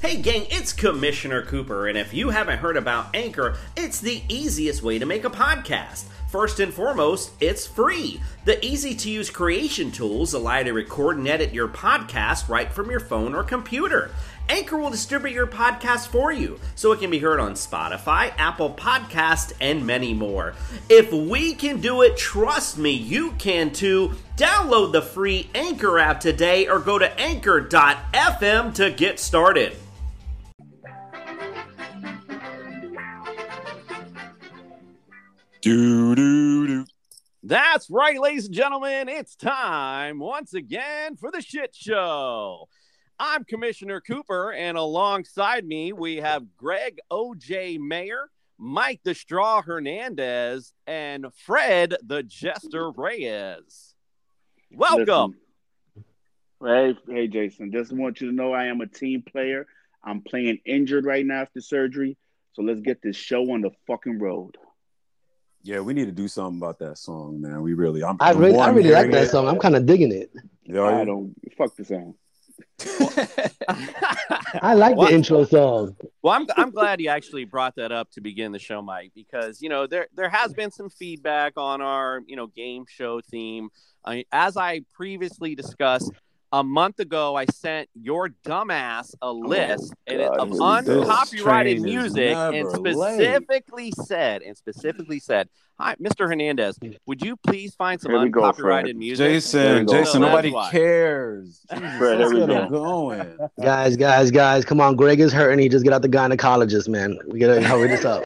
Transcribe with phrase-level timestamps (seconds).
[0.00, 4.80] Hey gang, it's Commissioner Cooper, and if you haven't heard about Anchor, it's the easiest
[4.80, 6.04] way to make a podcast.
[6.28, 8.20] First and foremost, it's free.
[8.44, 12.70] The easy to use creation tools allow you to record and edit your podcast right
[12.70, 14.12] from your phone or computer.
[14.48, 18.74] Anchor will distribute your podcast for you so it can be heard on Spotify, Apple
[18.74, 20.54] Podcast, and many more.
[20.88, 24.12] If we can do it, trust me, you can too.
[24.36, 29.76] Download the free Anchor app today or go to anchor.fm to get started.
[35.60, 36.84] Do do do.
[37.42, 39.08] That's right, ladies and gentlemen.
[39.08, 42.68] It's time once again for the shit show.
[43.18, 47.78] I'm Commissioner Cooper, and alongside me we have Greg O.J.
[47.78, 53.96] Mayer, Mike the Straw Hernandez, and Fred the Jester Reyes.
[54.70, 55.34] Welcome.
[56.60, 57.72] Listen, hey, hey, Jason.
[57.72, 59.66] Just want you to know I am a team player.
[60.04, 62.16] I'm playing injured right now after surgery.
[62.52, 64.56] So let's get this show on the fucking road.
[65.68, 67.60] Yeah, we need to do something about that song, man.
[67.60, 69.46] We really, I'm, I really, I really like that song.
[69.46, 70.32] I'm kind of digging it.
[70.64, 72.14] Yeah, I don't fuck the song.
[74.62, 75.94] I like well, the intro song.
[76.22, 79.60] Well, I'm I'm glad you actually brought that up to begin the show, Mike, because
[79.60, 83.68] you know there there has been some feedback on our you know game show theme.
[84.06, 86.10] I, as I previously discussed,
[86.52, 92.68] a month ago, I sent your dumbass a oh, list oh, of uncopyrighted music and
[92.70, 94.06] specifically late.
[94.06, 95.48] said, and specifically said,
[95.80, 96.28] Hi, Mr.
[96.28, 96.76] Hernandez,
[97.06, 99.28] would you please find some uncopyrighted go, music?
[99.28, 101.64] Jason, Jason, nobody cares.
[101.72, 102.68] Jesus, Fred, here we go.
[102.70, 103.38] going.
[103.62, 104.96] Guys, guys, guys, come on.
[104.96, 105.60] Greg is hurting.
[105.60, 107.16] He just get out the gynecologist, man.
[107.28, 108.24] We gotta hurry this up.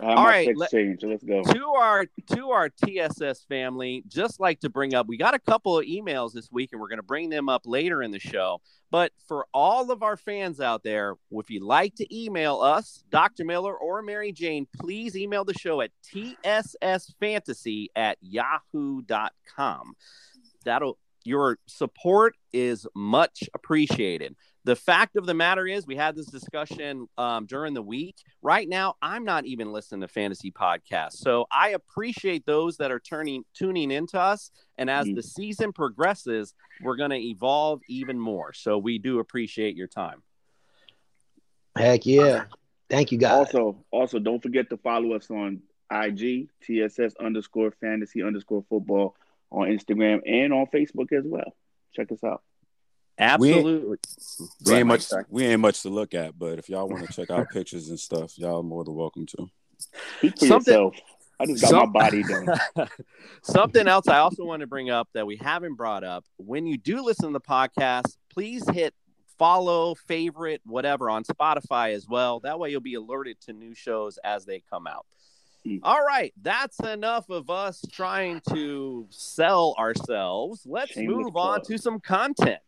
[0.00, 1.02] All right, let, change.
[1.02, 1.42] let's go.
[1.42, 5.78] To our to our TSS family, just like to bring up, we got a couple
[5.78, 8.60] of emails this week, and we're going to bring them up later in the show.
[8.90, 13.44] But for all of our fans out there, if you'd like to email us, Dr.
[13.44, 19.94] Miller or Mary Jane, please email the show at tssfantasy at yahoo.com.
[20.64, 26.26] That'll your support is much appreciated the fact of the matter is, we had this
[26.26, 28.16] discussion um, during the week.
[28.42, 33.00] Right now, I'm not even listening to fantasy podcasts, so I appreciate those that are
[33.00, 34.50] turning tuning into us.
[34.78, 35.16] And as mm-hmm.
[35.16, 38.52] the season progresses, we're going to evolve even more.
[38.52, 40.22] So we do appreciate your time.
[41.76, 42.44] Heck yeah!
[42.88, 43.32] Thank you, guys.
[43.32, 45.60] Also, also don't forget to follow us on
[45.90, 49.16] IG TSS underscore fantasy underscore football
[49.52, 51.54] on Instagram and on Facebook as well.
[51.94, 52.42] Check us out.
[53.18, 53.72] Absolutely.
[53.72, 54.06] We ain't,
[54.66, 55.06] we ain't much.
[55.28, 58.00] We ain't much to look at, but if y'all want to check out pictures and
[58.00, 59.48] stuff, y'all more than welcome to.
[60.18, 60.96] Speak for Something, yourself.
[61.38, 62.46] I just got some, my body done.
[63.42, 66.78] Something else I also want to bring up that we haven't brought up: when you
[66.78, 68.94] do listen to the podcast, please hit
[69.38, 72.40] follow, favorite, whatever on Spotify as well.
[72.40, 75.06] That way, you'll be alerted to new shows as they come out.
[75.64, 75.76] Hmm.
[75.82, 80.62] All right, that's enough of us trying to sell ourselves.
[80.66, 82.60] Let's Shameless move on to some content.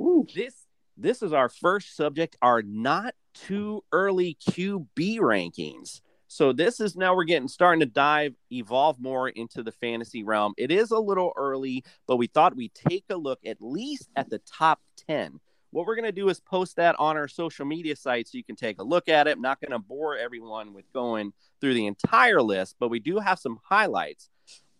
[0.00, 0.26] Ooh.
[0.34, 0.66] This
[0.96, 6.00] this is our first subject, our not too early QB rankings.
[6.28, 10.54] So this is now we're getting starting to dive evolve more into the fantasy realm.
[10.56, 14.30] It is a little early, but we thought we'd take a look at least at
[14.30, 15.40] the top 10.
[15.74, 18.44] What we're going to do is post that on our social media site so you
[18.44, 19.32] can take a look at it.
[19.32, 23.18] I'm not going to bore everyone with going through the entire list, but we do
[23.18, 24.30] have some highlights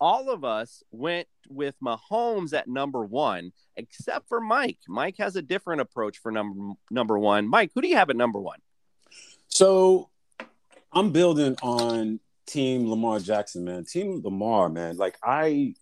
[0.01, 4.79] all of us went with Mahomes at number one, except for Mike.
[4.87, 7.49] Mike has a different approach for number number one.
[7.49, 8.59] Mike, who do you have at number one?
[9.49, 10.11] So
[10.93, 13.85] I'm building on Team Lamar Jackson, man.
[13.85, 14.97] Team Lamar, man.
[14.97, 15.75] Like I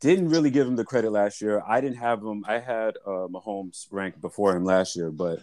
[0.00, 1.62] didn't really give him the credit last year.
[1.66, 2.44] I didn't have him.
[2.46, 5.40] I had uh, Mahomes ranked before him last year, but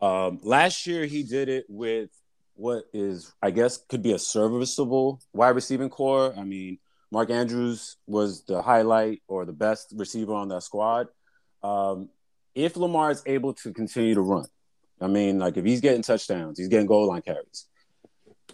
[0.00, 2.10] Um, last year he did it with
[2.56, 6.34] what is, I guess, could be a serviceable wide receiving core.
[6.36, 6.78] I mean,
[7.10, 11.08] Mark Andrews was the highlight or the best receiver on that squad.
[11.62, 12.10] Um,
[12.54, 14.46] if Lamar is able to continue to run,
[15.00, 17.66] I mean, like if he's getting touchdowns, he's getting goal line carries.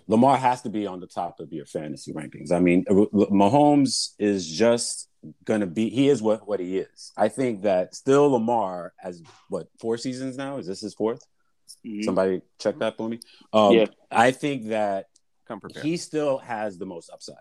[0.09, 2.53] Lamar has to be on the top of your fantasy rankings.
[2.53, 5.09] I mean, Mahomes is just
[5.45, 5.91] gonna be.
[5.91, 7.13] He is what what he is.
[7.17, 10.59] I think that still Lamar has what four seasons now.
[10.59, 11.21] Is this his 4th
[11.87, 12.03] mm-hmm.
[12.03, 13.21] Somebody check that for me.
[13.53, 15.07] Um, yeah, I think that
[15.47, 17.37] Come he still has the most upside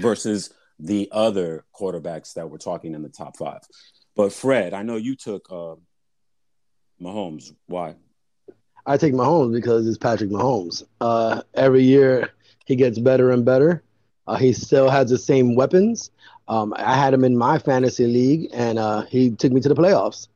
[0.00, 3.60] versus the other quarterbacks that we're talking in the top five.
[4.16, 5.74] But Fred, I know you took uh,
[7.00, 7.52] Mahomes.
[7.66, 7.96] Why?
[8.86, 10.84] I take Mahomes because it's Patrick Mahomes.
[11.00, 12.30] Uh, every year
[12.64, 13.82] he gets better and better.
[14.26, 16.10] Uh, he still has the same weapons.
[16.48, 19.74] Um, I had him in my fantasy league, and uh, he took me to the
[19.74, 20.28] playoffs.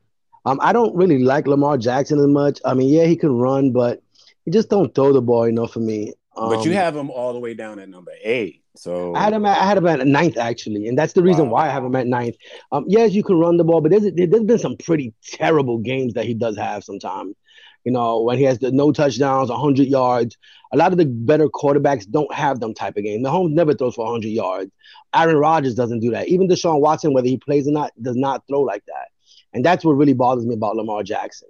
[0.44, 2.60] Um, I don't really like Lamar Jackson as much.
[2.64, 4.02] I mean, yeah, he can run, but
[4.44, 6.14] he just don't throw the ball enough for me.
[6.36, 8.62] Um, but you um, have him all the way down at number eight.
[8.76, 9.44] So I had him.
[9.46, 11.54] At, I had him at ninth actually, and that's the reason wow.
[11.54, 12.36] why I have him at ninth.
[12.70, 16.14] Um, yes, you can run the ball, but there's there's been some pretty terrible games
[16.14, 17.34] that he does have sometimes.
[17.86, 20.36] You know, when he has the no touchdowns, 100 yards.
[20.72, 23.22] A lot of the better quarterbacks don't have them type of game.
[23.22, 24.72] Mahomes never throws for 100 yards.
[25.14, 26.26] Aaron Rodgers doesn't do that.
[26.26, 29.10] Even Deshaun Watson, whether he plays or not, does not throw like that.
[29.52, 31.48] And that's what really bothers me about Lamar Jackson.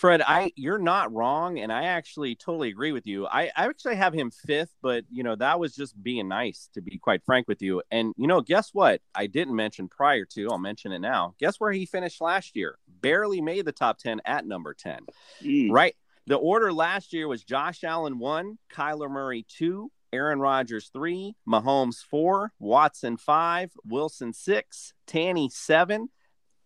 [0.00, 3.26] Fred, I you're not wrong, and I actually totally agree with you.
[3.26, 6.80] I, I actually have him fifth, but you know that was just being nice, to
[6.80, 7.82] be quite frank with you.
[7.90, 9.02] And you know, guess what?
[9.14, 10.48] I didn't mention prior to.
[10.50, 11.34] I'll mention it now.
[11.38, 12.78] Guess where he finished last year?
[13.02, 15.00] Barely made the top ten at number ten.
[15.42, 15.70] Mm.
[15.70, 15.94] Right.
[16.26, 21.98] The order last year was Josh Allen one, Kyler Murray two, Aaron Rodgers three, Mahomes
[21.98, 26.08] four, Watson five, Wilson six, Tanny seven,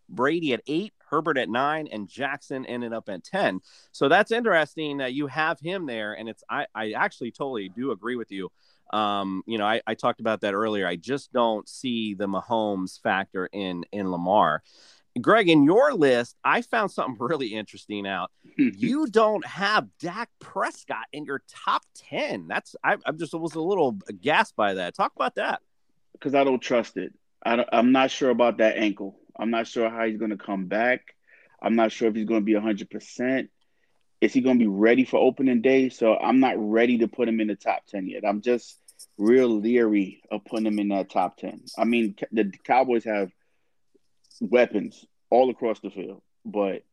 [0.08, 3.60] Brady at eight, Herbert at nine, and Jackson ended up at 10.
[3.92, 6.14] So that's interesting that you have him there.
[6.14, 8.50] And it's, I, I actually totally do agree with you.
[8.92, 10.88] Um, you know, I, I talked about that earlier.
[10.88, 14.64] I just don't see the Mahomes factor in, in Lamar.
[15.20, 18.32] Greg, in your list, I found something really interesting out.
[18.58, 22.48] you don't have Dak Prescott in your top 10.
[22.48, 24.96] That's, I, I just was a little gasped by that.
[24.96, 25.62] Talk about that.
[26.12, 27.12] Because I don't trust it.
[27.46, 29.20] I am not sure about that ankle.
[29.38, 31.14] I'm not sure how he's going to come back.
[31.60, 33.48] I'm not sure if he's going to be 100%.
[34.20, 35.88] Is he going to be ready for opening day?
[35.88, 38.24] So I'm not ready to put him in the top 10 yet.
[38.26, 38.78] I'm just
[39.18, 41.62] real leery of putting him in that top 10.
[41.78, 43.30] I mean, the Cowboys have
[44.40, 46.84] weapons all across the field, but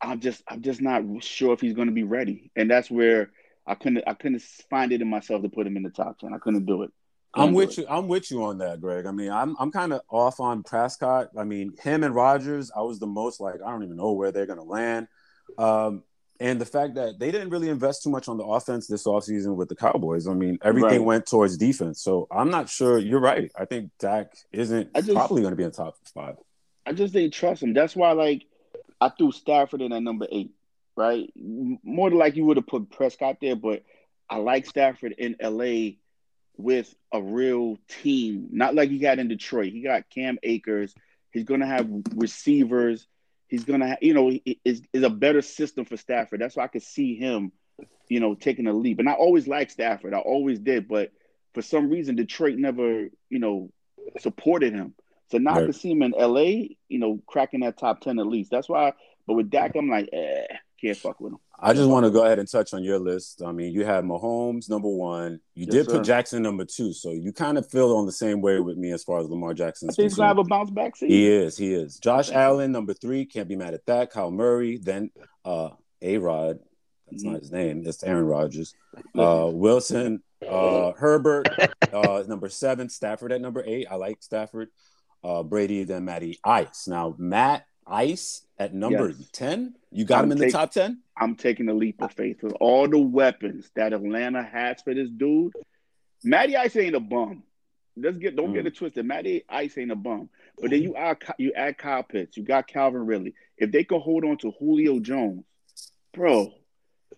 [0.00, 2.50] I'm just I'm just not sure if he's going to be ready.
[2.56, 3.30] And that's where
[3.66, 6.32] I couldn't I couldn't find it in myself to put him in the top 10.
[6.34, 6.90] I couldn't do it.
[7.36, 7.86] I'm with you.
[7.88, 9.06] I'm with you on that, Greg.
[9.06, 11.30] I mean, I'm I'm kind of off on Prescott.
[11.36, 12.70] I mean, him and Rodgers.
[12.74, 15.08] I was the most like I don't even know where they're gonna land.
[15.58, 16.02] Um,
[16.40, 19.54] and the fact that they didn't really invest too much on the offense this offseason
[19.54, 20.26] with the Cowboys.
[20.26, 21.00] I mean, everything right.
[21.00, 22.02] went towards defense.
[22.02, 22.98] So I'm not sure.
[22.98, 23.50] You're right.
[23.56, 26.36] I think Dak isn't just, probably going to be in top five.
[26.84, 27.72] I just didn't trust him.
[27.72, 28.46] That's why, like,
[29.00, 30.50] I threw Stafford in at number eight.
[30.96, 33.82] Right, more than like you would have put Prescott there, but
[34.30, 35.96] I like Stafford in LA
[36.56, 39.72] with a real team, not like he got in Detroit.
[39.72, 40.94] He got Cam Akers.
[41.30, 43.06] He's going to have receivers.
[43.48, 44.32] He's going to have, you know,
[44.64, 46.40] is is a better system for Stafford.
[46.40, 47.52] That's why I could see him,
[48.08, 48.98] you know, taking a leap.
[48.98, 50.14] And I always liked Stafford.
[50.14, 51.12] I always did, but
[51.54, 53.70] for some reason Detroit never, you know,
[54.18, 54.94] supported him.
[55.30, 55.62] So now right.
[55.62, 58.50] I can see him in LA, you know, cracking that top 10 at least.
[58.50, 58.92] That's why,
[59.26, 60.46] but with Dak, I'm like, eh,
[60.80, 61.38] can't fuck with him.
[61.58, 63.42] I just want to go ahead and touch on your list.
[63.44, 65.40] I mean, you had Mahomes number one.
[65.54, 66.04] You yes, did put.
[66.04, 69.04] Jackson number two, so you kind of feel on the same way with me as
[69.04, 69.88] far as Lamar Jackson.
[69.96, 71.14] He's gonna have a bounce back season.
[71.14, 71.56] He is.
[71.56, 71.98] He is.
[71.98, 73.24] Josh Allen number three.
[73.24, 74.10] Can't be mad at that.
[74.10, 74.78] Kyle Murray.
[74.78, 75.10] Then
[75.44, 75.70] uh,
[76.02, 76.58] A Rod.
[77.10, 77.32] That's mm-hmm.
[77.32, 77.82] not his name.
[77.86, 78.74] It's Aaron Rodgers.
[79.18, 80.22] Uh, Wilson.
[80.46, 81.48] Uh, Herbert.
[81.92, 82.88] Uh, number seven.
[82.88, 83.88] Stafford at number eight.
[83.90, 84.68] I like Stafford.
[85.22, 85.82] Uh, Brady.
[85.82, 86.86] Then Matty Ice.
[86.86, 89.28] Now Matt Ice at number yes.
[89.32, 89.74] 10?
[89.90, 91.00] You got I'm him in take, the top 10?
[91.16, 95.10] I'm taking a leap of faith with all the weapons that Atlanta has for this
[95.10, 95.52] dude.
[96.22, 97.42] Matty Ice ain't a bum.
[97.96, 98.54] Let's get don't mm.
[98.54, 99.06] get it twisted.
[99.06, 100.28] Matty Ice ain't a bum.
[100.60, 103.34] But then you add you add Kyle Pitts, you got Calvin Ridley.
[103.56, 105.44] If they could hold on to Julio Jones,
[106.12, 106.52] bro,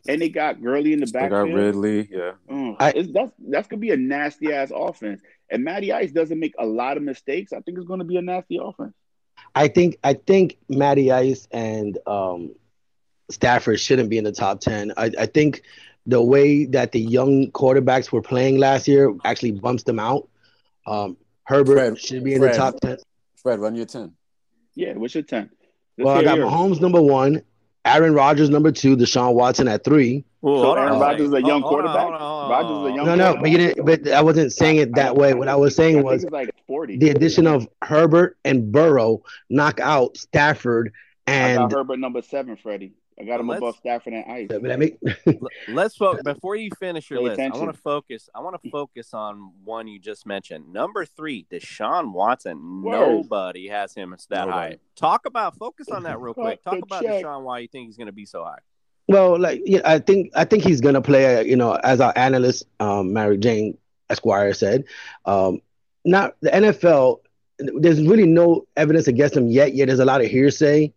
[0.06, 1.25] and they got Gurley in the back.
[1.25, 2.32] They got Ridley, yeah.
[2.50, 5.23] Mm, I, that's that's gonna be a nasty ass offense.
[5.50, 7.52] And Matty Ice doesn't make a lot of mistakes.
[7.52, 8.94] I think it's gonna be a nasty offense.
[9.56, 12.54] I think I think Matty Ice and um,
[13.30, 14.92] Stafford shouldn't be in the top ten.
[14.98, 15.62] I, I think
[16.04, 20.28] the way that the young quarterbacks were playing last year actually bumps them out.
[20.86, 22.98] Um, Herbert Fred, should be in Fred, the top ten.
[23.36, 24.12] Fred, run your ten.
[24.75, 25.50] Yeah, what's your ten?
[25.96, 27.42] Let's well, I got Mahomes number one.
[27.87, 30.25] Aaron Rodgers number two, Deshaun Watson at three.
[30.40, 32.02] Well, So Aaron Rodgers is a young quarterback?
[32.02, 33.85] hold on, hold on, Rodgers is a young No, no, but you didn't.
[33.87, 35.35] But I wasn't saying it that way.
[35.35, 36.99] What I was saying was like 40.
[36.99, 40.93] the addition of Herbert and Burrow knock out Stafford
[41.26, 41.59] I and.
[41.71, 42.93] got Herbert number seven, Freddie.
[43.18, 44.46] I got him Let's- above Stafford and Ice.
[44.50, 44.99] But I mean,
[45.68, 47.40] Let's focus before you finish your Pay list.
[47.40, 48.28] I want to focus.
[48.35, 50.73] I want to focus on one you just mentioned.
[50.73, 52.82] Number three, Deshaun Watson.
[52.82, 52.92] Word.
[52.92, 54.52] Nobody has him that Nobody.
[54.52, 54.78] high.
[54.96, 56.62] Talk about focus on that real quick.
[56.62, 57.25] Talk about check.
[57.25, 57.42] Deshaun.
[57.42, 58.58] Why you think he's going to be so high?
[59.08, 61.37] Well, like yeah, I think I think he's gonna play.
[61.37, 63.78] uh, You know, as our analyst, um, Mary Jane
[64.11, 64.85] Esquire said,
[65.25, 65.61] um,
[66.04, 67.20] not the NFL.
[67.58, 69.75] There's really no evidence against him yet.
[69.75, 70.92] Yet there's a lot of hearsay,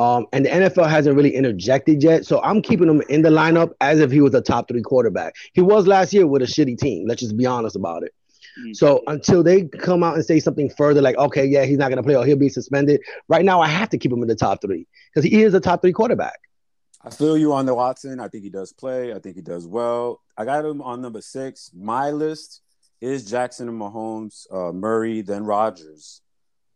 [0.00, 2.24] um, and the NFL hasn't really interjected yet.
[2.24, 5.34] So I'm keeping him in the lineup as if he was a top three quarterback.
[5.52, 7.06] He was last year with a shitty team.
[7.06, 8.14] Let's just be honest about it.
[8.58, 8.74] Mm.
[8.74, 12.02] So until they come out and say something further, like okay, yeah, he's not gonna
[12.02, 13.02] play or he'll be suspended.
[13.28, 15.60] Right now, I have to keep him in the top three because he is a
[15.60, 16.40] top three quarterback.
[17.02, 18.20] I feel you on the Watson.
[18.20, 19.12] I think he does play.
[19.12, 20.22] I think he does well.
[20.34, 21.70] I got him on number six.
[21.74, 22.62] My list
[23.02, 26.22] is Jackson and Mahomes, uh, Murray, then Rodgers.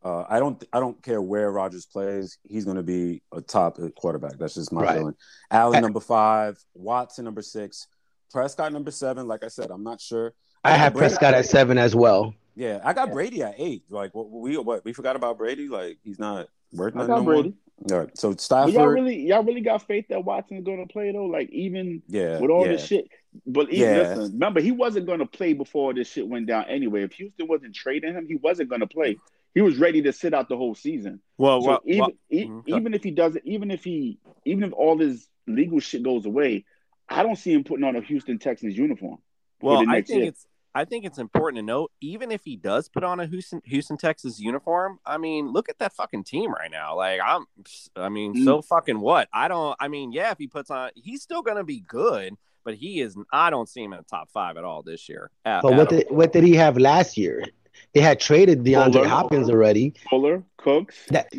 [0.05, 0.63] Uh, I don't.
[0.73, 2.37] I don't care where Rodgers plays.
[2.47, 4.39] He's going to be a top quarterback.
[4.39, 4.99] That's just my Right.
[4.99, 5.15] feeling.
[5.51, 7.87] Allen I- number five, Watson number six,
[8.31, 9.27] Prescott number seven.
[9.27, 10.35] Like I said, I'm not sure.
[10.63, 12.35] I got have Brady- Prescott at seven as well.
[12.55, 13.85] Yeah, I got Brady at eight.
[13.89, 15.69] Like what we what we forgot about Brady.
[15.69, 17.49] Like he's not worth I nothing got no Brady.
[17.89, 17.99] more.
[17.99, 18.75] All right, so But Stafford.
[18.75, 21.25] y'all really, y'all really got faith that Watson's going to play though.
[21.27, 22.73] Like even yeah, with all yeah.
[22.73, 23.09] this shit.
[23.47, 24.15] But even, Yeah.
[24.15, 27.03] listen, remember he wasn't going to play before this shit went down anyway.
[27.03, 29.17] If Houston wasn't trading him, he wasn't going to play.
[29.55, 31.21] He was ready to sit out the whole season.
[31.39, 32.63] Well, So even e- Mhm.
[32.67, 36.65] even if he doesn't, even if he, even if all this legal shit goes away,
[37.09, 39.19] I don't see him putting on a Houston Texans uniform.
[39.63, 40.29] Well, I think year.
[40.29, 40.47] it's
[40.77, 43.97] I think it's important to note, even if he does put on a Houston Houston
[43.97, 46.97] Texas uniform, I mean, look at that fucking team right now.
[46.97, 47.47] Like I'm
[47.95, 48.45] I mean, Mm.
[48.45, 49.29] so fucking what?
[49.33, 52.35] I don't I mean, yeah, if he puts on he's still gonna be good,
[52.65, 55.31] but he is I don't see him in the top five at all this year.
[55.45, 57.45] At- But what did what did he have last year?
[57.93, 59.09] They had traded DeAndre Fuller.
[59.09, 59.95] Hopkins already.
[60.11, 61.07] Fuller, Cooks.
[61.11, 61.33] That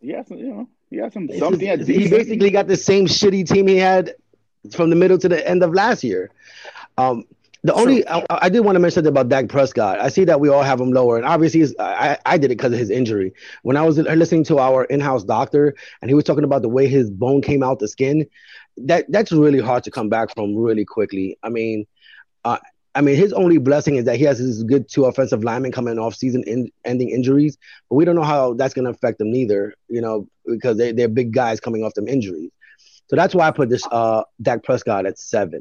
[0.00, 1.60] He has you know, he has some something.
[1.84, 4.14] He, he basically got the same shitty team he had
[4.72, 6.30] from the middle to the end of last year.
[6.98, 7.24] Um,
[7.62, 9.98] the only I, I did want to mention something about Dak Prescott.
[9.98, 12.72] I see that we all have him lower, and obviously, I I did it because
[12.72, 13.32] of his injury.
[13.62, 16.86] When I was listening to our in-house doctor, and he was talking about the way
[16.86, 18.26] his bone came out the skin,
[18.76, 21.38] that that's really hard to come back from really quickly.
[21.42, 21.86] I mean,
[22.44, 22.58] uh,
[22.96, 25.98] I mean, his only blessing is that he has his good two offensive linemen coming
[25.98, 27.58] off season in, ending injuries,
[27.90, 30.92] but we don't know how that's going to affect them neither, you know, because they,
[30.92, 32.50] they're big guys coming off them injuries.
[33.08, 35.60] So that's why I put this uh, Dak Prescott at seven.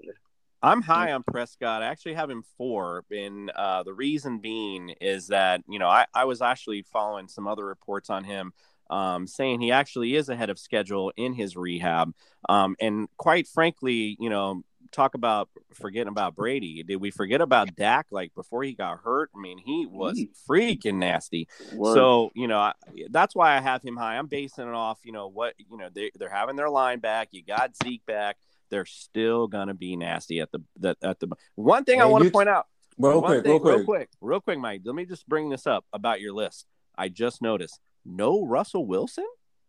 [0.63, 1.83] I'm high on Prescott.
[1.83, 3.03] I actually have him four.
[3.11, 7.47] And uh, the reason being is that, you know, I, I was actually following some
[7.47, 8.53] other reports on him
[8.89, 12.13] um, saying he actually is ahead of schedule in his rehab.
[12.47, 16.83] Um, and quite frankly, you know, talk about forgetting about Brady.
[16.83, 18.07] Did we forget about Dak?
[18.11, 20.29] Like before he got hurt, I mean, he was Mm.
[20.49, 21.47] freaking nasty.
[21.73, 21.95] Word.
[21.95, 22.73] So you know I,
[23.09, 24.17] that's why I have him high.
[24.17, 27.29] I'm basing it off you know what you know they they're having their line back.
[27.31, 28.37] You got Zeke back.
[28.71, 32.31] They're still gonna be nasty at the, the at the one thing I want to
[32.31, 32.65] point out.
[32.97, 33.75] Real quick, thing- real quick.
[33.75, 34.81] real quick, real quick, Mike.
[34.85, 36.65] Let me just bring this up about your list.
[36.97, 39.27] I just noticed no Russell Wilson.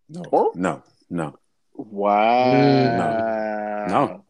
[0.09, 0.53] No, Oh.
[0.55, 1.37] no, no.
[1.75, 3.87] wow.
[3.89, 4.25] No.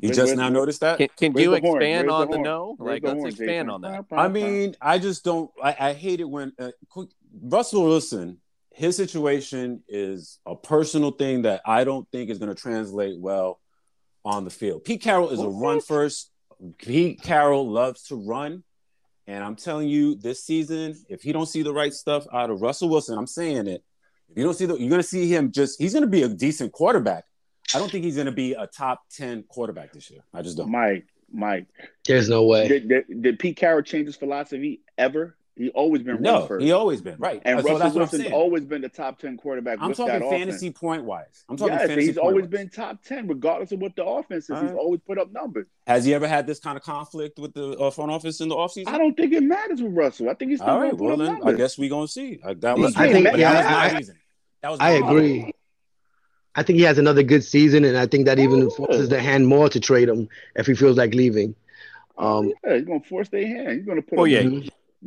[0.00, 0.52] You Wait, just wait, now wait.
[0.52, 0.98] noticed that?
[0.98, 2.42] Can, can you the expand Where's on the horn?
[2.42, 2.74] no?
[2.78, 3.70] Where's Like, the let's horn, expand Jason?
[3.70, 4.08] on that.
[4.08, 5.50] Bah, bah, I mean, I just don't.
[5.62, 6.70] I, I hate it when uh,
[7.42, 8.38] Russell Wilson.
[8.72, 13.60] His situation is a personal thing that I don't think is going to translate well
[14.24, 14.82] on the field.
[14.82, 15.86] Pete Carroll is a run What?
[15.86, 16.32] first.
[16.78, 18.64] Pete Carroll loves to run,
[19.28, 22.62] and I'm telling you, this season, if he don't see the right stuff out of
[22.62, 23.84] Russell Wilson, I'm saying it.
[24.28, 25.80] If you don't see the, you're going to see him just.
[25.80, 27.24] He's going to be a decent quarterback.
[27.74, 30.20] I don't think he's going to be a top ten quarterback this year.
[30.34, 30.70] I just don't.
[30.70, 31.66] Mike, Mike,
[32.06, 32.68] There's no way.
[32.68, 35.36] did, did, did Pete Carroll change his philosophy ever?
[35.56, 36.64] He always been run No, first.
[36.64, 37.40] he always been right.
[37.44, 39.78] and so Russell that's Wilson's always been the top ten quarterback.
[39.80, 40.80] I'm with talking that fantasy offense.
[40.80, 41.44] point wise.
[41.48, 42.50] I'm talking Yes, and fantasy he's point always wise.
[42.50, 44.50] been top ten, regardless of what the offense is.
[44.50, 45.68] All He's always put up numbers.
[45.86, 48.56] Has he ever had this kind of conflict with the uh, front office in the
[48.56, 48.88] offseason?
[48.88, 50.28] I don't think it matters with Russell.
[50.28, 51.54] I think he's still All going put well up then numbers.
[51.54, 52.40] I guess we're gonna see.
[52.42, 54.18] Uh, that was, I think- but yeah, that was my I- reason.
[54.62, 55.52] That was I my agree.
[56.56, 58.76] I think he has another good season, and I think that even Oh, yeah.
[58.76, 61.54] forces the hand more to trade him if he feels like leaving.
[62.16, 63.76] Um, yeah, he's going to force their hand.
[63.78, 64.42] He's going to put Oh, up yeah.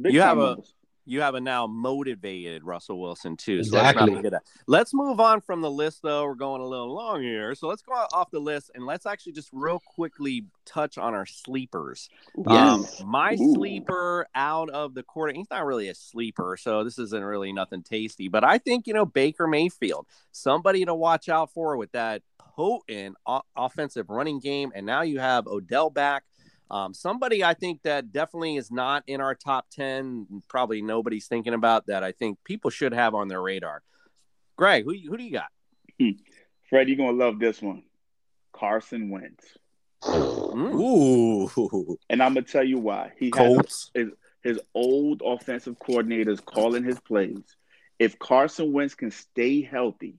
[0.01, 0.73] big You have time a- numbers.
[1.07, 3.63] You have a now motivated Russell Wilson too.
[3.63, 4.13] So Exactly.
[4.15, 4.43] let's, that.
[4.67, 6.25] let's move on from the list though.
[6.25, 7.55] We're going a little long here.
[7.55, 11.25] So let's go off the list and let's actually just real quickly touch on our
[11.25, 12.09] sleepers.
[12.45, 13.01] Um, Yes.
[13.05, 13.53] my Ooh.
[13.55, 17.83] sleeper out of the quarter, he's not really a sleeper, so this isn't really nothing
[17.83, 18.27] tasty.
[18.27, 23.15] But I think you know Baker Mayfield, somebody to watch out for with that potent
[23.25, 26.23] o- offensive running game, and now you have Odell back.
[26.69, 30.27] Um, somebody I think that definitely is not in our top ten.
[30.50, 32.03] Probably nobody's thinking about that.
[32.03, 33.81] I think people should have on their radar.
[34.57, 35.50] Greg, who who do you got?
[36.69, 37.83] Fred, you're gonna love this one.
[38.51, 39.45] Carson Wentz.
[40.03, 40.74] Mm.
[40.74, 43.12] Ooh, And I'm gonna tell you why.
[43.17, 44.09] He has his,
[44.43, 47.43] his old offensive coordinators calling his plays.
[48.00, 50.15] If Carson Wentz can stay healthy,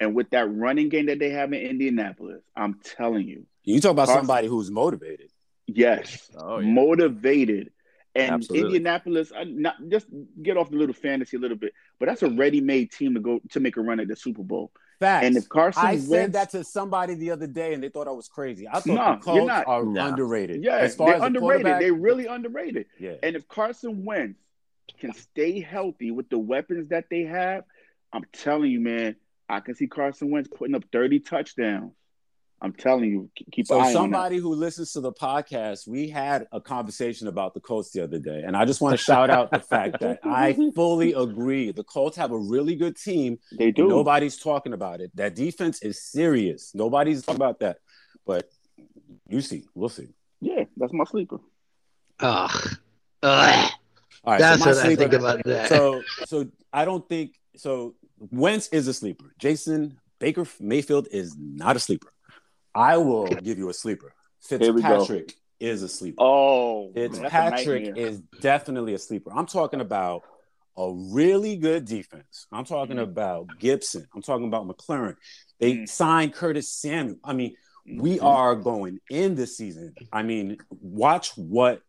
[0.00, 3.92] and with that running game that they have in Indianapolis, I'm telling you, You talk
[3.92, 5.30] about Carson- somebody who's motivated.
[5.76, 6.68] Yes, Oh, yeah.
[6.68, 7.72] motivated.
[8.14, 8.76] And Absolutely.
[8.76, 10.06] Indianapolis, not just
[10.42, 13.40] get off the little fantasy a little bit, but that's a ready-made team to go
[13.50, 14.72] to make a run at the Super Bowl.
[15.00, 15.26] Facts.
[15.26, 18.08] And if Carson I Wentz, said that to somebody the other day, and they thought
[18.08, 18.66] I was crazy.
[18.66, 19.66] I thought No, the Colts you're not.
[19.66, 20.06] are No.
[20.06, 20.64] underrated.
[20.64, 21.42] yeah, as far they're as underrated.
[21.64, 22.86] quarterback- They're really underrated.
[22.98, 23.16] yeah.
[23.22, 24.40] And if Carson Wentz
[24.98, 27.64] can stay healthy with the weapons that they have,
[28.14, 29.16] I'm telling you, man,
[29.46, 31.92] I can see Carson Wentz putting up 30 touchdowns.
[32.62, 33.92] I'm telling you, keep- keep So eye on that.
[33.92, 38.18] somebody who listens to the podcast, we had a conversation about the Colts the other
[38.18, 41.70] day, and I just want to shout out the fact that I fully agree.
[41.72, 43.38] The Colts have a really good team.
[43.58, 43.88] They do.
[43.88, 45.10] Nobody's talking about it.
[45.16, 46.72] That defense is serious.
[46.74, 47.76] Nobody's talking about that.
[48.26, 48.48] But
[49.28, 50.08] you see, we'll see.
[50.40, 51.38] Yeah, that's my sleeper.
[52.20, 52.68] Ugh.
[53.22, 53.70] Ugh.
[54.24, 55.68] All right, That's so my what I think about that.
[55.68, 57.94] so so I don't think so.
[58.18, 59.32] Wentz is a sleeper.
[59.38, 62.08] Jason Baker Mayfield is not a sleeper.
[62.76, 64.12] I will give you a sleeper.
[64.48, 64.98] Here we go.
[64.98, 66.16] Fitzpatrick is a sleeper.
[66.20, 68.04] Oh, man, that's Fitzpatrick nightmare.
[68.06, 69.32] is definitely a sleeper.
[69.34, 70.22] I'm talking about
[70.76, 72.46] a really good defense.
[72.52, 73.04] I'm talking Mhm.
[73.04, 74.06] about Gibson.
[74.14, 75.16] I'm talking about McLaurin.
[75.58, 75.88] They Mhm.
[75.88, 77.16] signed Curtis Samuel.
[77.24, 77.56] I mean,
[77.86, 78.24] we Mhm.
[78.24, 79.94] are going in this season.
[80.12, 81.80] I mean, watch what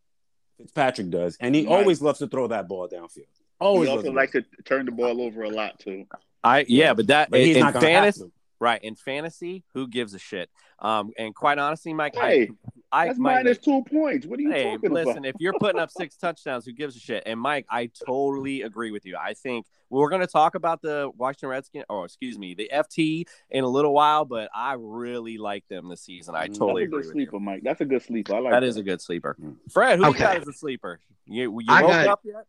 [0.58, 1.77] Fitzpatrick does, and he Right.
[1.79, 3.17] always loves to throw that ball downfield.
[3.17, 3.25] He
[3.60, 6.06] Always also loves like to turn the ball over a lot too.
[6.44, 8.32] I yeah, but that but he's in not going fantasy, to.
[8.60, 8.84] Right?
[8.84, 10.50] In fantasy, who gives a shit?
[10.80, 12.50] Um, and quite honestly, Mike, Hey,
[12.92, 14.25] I, I That's Mike, minus two points.
[14.25, 15.25] What are you Hey, talking listen, about?
[15.25, 17.24] if you're putting up six touchdowns, who gives a shit?
[17.25, 19.18] And Mike, I totally agree with you.
[19.20, 23.25] I think we're going to talk about the Washington Redskins, or excuse me, the FT
[23.50, 26.36] in a little while, but I really like them this season.
[26.36, 27.40] I totally that's a good agree with sleeper, you.
[27.42, 27.62] Mike.
[27.64, 28.36] That's a good sleeper.
[28.36, 29.36] I like That is a good sleeper.
[29.42, 29.55] Mm.
[29.72, 30.20] Fred, who Okay.
[30.20, 31.00] you got as a sleeper?
[31.25, 32.46] You, you I woke got- up yet?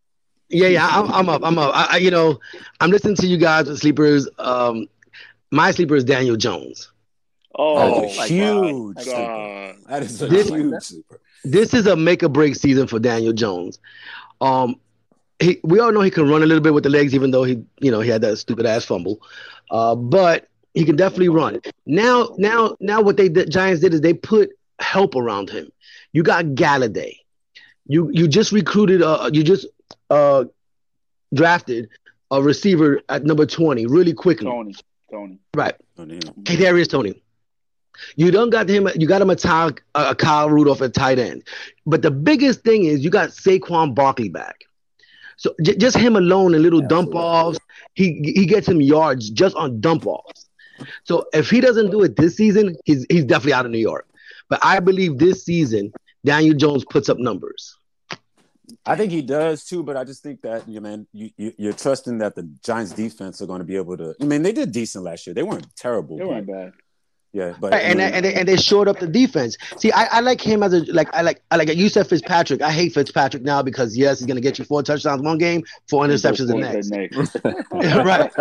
[0.51, 1.43] Yeah, yeah, I'm, I'm up.
[1.45, 1.73] I'm up.
[1.75, 2.41] I, I, you know,
[2.81, 4.27] I'm listening to you guys with sleepers.
[4.39, 4.87] Um,
[5.51, 6.91] my sleeper is Daniel Jones.
[7.55, 9.75] Oh, That's a huge God.
[9.89, 11.21] That is a This- huge sleeper.
[11.45, 13.79] This is a make or break season for Daniel Jones.
[14.41, 14.77] Um,
[15.39, 17.45] he, we all know he can run a little bit with the legs, even though
[17.45, 19.23] he, you know, he had that stupid ass fumble.
[19.71, 21.61] Uh, but he can definitely run.
[21.87, 25.71] Now, now, now, what they the Giants did is they put help around him.
[26.13, 27.19] You got Golladay.
[27.87, 29.01] You you just recruited.
[29.01, 29.67] Uh, you just
[30.11, 30.45] uh
[31.35, 31.89] drafted
[32.31, 34.47] a receiver at number twenty really quickly.
[34.47, 34.75] Toney,
[35.11, 35.39] Toney.
[35.55, 35.75] Right.
[35.99, 36.21] Oh, damn.
[36.21, 37.23] Kadarius Toney.
[38.17, 38.89] You don't got him.
[38.95, 41.43] You got him a Kyle, a Kyle Rudolph at tight end,
[41.85, 44.65] but the biggest thing is you got Saquon Barkley back.
[45.37, 47.21] So j- just him alone and little dump Absolutely.
[47.21, 47.59] offs,
[47.95, 50.49] he he gets him yards just on dump offs.
[51.05, 54.07] So if he doesn't do it this season, he's he's definitely out of New York.
[54.49, 55.93] But I believe this season
[56.25, 57.78] Daniel Jones puts up numbers.
[58.89, 61.73] I think he does too, but I just think that you man, you, you you're
[61.75, 64.15] trusting that the Giants defense are going to be able to.
[64.21, 65.35] I mean, they did decent last year.
[65.35, 66.17] They weren't terrible.
[66.17, 66.73] They weren't bad.
[67.35, 69.59] Yeah, but I and mean, and they, and they shored up the defense.
[69.77, 72.63] See, I, I like him as a like I like I like you said Fitzpatrick.
[72.63, 76.07] I hate Fitzpatrick now because yes, he's gonna get you four touchdowns one game, four
[76.07, 77.37] interceptions the next.
[77.73, 78.33] right.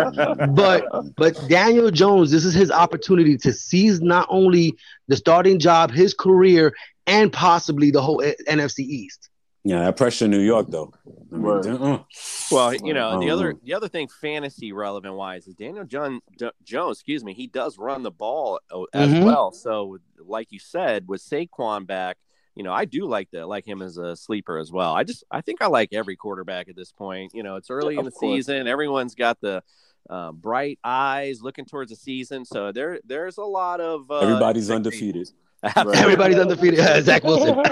[0.54, 4.74] But but Daniel Jones, this is his opportunity to seize not only
[5.08, 6.74] the starting job, his career,
[7.06, 9.28] and possibly the whole NFC East.
[9.68, 10.92] Yeah, that pressure in New York though.
[11.06, 11.66] I mean, Word.
[11.66, 11.98] uh,
[12.50, 13.34] Well, you know, the Oh.
[13.34, 17.46] other the other thing fantasy relevant wise is Daniel John D- Jones, excuse me, he
[17.46, 19.24] does run the ball uh, as Mhm.
[19.24, 19.52] well.
[19.52, 22.16] So, like you said, with Saquon back,
[22.54, 24.94] you know, I do like that, like him as a sleeper as well.
[24.94, 27.34] I just I think I like every quarterback at this point.
[27.34, 28.46] You know, it's early in the course.
[28.46, 29.62] season, everyone's got the
[30.08, 34.70] uh, bright eyes looking towards the season, so there there's a lot of uh, everybody's
[34.70, 35.02] expectations.
[35.12, 35.28] undefeated.
[35.62, 36.78] Everybody's undefeated.
[37.04, 37.56] Zach Wilson.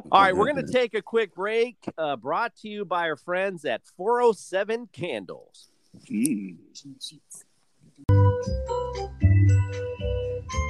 [0.12, 1.76] All right, we're going to take a quick break.
[1.96, 5.68] Uh, brought to you by our friends at 407 Candles.
[6.10, 6.56] Mm.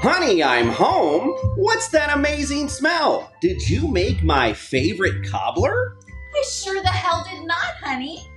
[0.03, 1.31] Honey, I'm home.
[1.57, 3.33] What's that amazing smell?
[3.41, 5.97] Did you make my favorite cobbler?
[6.35, 8.30] I sure the hell did not, honey.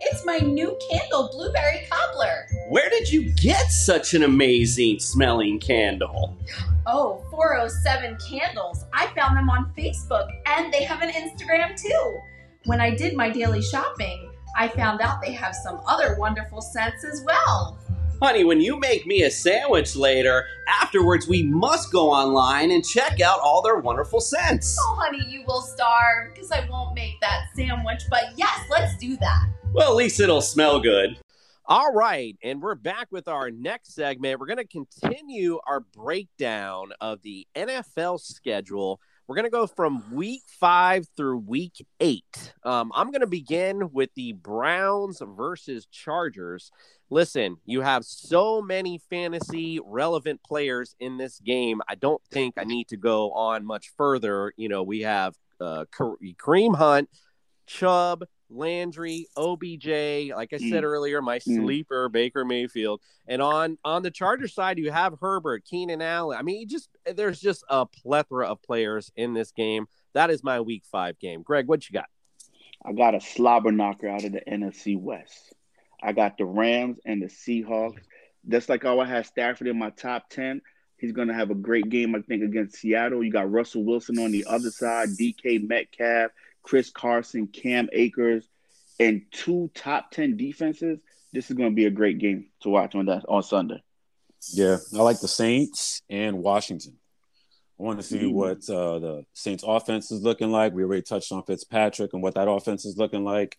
[0.00, 2.46] It's my new candle, Blueberry Cobbler.
[2.68, 6.38] Where did you get such an amazing smelling candle?
[6.86, 8.84] Oh, 407 Candles.
[8.92, 12.18] I found them on Facebook and they have an Instagram too.
[12.66, 17.04] When I did my daily shopping, I found out they have some other wonderful scents
[17.04, 17.78] as well.
[18.22, 20.44] Honey, when you make me a sandwich later,
[20.80, 24.76] afterwards we must go online and check out all their wonderful scents.
[24.80, 28.02] Oh, honey, you will starve because I won't make that sandwich.
[28.10, 29.46] But yes, let's do that.
[29.72, 31.18] Well, at least it'll smell good.
[31.66, 34.40] All right, and we're back with our next segment.
[34.40, 39.00] We're going to continue our breakdown of the NFL schedule.
[39.26, 42.54] We're going to go from week five through week eight.
[42.64, 46.72] Um, I'm going to begin with the Browns versus Chargers.
[47.10, 51.82] Listen, you have so many fantasy relevant players in this game.
[51.86, 54.54] I don't think I need to go on much further.
[54.56, 57.10] You know, we have uh, Kareem Hunt,
[57.66, 60.84] Chubb, Landry, OBJ, like I said mm.
[60.84, 61.42] earlier, my mm.
[61.42, 66.38] sleeper Baker Mayfield, and on on the Charger side you have Herbert, Keenan Allen.
[66.38, 69.86] I mean, just there's just a plethora of players in this game.
[70.14, 71.42] That is my Week Five game.
[71.42, 72.08] Greg, what you got?
[72.84, 75.52] I got a slobber knocker out of the NFC West.
[76.02, 78.02] I got the Rams and the Seahawks.
[78.48, 80.62] Just like how I had Stafford in my top 10,
[80.96, 83.22] he's going to have a great game, I think, against Seattle.
[83.24, 86.30] You got Russell Wilson on the other side, DK Metcalf,
[86.68, 88.46] Chris Carson, Cam Akers,
[89.00, 90.98] and two top 10 defenses.
[91.32, 93.82] This is going to be a great game to watch on that on Sunday.
[94.52, 96.98] Yeah, I like the Saints and Washington.
[97.80, 98.34] I want to see mm-hmm.
[98.34, 100.74] what uh, the Saints offense is looking like.
[100.74, 103.56] We already touched on Fitzpatrick and what that offense is looking like.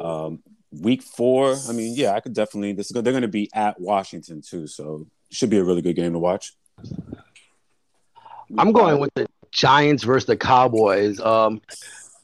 [0.00, 2.72] Um, week four, I mean, yeah, I could definitely.
[2.72, 5.82] This is they're going to be at Washington too, so it should be a really
[5.82, 6.54] good game to watch.
[8.58, 11.20] I'm going with the Giants versus the Cowboys.
[11.20, 11.60] Um,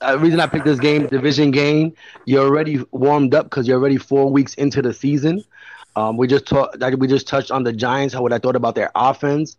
[0.00, 3.96] the reason I picked this game, division game, you're already warmed up because you're already
[3.96, 5.44] four weeks into the season.
[5.96, 8.74] Um, we just talked, we just touched on the Giants, how what I thought about
[8.74, 9.56] their offense,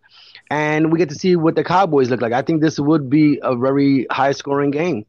[0.50, 2.32] and we get to see what the Cowboys look like.
[2.32, 5.04] I think this would be a very high scoring game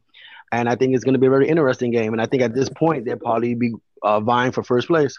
[0.52, 2.12] and I think it's going to be a very interesting game.
[2.12, 5.18] And I think at this point they'll probably be uh, vying for first place.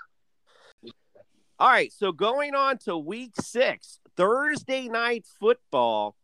[1.60, 6.16] All right, so going on to week six, Thursday night football,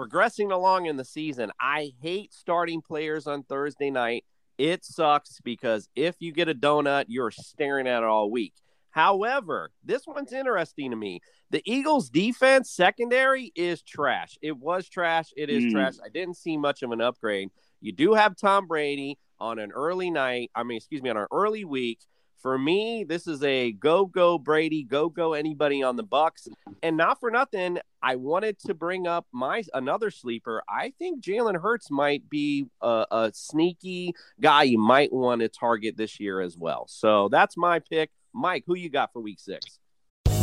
[0.00, 1.52] progressing along in the season.
[1.60, 4.24] I hate starting players on Thursday night.
[4.56, 8.54] It sucks because if you get a donut, you're staring at it all week.
[8.88, 11.20] However, this one's interesting to me.
[11.50, 14.38] The Eagles' defense secondary is trash.
[14.40, 15.34] It was trash.
[15.36, 15.72] It is mm.
[15.72, 15.96] trash.
[16.02, 17.50] I didn't see much of an upgrade.
[17.82, 20.50] You do have Tom Brady on an early night.
[20.54, 21.98] I mean, excuse me, on an early week.
[22.42, 26.48] For me, this is a go go Brady, go go anybody on the Bucks,
[26.82, 27.78] and not for nothing.
[28.02, 30.62] I wanted to bring up my another sleeper.
[30.68, 35.98] I think Jalen Hurts might be a, a sneaky guy you might want to target
[35.98, 36.86] this year as well.
[36.88, 38.10] So that's my pick.
[38.32, 39.79] Mike, who you got for Week Six?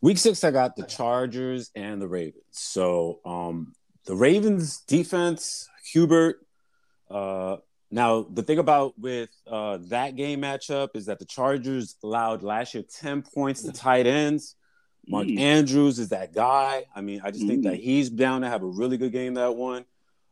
[0.00, 2.44] Week six, I got the Chargers and the Ravens.
[2.50, 3.72] So um,
[4.04, 6.46] the Ravens defense, Hubert.
[7.10, 7.56] Uh,
[7.90, 12.74] now the thing about with uh, that game matchup is that the Chargers allowed last
[12.74, 14.54] year ten points to tight ends.
[15.08, 15.38] Mark mm.
[15.38, 16.84] Andrews is that guy.
[16.94, 17.48] I mean, I just mm.
[17.48, 17.82] think that mm.
[17.82, 19.84] he's bound to have a really good game that one.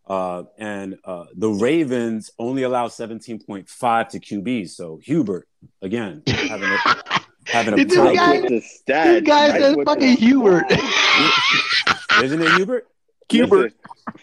[0.07, 4.71] Uh, and uh, the Ravens only allow 17.5 to QBs.
[4.71, 5.49] So Hubert,
[5.81, 9.07] again, having a, having a this guy, with the stat.
[9.07, 10.65] This guy said fucking Hubert.
[12.23, 12.87] Isn't it Hubert?
[13.29, 13.73] Hubert.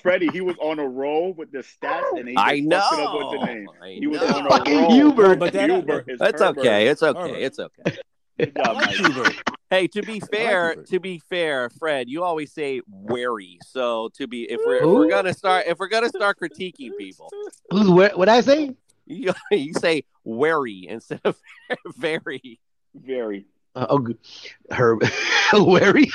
[0.02, 2.78] Freddie, he was on a roll with the stats, and he I know.
[2.78, 3.68] Up with the name.
[3.82, 4.28] I he was know.
[4.28, 4.92] on a fucking roll.
[4.92, 5.40] Hubert.
[5.40, 6.60] But that, Hubert is It's Herbert.
[6.62, 6.88] okay.
[6.88, 7.20] It's okay.
[7.20, 7.38] Herbert.
[7.38, 7.98] It's okay.
[8.38, 8.90] Good job, Mike.
[8.96, 9.36] Hubert.
[9.70, 13.58] Hey, to be fair, to be fair, Fred, you always say wary.
[13.66, 17.32] So to be if we're if we're gonna start if we're gonna start critiquing people,
[17.70, 18.10] Who's where?
[18.10, 18.76] What I say?
[19.06, 21.38] you, you say wary instead of
[21.98, 22.60] very.
[22.96, 23.46] Very.
[23.76, 24.18] Uh, oh, good.
[24.70, 25.04] Herb,
[25.54, 26.12] wary.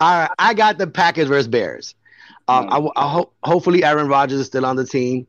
[0.00, 1.94] All right, I got the Packers versus Bears.
[2.48, 5.26] Um, I, I hope hopefully Aaron Rodgers is still on the team.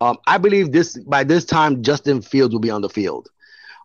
[0.00, 3.28] Um, I believe this by this time Justin Fields will be on the field.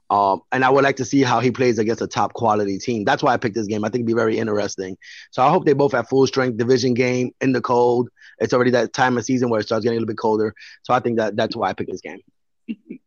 [0.09, 3.05] Um, and I would like to see how he plays against a top quality team.
[3.05, 3.83] That's why I picked this game.
[3.83, 4.97] I think it'd be very interesting.
[5.31, 8.09] So I hope they both have full strength division game in the cold.
[8.37, 10.53] It's already that time of season where it starts getting a little bit colder.
[10.83, 12.19] So I think that that's why I picked this game.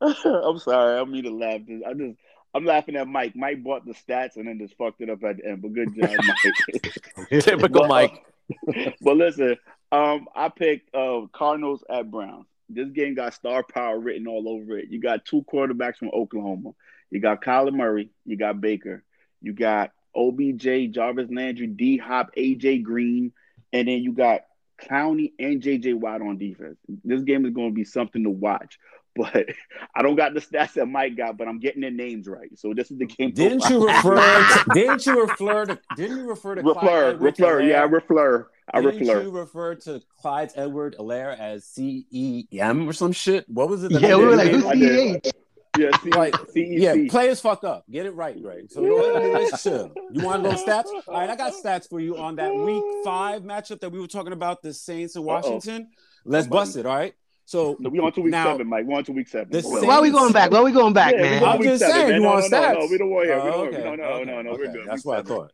[0.24, 0.94] I'm sorry.
[0.94, 1.60] I don't mean to laugh.
[1.86, 2.16] I just
[2.54, 3.36] I'm laughing at Mike.
[3.36, 5.62] Mike bought the stats and then just fucked it up at the end.
[5.62, 7.30] But good job, Mike.
[7.42, 8.24] Typical But, Mike.
[9.00, 9.56] but listen,
[9.92, 12.46] um, I picked uh, Cardinals at Browns.
[12.70, 14.88] This game got star power written all over it.
[14.90, 16.72] You got two quarterbacks from Oklahoma.
[17.10, 18.10] You got Kyler Murray.
[18.24, 19.04] You got Baker.
[19.40, 23.32] You got OBJ, Jarvis Landry, D Hop, AJ Green,
[23.72, 24.42] and then you got
[24.82, 26.76] Clowney and JJ Watt on defense.
[27.04, 28.78] This game is going to be something to watch.
[29.18, 29.46] But
[29.94, 32.56] I don't got the stats that Mike got, but I'm getting their names right.
[32.58, 33.32] So this is the game.
[33.32, 34.14] Didn't you refer?
[34.16, 35.78] To, didn't you refer to?
[35.96, 38.00] Didn't you refer to Clyde Refleur, Edwards Refleur, yeah, Alaire?
[38.00, 38.46] Refleur.
[38.72, 39.22] I Didn't Refleur.
[39.24, 43.48] you refer to Clyde Edward Alaire as C E M or some shit?
[43.48, 43.92] What was it?
[43.92, 45.22] that Yeah, we were like, who's did.
[45.24, 45.30] CH?
[45.78, 46.80] Yeah, C- Like, CEC.
[46.80, 47.84] yeah, players fuck up.
[47.90, 48.70] Get it right, Greg.
[48.70, 49.64] So let's.
[49.64, 50.86] You want little stats?
[51.06, 54.06] All right, I got stats for you on that week five matchup that we were
[54.08, 55.90] talking about, the Saints and Washington.
[56.24, 57.14] Let's bust it, all right?
[57.48, 58.84] So No, we on to week now, seven, Mike.
[58.86, 59.48] We on to week seven.
[59.50, 59.78] The Go ahead.
[59.80, 60.50] Saints- Why are we going back?
[60.50, 61.40] Why are we going back, Yeah, man?
[61.40, 62.16] going I'm just seven, saying, man.
[62.16, 62.78] you No, want no, no, stats?
[62.80, 63.34] no, we don't want here.
[63.36, 64.86] We Oh, don't- okay, no, no, okay, no, no, we're good.
[64.86, 65.36] That's Week what I seven.
[65.36, 65.52] thought.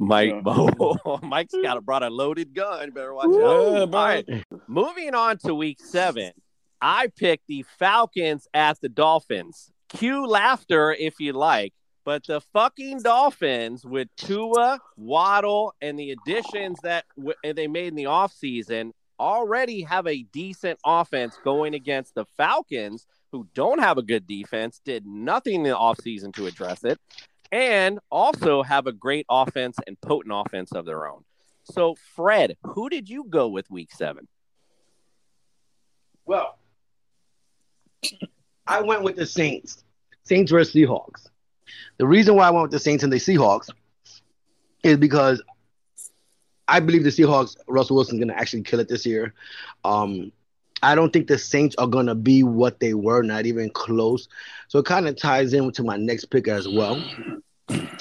[0.00, 1.18] Mike, Yeah.
[1.28, 2.86] Mike's got brought a loaded gun.
[2.86, 3.46] You better watch Yeah,
[3.82, 3.90] out.
[3.92, 4.00] bro.
[4.00, 4.28] All right,
[4.66, 6.32] moving on to week seven.
[6.82, 9.70] I picked the Falcons at the Dolphins.
[9.88, 11.72] Cue laughter if you like,
[12.04, 17.94] but the fucking Dolphins with Tua, Waddle, and the additions that w- they made in
[17.94, 24.02] the offseason already have a decent offense going against the Falcons, who don't have a
[24.02, 26.98] good defense, did nothing in the offseason to address it,
[27.52, 31.24] and also have a great offense and potent offense of their own.
[31.64, 34.28] So, Fred, who did you go with week seven?
[36.24, 36.58] Well,
[38.66, 39.84] I went with the Saints.
[40.24, 41.28] Saints versus Seahawks.
[41.98, 43.70] The reason why I went with the Saints and the Seahawks
[44.82, 45.42] is because
[46.68, 49.34] I believe the Seahawks, Russell Wilson's going to actually kill it this year.
[49.84, 50.32] Um,
[50.82, 54.28] I don't think the Saints are going to be what they were, not even close.
[54.68, 57.02] So it kind of ties in to my next pick as well.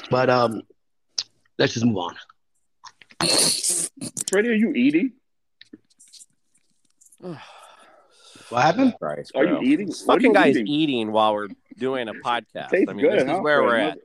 [0.09, 0.61] But um,
[1.57, 2.15] let's just move on.
[4.29, 5.13] Freddie, are you eating?
[8.49, 8.93] What happened?
[8.99, 9.87] Christ, Are you eating?
[9.87, 10.67] This fucking you guy's eating?
[10.67, 11.47] eating while we're
[11.79, 12.69] doing a podcast.
[12.69, 13.93] Tastes I mean, good, this huh, is where we're Fred?
[13.93, 13.99] at.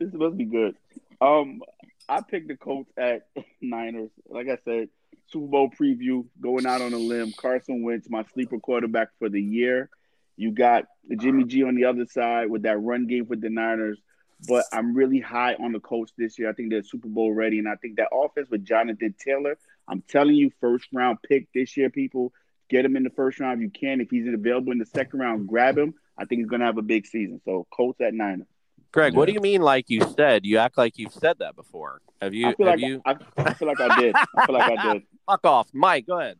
[0.00, 0.74] This must be good.
[1.20, 1.62] Um,
[2.08, 3.28] I picked the Colts at
[3.60, 4.10] Niners.
[4.28, 4.88] Like I said,
[5.28, 7.32] Super Bowl preview, going out on a limb.
[7.36, 9.90] Carson Wentz, my sleeper quarterback for the year.
[10.36, 10.84] You got
[11.18, 13.98] Jimmy G on the other side with that run game with the Niners.
[14.46, 16.50] But I'm really high on the Colts this year.
[16.50, 19.58] I think they're Super Bowl ready, and I think that offense with Jonathan Taylor.
[19.88, 22.32] I'm telling you, first round pick this year, people.
[22.68, 24.00] Get him in the first round if you can.
[24.00, 25.94] If he's available in the second round, grab him.
[26.18, 27.40] I think he's going to have a big season.
[27.44, 28.48] So Colts at Niners.
[28.92, 29.60] Greg, what do you mean?
[29.60, 32.00] Like you said, you act like you've said that before.
[32.22, 32.48] Have you?
[32.48, 33.02] I feel have like you?
[33.04, 34.14] I, I feel like I did.
[34.16, 35.02] I feel like I did.
[35.26, 36.06] Fuck off, Mike.
[36.06, 36.38] Go ahead.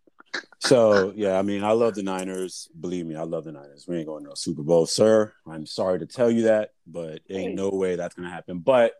[0.59, 2.69] So yeah, I mean, I love the Niners.
[2.79, 3.87] Believe me, I love the Niners.
[3.87, 5.33] We ain't going to no Super Bowl, sir.
[5.47, 8.61] I'm sorry to tell you that, but ain't no way that's gonna happen.
[8.61, 8.93] But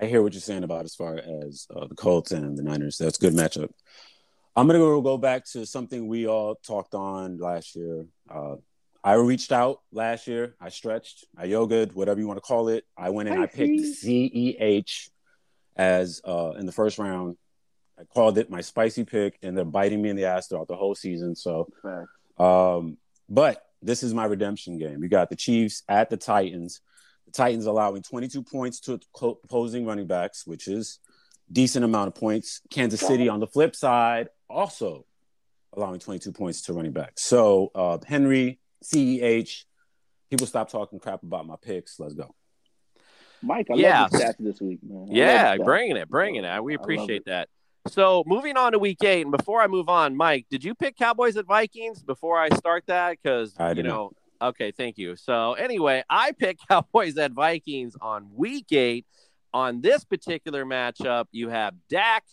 [0.00, 2.98] I hear what you're saying about as far as uh, the Colts and the Niners.
[2.98, 3.70] That's a good matchup.
[4.56, 8.06] I'm gonna go, go back to something we all talked on last year.
[8.32, 8.56] Uh,
[9.04, 10.56] I reached out last year.
[10.58, 11.26] I stretched.
[11.36, 12.84] I yogaed, whatever you want to call it.
[12.96, 15.10] I went and I picked CEH
[15.76, 17.36] as uh, in the first round.
[18.00, 20.74] I called it my spicy pick, and they're biting me in the ass throughout the
[20.74, 21.36] whole season.
[21.36, 21.68] So,
[22.38, 22.96] um,
[23.28, 25.02] but this is my redemption game.
[25.02, 26.80] You got the Chiefs at the Titans.
[27.26, 28.98] The Titans allowing 22 points to
[29.44, 30.98] opposing running backs, which is
[31.52, 32.62] decent amount of points.
[32.70, 35.04] Kansas City on the flip side also
[35.74, 37.24] allowing 22 points to running backs.
[37.24, 39.64] So uh, Henry, CEH,
[40.30, 41.98] people stop talking crap about my picks.
[41.98, 42.34] Let's go.
[43.42, 44.02] Mike, I Yeah.
[44.02, 45.08] love the stats this week, man.
[45.10, 45.66] I Yeah, love the stats.
[45.66, 46.64] bringing it, bringing it.
[46.64, 47.24] We appreciate it.
[47.26, 47.48] that.
[47.88, 50.96] So moving on to week eight, and before I move on, Mike, did you pick
[50.96, 53.18] Cowboys at Vikings before I start that?
[53.22, 55.16] Because I you did know, okay, thank you.
[55.16, 59.06] So anyway, I picked Cowboys at Vikings on week eight.
[59.52, 62.24] On this particular matchup, you have Dak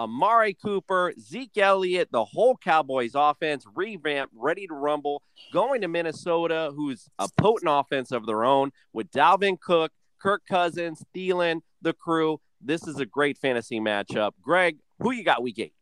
[0.00, 6.72] Amari Cooper, Zeke Elliott, the whole Cowboys offense revamped, ready to rumble, going to Minnesota,
[6.74, 12.40] who's a potent offense of their own with Dalvin Cook, Kirk Cousins, Thielen, the crew.
[12.60, 14.32] This is a great fantasy matchup.
[14.40, 15.74] Greg, who you got week eight?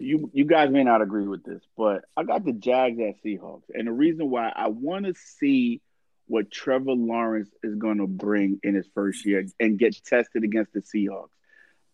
[0.00, 3.62] You you guys may not agree with this, but I got the Jags at Seahawks.
[3.72, 5.80] And the reason why I want to see
[6.26, 10.72] what Trevor Lawrence is going to bring in his first year and get tested against
[10.72, 11.30] the Seahawks.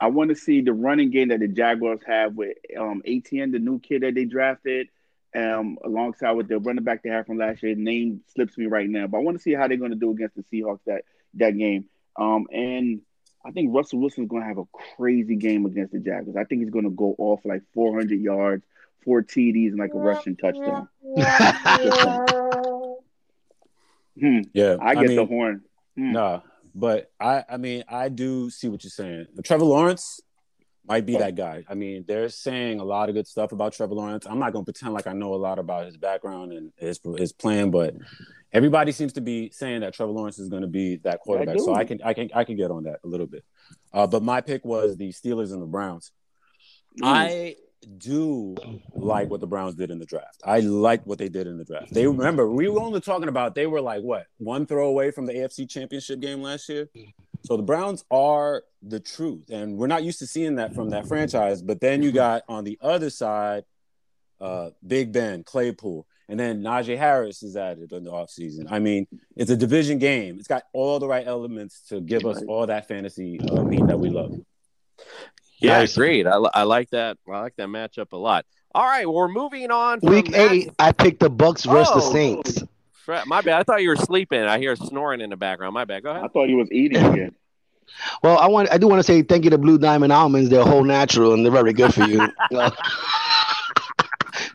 [0.00, 3.58] I want to see the running game that the Jaguars have with um, ETN, the
[3.58, 4.88] new kid that they drafted,
[5.34, 7.74] um, alongside with the running back they have from last year.
[7.74, 10.10] Name slips me right now, but I want to see how they're going to do
[10.10, 11.04] against the Seahawks that
[11.34, 11.86] that game.
[12.16, 13.00] Um, and
[13.44, 16.36] I think Russell Wilson's going to have a crazy game against the Jaguars.
[16.36, 18.64] I think he's going to go off like 400 yards,
[19.04, 20.88] four TDs, and like a rushing touchdown.
[24.18, 24.40] hmm.
[24.52, 25.62] Yeah, I get mean, the horn.
[25.96, 26.12] Hmm.
[26.12, 26.40] Nah,
[26.74, 29.26] but I, I mean, I do see what you're saying.
[29.44, 30.20] Trevor Lawrence
[30.86, 31.64] might be that guy.
[31.68, 34.26] I mean, they're saying a lot of good stuff about Trevor Lawrence.
[34.26, 37.00] I'm not going to pretend like I know a lot about his background and his
[37.16, 37.94] his plan, but
[38.52, 41.58] everybody seems to be saying that Trevor Lawrence is going to be that quarterback.
[41.58, 43.44] so I can I can I can get on that a little bit.
[43.92, 46.12] Uh, but my pick was the Steelers and the Browns.
[47.00, 47.06] Mm.
[47.06, 48.56] I do
[48.92, 50.40] like what the Browns did in the draft.
[50.44, 51.92] I like what they did in the draft.
[51.92, 55.26] They remember we were only talking about they were like what one throw away from
[55.26, 56.88] the AFC Championship game last year.
[57.44, 61.06] So the Browns are the truth, and we're not used to seeing that from that
[61.06, 61.60] franchise.
[61.60, 63.64] But then you got on the other side,
[64.40, 68.66] uh, Big Ben, Claypool, and then Najee Harris is added in the offseason.
[68.70, 70.36] I mean, it's a division game.
[70.38, 73.98] It's got all the right elements to give us all that fantasy uh, meat that
[73.98, 74.32] we love.
[75.60, 75.96] Yeah, Nice.
[75.96, 76.26] agreed.
[76.26, 77.16] I, I like that.
[77.30, 78.44] I like that matchup a lot.
[78.74, 80.00] All right, we're moving on.
[80.00, 82.12] From Week that- eight, I picked the Bucs versus the Oh.
[82.12, 82.62] Saints.
[83.26, 83.60] My bad.
[83.60, 84.40] I thought you were sleeping.
[84.40, 85.74] I hear snoring in the background.
[85.74, 86.02] My bad.
[86.02, 86.24] Go ahead.
[86.24, 87.34] I thought he was eating again.
[88.22, 90.48] Well, I want I do want to say thank you to Blue Diamond Almonds.
[90.48, 92.26] They're whole natural and they're very good for you.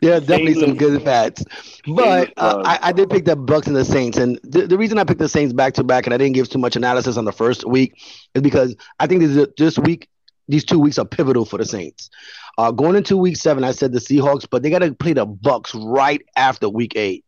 [0.02, 1.44] There are definitely some good fats.
[1.86, 4.98] But uh, I, I did pick the Bucs and the Saints, and the, the reason
[4.98, 7.24] I picked the Saints back to back, and I didn't give too much analysis on
[7.26, 7.94] the first week,
[8.34, 10.08] is because I think this, this week,
[10.50, 12.10] these two weeks are pivotal for the Saints.
[12.58, 15.26] Uh, going into week seven, I said the Seahawks, but they got to play the
[15.26, 17.24] Bucs right after week eight.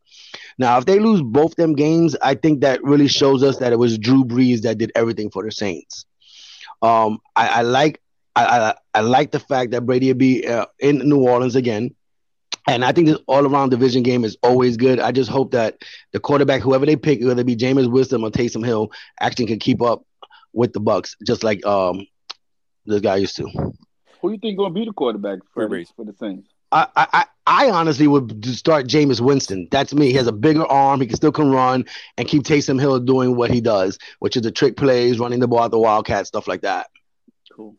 [0.59, 3.79] Now, if they lose both them games, I think that really shows us that it
[3.79, 6.05] was Drew Brees that did everything for the Saints.
[6.83, 8.01] Um, I, I like
[8.35, 11.95] I, I, I like the fact that Brady will be uh, in New Orleans again.
[12.67, 15.01] And I think this all around division game is always good.
[15.01, 15.79] I just hope that
[16.13, 19.59] the quarterback, whoever they pick, whether it be Jameis Winston or Taysom Hill, actually can
[19.59, 20.05] keep up
[20.53, 22.07] with the Bucs, just like um
[22.87, 23.45] this guy used to.
[24.21, 26.49] Who do you think going to be the quarterback for, the, for the Saints?
[26.71, 29.66] I, I I- I honestly would start Jameis Winston.
[29.73, 30.07] That's me.
[30.07, 31.01] He has a bigger arm.
[31.01, 31.85] He can still can run
[32.16, 35.49] and keep Taysom Hill doing what he does, which is the trick plays, running the
[35.49, 36.87] ball at the Wildcat, stuff like that.
[37.53, 37.75] Cool.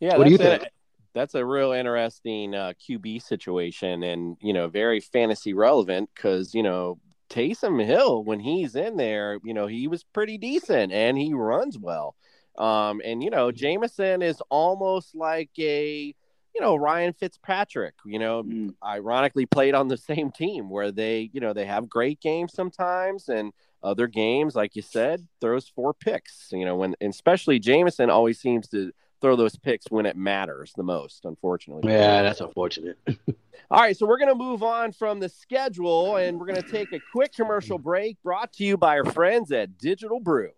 [0.00, 0.72] Yeah, What do you that's a- think?
[1.14, 6.62] that's a real interesting uh, QB situation, and you know, very fantasy relevant because you
[6.62, 6.98] know
[7.30, 11.78] Taysom Hill when he's in there, you know, he was pretty decent and he runs
[11.78, 12.16] well.
[12.56, 16.14] Um, and you know, Jameson is almost like a
[16.54, 17.94] you know Ryan Fitzpatrick.
[18.04, 22.20] You know, ironically played on the same team where they you know they have great
[22.20, 26.48] games sometimes and other games, like you said, throws four picks.
[26.52, 30.74] You know, when and especially Jameson always seems to throw those picks when it matters
[30.76, 31.90] the most, unfortunately.
[31.90, 32.98] Yeah, that's unfortunate.
[33.70, 36.70] All right, so we're going to move on from the schedule and we're going to
[36.70, 40.50] take a quick commercial break brought to you by our friends at Digital Brew.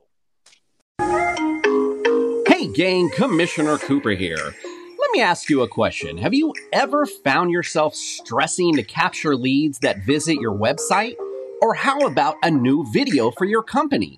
[2.75, 4.37] Gang, Commissioner Cooper here.
[4.37, 6.19] Let me ask you a question.
[6.19, 11.15] Have you ever found yourself stressing to capture leads that visit your website?
[11.63, 14.17] Or how about a new video for your company?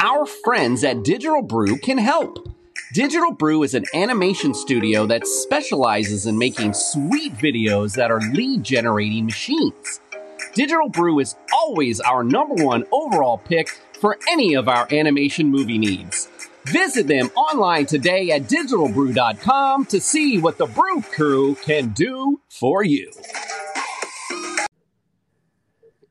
[0.00, 2.48] Our friends at Digital Brew can help.
[2.92, 8.62] Digital Brew is an animation studio that specializes in making sweet videos that are lead
[8.62, 10.00] generating machines.
[10.54, 13.68] Digital Brew is always our number one overall pick
[14.00, 16.28] for any of our animation movie needs.
[16.66, 22.82] Visit them online today at digitalbrew.com to see what the Brew Crew can do for
[22.82, 23.12] you.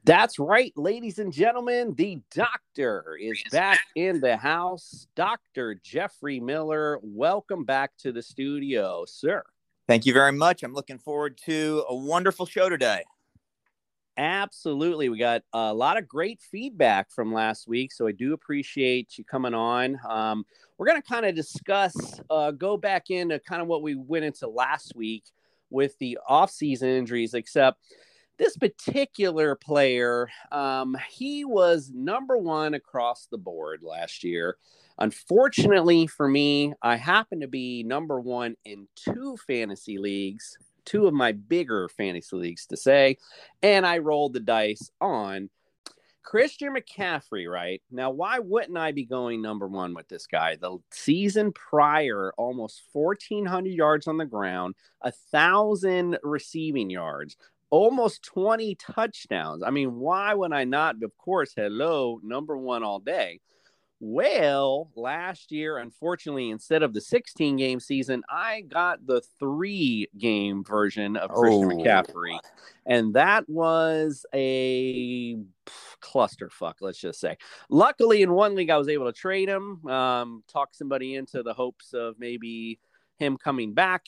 [0.05, 1.93] That's right, ladies and gentlemen.
[1.97, 5.07] The doctor is back in the house.
[5.15, 5.75] Dr.
[5.83, 9.43] Jeffrey Miller, welcome back to the studio, sir.
[9.87, 10.63] Thank you very much.
[10.63, 13.03] I'm looking forward to a wonderful show today.
[14.17, 15.09] Absolutely.
[15.09, 17.91] We got a lot of great feedback from last week.
[17.91, 19.99] So I do appreciate you coming on.
[20.07, 20.45] Um,
[20.77, 21.95] we're going to kind of discuss,
[22.29, 25.25] uh, go back into kind of what we went into last week
[25.69, 27.81] with the off-season injuries, except
[28.37, 34.57] this particular player, um, he was number one across the board last year.
[34.97, 41.13] Unfortunately for me, I happen to be number one in two fantasy leagues, two of
[41.13, 43.17] my bigger fantasy leagues to say,
[43.61, 45.49] and I rolled the dice on
[46.25, 47.81] Christian McCaffrey, right?
[47.91, 50.55] Now, why wouldn't I be going number one with this guy?
[50.55, 57.37] The season prior, almost 1,400 yards on the ground, a thousand receiving yards,
[57.69, 59.61] almost 20 touchdowns.
[59.63, 60.95] I mean, why would I not?
[61.03, 63.39] Of course, hello, number one all day.
[64.01, 70.63] Well, last year, unfortunately, instead of the 16 game season, I got the three game
[70.63, 71.75] version of Christian Oh.
[71.75, 72.37] McCaffrey.
[72.85, 75.37] And that was a
[76.01, 77.37] clusterfuck, let's just say.
[77.69, 81.53] Luckily, in one league, I was able to trade him, um, talk somebody into the
[81.53, 82.79] hopes of maybe
[83.17, 84.07] him coming back.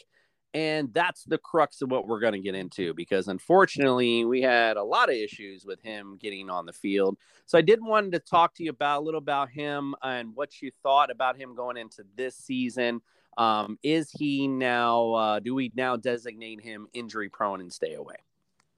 [0.54, 4.78] And that's the crux of what we're going to get into because unfortunately, we had
[4.78, 7.18] a lot of issues with him getting on the field.
[7.46, 10.62] So I did want to talk to you about a little about him and what
[10.62, 13.02] you thought about him going into this season.
[13.38, 18.16] Um, is he now, uh, do we now designate him injury prone and stay away?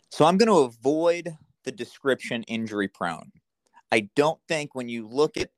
[0.10, 1.30] So I'm going to avoid
[1.64, 3.32] the description injury prone.
[3.92, 5.50] I don't think when you look at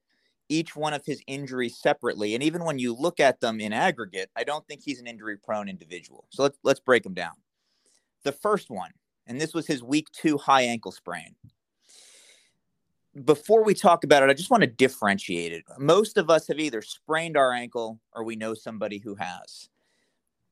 [0.52, 4.30] each one of his injuries separately, and even when you look at them in aggregate,
[4.36, 6.26] I don't think he's an injury prone individual.
[6.30, 7.34] So let's let's break them down.
[8.24, 8.92] The first one,
[9.26, 11.36] and this was his week two high ankle sprain.
[13.26, 15.64] Before we talk about it, I just want to differentiate it.
[15.78, 19.70] Most of us have either sprained our ankle or we know somebody who has.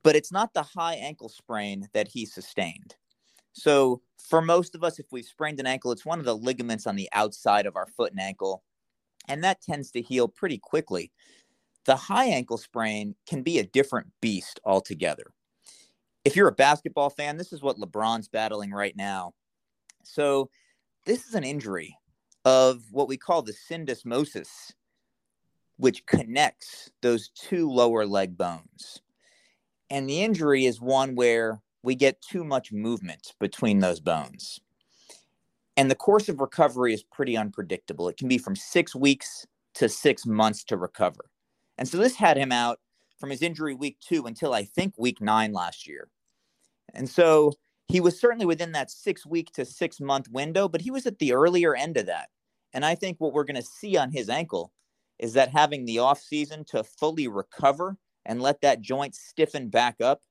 [0.04, 2.96] But it's not the high ankle sprain that he sustained.
[3.54, 6.86] So, for most of us, if we've sprained an ankle, it's one of the ligaments
[6.86, 8.64] on the outside of our foot and ankle,
[9.28, 11.12] and that tends to heal pretty quickly.
[11.86, 15.32] The high ankle sprain can be a different beast altogether.
[16.26, 19.34] If you're a basketball fan, this is what LeBron's battling right now.
[20.04, 20.50] So,
[21.06, 21.98] this is an injury
[22.46, 24.74] of what we call the syndesmosis,
[25.78, 29.02] which connects those two lower leg bones.
[29.90, 34.60] And the injury is one where we get too much movement between those bones.
[35.80, 38.10] And the course of recovery is pretty unpredictable.
[38.10, 41.32] It can be from six weeks to six months to recover.
[41.78, 42.82] And so this had him out
[43.18, 46.10] from his injury week two until I think week nine last year.
[46.94, 47.54] And so
[47.88, 51.18] he was certainly within that six week to six month window, but he was at
[51.18, 52.28] the earlier end of that.
[52.74, 54.74] And I think what we're going to see on his ankle
[55.18, 60.02] is that having the off season to fully recover and let that joint stiffen back
[60.02, 60.24] up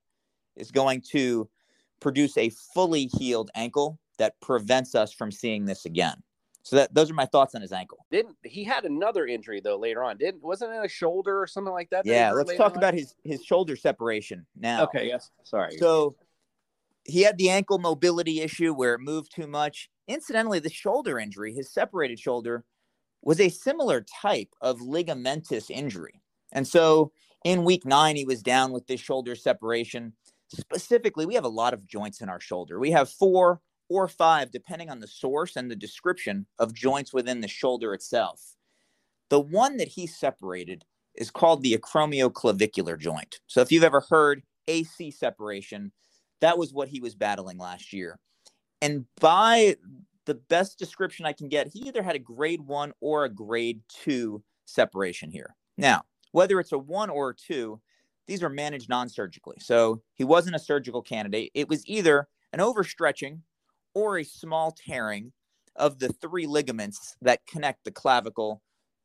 [0.55, 1.49] is going to
[1.99, 6.21] produce a fully healed ankle that prevents us from seeing this again.
[6.61, 8.05] So that those are my thoughts on his ankle.
[8.11, 10.17] Didn't he had another injury though later on?
[10.17, 12.05] Didn't wasn't it a shoulder or something like that?
[12.05, 12.77] Yeah, let's talk on?
[12.77, 14.83] about his his shoulder separation now.
[14.83, 15.31] Okay, yes.
[15.43, 15.77] Sorry.
[15.77, 16.15] So
[17.05, 19.89] he had the ankle mobility issue where it moved too much.
[20.07, 22.65] Incidentally, the shoulder injury, his separated shoulder,
[23.21, 26.21] was a similar type of ligamentous injury.
[26.51, 27.11] And so
[27.45, 30.13] in week nine, he was down with this shoulder separation.
[30.49, 32.79] Specifically, we have a lot of joints in our shoulder.
[32.79, 37.41] We have four or five, depending on the source and the description of joints within
[37.41, 38.55] the shoulder itself.
[39.29, 40.85] The one that he separated
[41.15, 43.39] is called the acromioclavicular joint.
[43.47, 45.91] So if you've ever heard AC separation,
[46.41, 48.19] that was what he was battling last year.
[48.81, 49.75] And by
[50.25, 53.81] the best description I can get, he either had a grade one or a grade
[53.89, 55.55] two separation here.
[55.77, 57.81] Now, whether it's a one or a two,
[58.27, 59.57] these are managed non surgically.
[59.59, 61.51] So he wasn't a surgical candidate.
[61.55, 63.39] It was either an overstretching
[63.99, 65.33] or a small tearing
[65.75, 68.61] of the three ligaments that connect the clavicle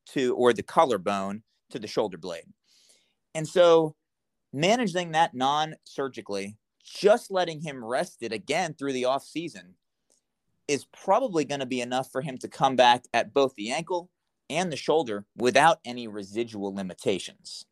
[0.06, 2.44] to or the collarbone to the shoulder blade.
[3.34, 3.96] And so
[4.52, 9.74] managing that non surgically, just letting him rest it again through the off season
[10.68, 14.10] is probably going to be enough for him to come back at both the ankle
[14.48, 17.66] and the shoulder without any residual limitations.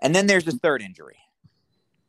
[0.00, 1.18] And then there's his third injury.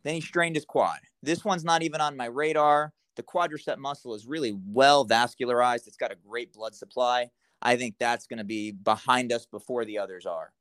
[0.03, 0.99] Then he strained his quad.
[1.21, 2.93] This one's not even on my radar.
[3.15, 5.87] The quadricep muscle is really well vascularized.
[5.87, 7.29] It's got a great blood supply.
[7.61, 10.51] I think that's going to be behind us before the others are.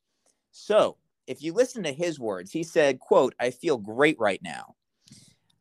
[0.50, 4.74] So, if you listen to his words, he said, quote, I feel great right now.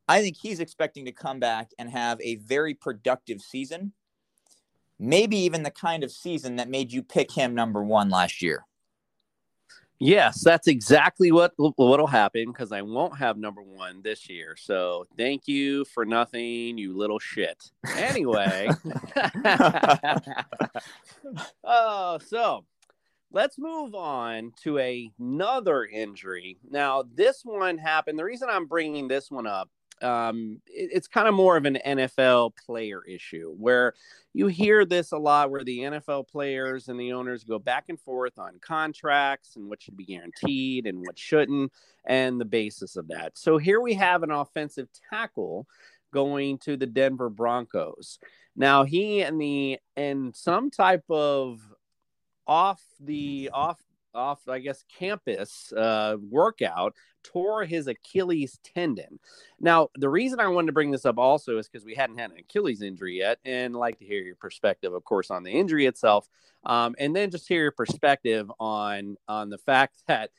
[0.07, 3.93] I think he's expecting to come back and have a very productive season.
[4.99, 8.65] Maybe even the kind of season that made you pick him number 1 last year.
[10.03, 14.55] Yes, that's exactly what what'll happen because I won't have number one this year.
[14.57, 17.69] So thank you for nothing, you little shit.
[17.95, 18.67] Anyway,
[21.63, 22.65] oh, so
[23.31, 26.57] let's move on to a- another injury.
[26.67, 28.17] Now, this one happened.
[28.17, 29.69] The reason I'm bringing this one up,
[30.01, 33.93] um, it, it's kind of more of an NFL player issue where
[34.33, 37.99] you hear this a lot where the NFL players and the owners go back and
[37.99, 41.71] forth on contracts and what should be guaranteed and what shouldn't,
[42.05, 43.37] and the basis of that.
[43.37, 45.67] So here we have an offensive tackle
[46.13, 48.19] going to the Denver Broncos.
[48.55, 51.61] Now he and the and some type of
[52.47, 53.79] off the off
[54.13, 59.19] off I guess campus uh, workout tore his Achilles tendon.
[59.59, 62.31] Now the reason I wanted to bring this up also is because we hadn't had
[62.31, 65.85] an Achilles injury yet, and like to hear your perspective, of course, on the injury
[65.85, 66.27] itself,
[66.65, 70.31] um, and then just hear your perspective on on the fact that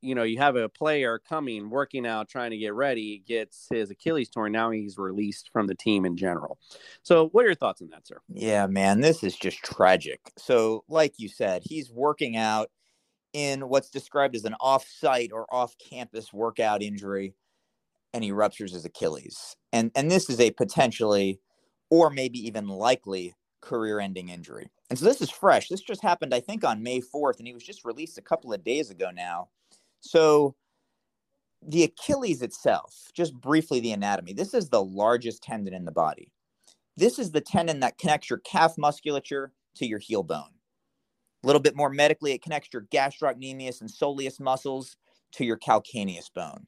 [0.00, 3.90] you know, you have a player coming, working out, trying to get ready, gets his
[3.90, 4.52] Achilles torn.
[4.52, 6.58] Now he's released from the team in general.
[7.02, 8.20] So, what are your thoughts on that, sir?
[8.28, 10.20] Yeah, man, this is just tragic.
[10.36, 12.70] So, like you said, he's working out
[13.32, 17.34] in what's described as an off-site or off-campus workout injury,
[18.12, 19.56] and he ruptures his Achilles.
[19.72, 21.40] And and this is a potentially,
[21.90, 24.70] or maybe even likely, career-ending injury.
[24.88, 25.68] And so this is fresh.
[25.68, 28.52] This just happened, I think, on May 4th, and he was just released a couple
[28.52, 29.48] of days ago now.
[30.00, 30.54] So
[31.66, 36.32] the Achilles itself, just briefly the anatomy, this is the largest tendon in the body.
[36.96, 40.50] This is the tendon that connects your calf musculature to your heel bone.
[41.42, 44.96] A little bit more medically, it connects your gastrocnemius and soleus muscles
[45.32, 46.66] to your calcaneus bone.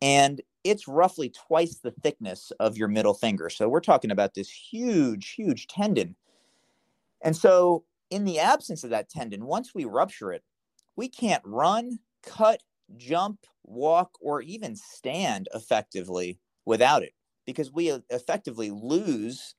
[0.00, 3.50] And it's roughly twice the thickness of your middle finger.
[3.50, 6.16] So we're talking about this huge, huge tendon.
[7.22, 10.44] And so, in the absence of that tendon, once we rupture it,
[10.94, 12.62] we can't run, cut,
[12.96, 17.14] jump, walk, or even stand effectively without it
[17.46, 19.54] because we effectively lose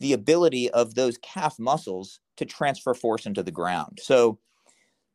[0.00, 3.98] the ability of those calf muscles to transfer force into the ground.
[4.02, 4.38] So,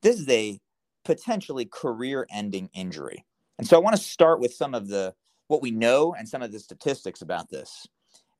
[0.01, 0.59] this is a
[1.03, 3.25] potentially career ending injury.
[3.57, 5.13] And so, I want to start with some of the
[5.47, 7.87] what we know and some of the statistics about this.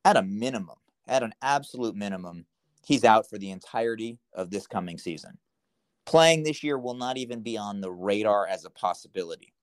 [0.03, 0.77] At a minimum,
[1.07, 2.45] at an absolute minimum,
[2.85, 5.37] he's out for the entirety of this coming season
[6.05, 9.53] playing this year will not even be on the radar as a possibility.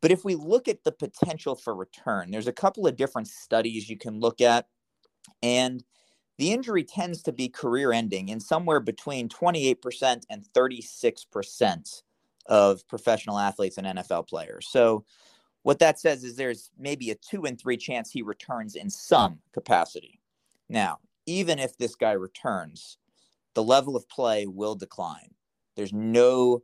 [0.00, 3.88] But if we look at the potential for return, there's a couple of different studies
[3.88, 4.66] you can look at.
[5.42, 5.84] And
[6.38, 12.02] the injury tends to be career ending in somewhere between 28% and 36%
[12.46, 14.68] of professional athletes and NFL players.
[14.68, 15.04] So,
[15.64, 19.40] what that says is there's maybe a two and three chance he returns in some
[19.52, 20.20] capacity.
[20.68, 22.96] Now, even if this guy returns,
[23.54, 25.34] the level of play will decline.
[25.76, 26.62] There's no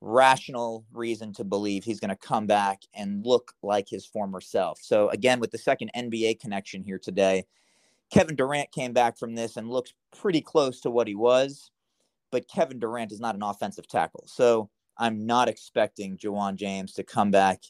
[0.00, 4.78] rational reason to believe he's going to come back and look like his former self.
[4.80, 7.44] So, again, with the second NBA connection here today,
[8.10, 11.70] Kevin Durant came back from this and looks pretty close to what he was,
[12.32, 14.24] but Kevin Durant is not an offensive tackle.
[14.26, 17.62] So, I'm not expecting Ja'Wuan James to come back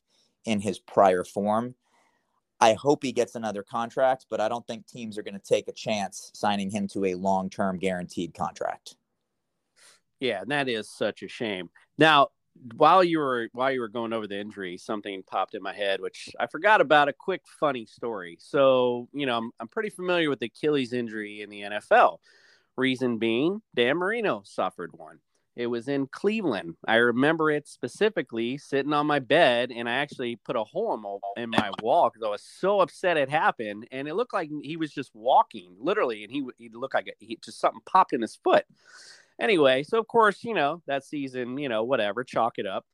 [0.44, 1.76] in his prior form.
[2.60, 5.68] I hope he gets another contract, but I don't think teams are going to take
[5.68, 8.96] a chance signing him to a long term guaranteed contract.
[10.18, 11.70] Yeah, and that is such a shame.
[11.96, 12.28] Now,
[12.76, 16.00] while you were while you were going over the injury, something popped in my head,
[16.00, 17.08] which I forgot about.
[17.08, 18.36] A quick funny story.
[18.40, 22.18] So, you know, I'm, I'm pretty familiar with the Achilles injury in the NFL.
[22.76, 25.18] Reason being, Dan Marino suffered one.
[25.56, 26.76] It was in Cleveland.
[26.86, 31.50] I remember it specifically sitting on my bed, and I actually put a hole in
[31.50, 33.86] my wall because I was so upset it happened.
[33.90, 37.38] And it looked like he was just walking, literally, and he he looked like he
[37.44, 38.64] just something popped in his foot.
[39.40, 42.84] Anyway, so of course, you know that season, you know, whatever, chalk it up.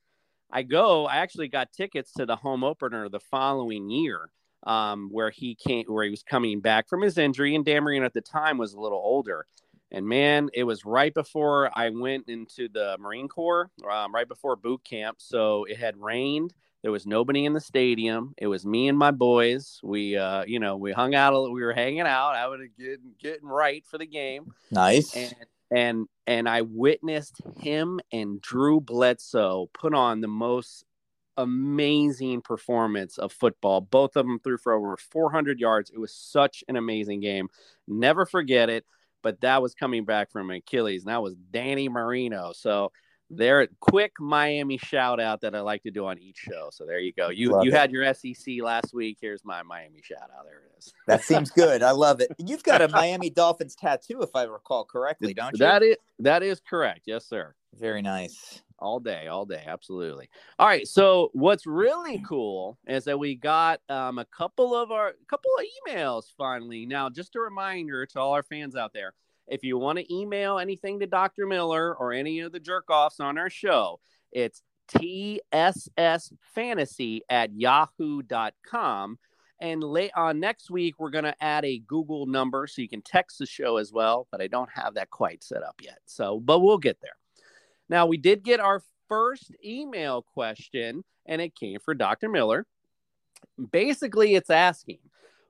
[0.51, 1.07] I go.
[1.07, 4.31] I actually got tickets to the home opener the following year,
[4.65, 8.07] um, where he came, where he was coming back from his injury, and Dan Marino
[8.07, 9.45] at the time was a little older.
[9.91, 14.57] And man, it was right before I went into the Marine Corps, um, right before
[14.57, 15.19] boot camp.
[15.21, 16.55] So it had rained.
[16.83, 18.35] There was nobody in the stadium.
[18.37, 19.81] It was me and my boys.
[19.83, 21.51] We, uh, you know, we hung out.
[21.51, 22.35] We were hanging out.
[22.35, 24.53] I was getting getting right for the game.
[24.71, 25.17] Nice.
[25.17, 25.35] And
[25.71, 30.85] and and I witnessed him and Drew Bledsoe put on the most
[31.37, 33.81] amazing performance of football.
[33.81, 35.91] Both of them threw for over 400 yards.
[35.91, 37.49] It was such an amazing game.
[37.87, 38.85] Never forget it
[39.27, 42.53] but that was coming back from Achilles, and that was Danny Marino.
[42.55, 42.93] So
[43.31, 46.69] there, quick Miami shout out that I like to do on each show.
[46.73, 47.29] So there you go.
[47.29, 47.77] You love you it.
[47.77, 49.19] had your SEC last week.
[49.21, 50.45] Here's my Miami shout out.
[50.45, 50.93] There it is.
[51.07, 51.83] That seems good.
[51.83, 52.29] I love it.
[52.39, 55.59] You've got a Miami Dolphins tattoo, if I recall correctly, don't you?
[55.59, 57.03] That is that is correct.
[57.07, 57.55] Yes, sir.
[57.79, 60.29] Very nice all day, all day, absolutely.
[60.59, 60.87] All right.
[60.87, 65.65] So what's really cool is that we got um, a couple of our couple of
[65.93, 66.87] emails finally.
[66.87, 69.13] Now, just a reminder to all our fans out there:
[69.49, 71.47] if you want to email anything to Dr.
[71.47, 74.01] Miller or any of the jerk offs on our show,
[74.33, 79.19] it's tssfantasy at yahoo.com.
[79.59, 82.91] And late on uh, next week, we're going to add a Google number so you
[82.91, 85.99] can text the show as well, but I don't have that quite set up yet.
[86.05, 87.17] So, but we'll get there.
[87.89, 92.29] Now, we did get our first email question, and it came for Dr.
[92.29, 92.67] Miller.
[93.71, 94.99] Basically, it's asking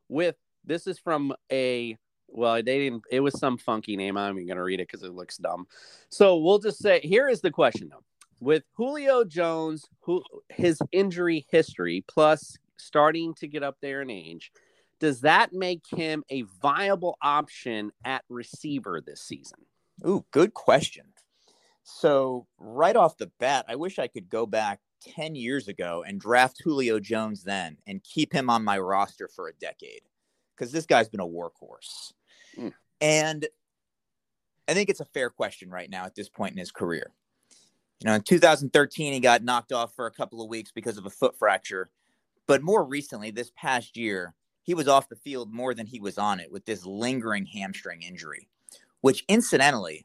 [0.09, 1.99] with this is from a
[2.29, 4.16] well, they didn't, it was some funky name.
[4.16, 5.66] I'm even going to read it because it looks dumb.
[6.09, 8.05] So we'll just say here is the question though.
[8.41, 14.53] With Julio Jones, who his injury history plus starting to get up there in age,
[15.01, 19.59] does that make him a viable option at receiver this season?
[20.07, 21.07] Ooh, good question.
[21.83, 26.20] So, right off the bat, I wish I could go back 10 years ago and
[26.20, 30.03] draft Julio Jones then and keep him on my roster for a decade
[30.55, 32.12] because this guy's been a workhorse.
[32.59, 32.72] Mm.
[33.00, 33.46] And
[34.68, 37.12] I think it's a fair question right now at this point in his career.
[38.00, 41.07] You know, in 2013, he got knocked off for a couple of weeks because of
[41.07, 41.88] a foot fracture.
[42.46, 46.18] But more recently, this past year, he was off the field more than he was
[46.18, 48.48] on it with this lingering hamstring injury,
[49.00, 50.04] which incidentally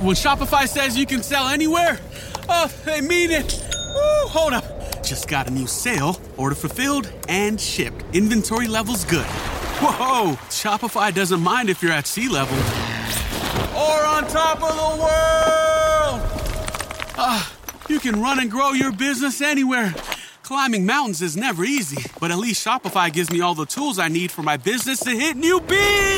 [0.00, 1.98] When Shopify says you can sell anywhere,
[2.48, 3.62] oh, they mean it.
[3.94, 4.64] Woo, hold up.
[5.02, 8.04] Just got a new sale, order fulfilled and shipped.
[8.14, 9.26] Inventory levels good.
[9.80, 12.56] Whoa, Shopify doesn't mind if you're at sea level
[13.78, 16.20] or on top of the world.
[17.16, 17.52] Ah,
[17.88, 19.94] you can run and grow your business anywhere.
[20.42, 24.08] Climbing mountains is never easy, but at least Shopify gives me all the tools I
[24.08, 26.17] need for my business to hit new peaks.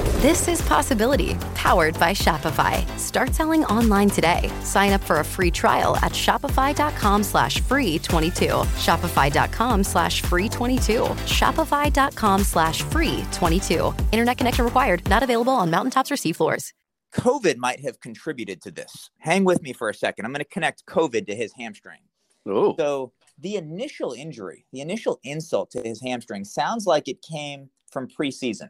[0.21, 2.87] This is Possibility, powered by Shopify.
[2.99, 4.51] Start selling online today.
[4.61, 8.45] Sign up for a free trial at shopify.com slash free 22.
[8.45, 10.81] Shopify.com slash free 22.
[11.25, 13.95] Shopify.com slash free 22.
[14.11, 15.09] Internet connection required.
[15.09, 16.71] Not available on mountaintops or seafloors.
[17.15, 19.09] COVID might have contributed to this.
[19.17, 20.25] Hang with me for a second.
[20.25, 22.01] I'm going to connect COVID to his hamstring.
[22.47, 22.75] Oh.
[22.77, 28.07] So the initial injury, the initial insult to his hamstring sounds like it came from
[28.07, 28.69] preseason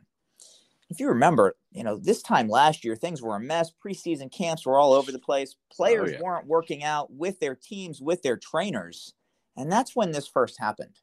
[0.91, 3.71] if you remember, you know, this time last year, things were a mess.
[3.83, 5.55] Preseason camps were all over the place.
[5.71, 6.21] Players oh, yeah.
[6.21, 9.13] weren't working out with their teams, with their trainers.
[9.55, 10.99] And that's when this first happened.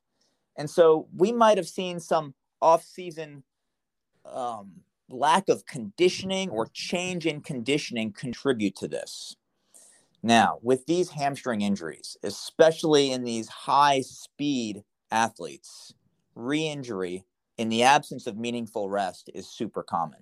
[0.56, 3.42] And so we might have seen some off-season
[4.26, 4.72] um,
[5.08, 9.36] lack of conditioning or change in conditioning contribute to this.
[10.22, 15.94] Now, with these hamstring injuries, especially in these high speed athletes,
[16.34, 17.24] re injury
[17.58, 20.20] in the absence of meaningful rest is super common.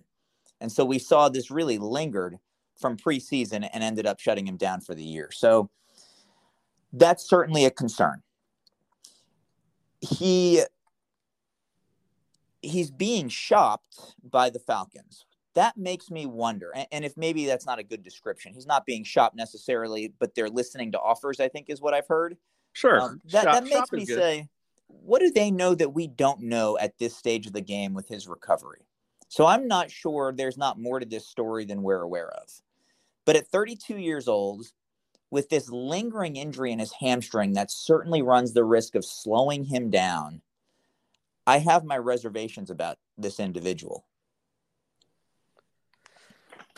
[0.60, 2.38] And so we saw this really lingered
[2.80, 5.30] from preseason and ended up shutting him down for the year.
[5.30, 5.70] So
[6.92, 8.22] that's certainly a concern.
[10.00, 10.62] He
[12.62, 15.24] he's being shopped by the Falcons.
[15.54, 16.74] That makes me wonder.
[16.92, 20.50] And, if maybe that's not a good description, he's not being shopped necessarily, but they're
[20.50, 22.36] listening to offers, I think is what I've heard.
[22.74, 23.00] Sure.
[23.00, 24.48] Um, that, shop, that makes me say,
[24.88, 28.08] what do they know that we don't know at this stage of the game with
[28.08, 28.86] his recovery?
[29.28, 32.48] So I'm not sure there's not more to this story than we're aware of.
[33.24, 34.66] But at 32 years old,
[35.30, 39.90] with this lingering injury in his hamstring that certainly runs the risk of slowing him
[39.90, 40.40] down,
[41.46, 44.06] I have my reservations about this individual.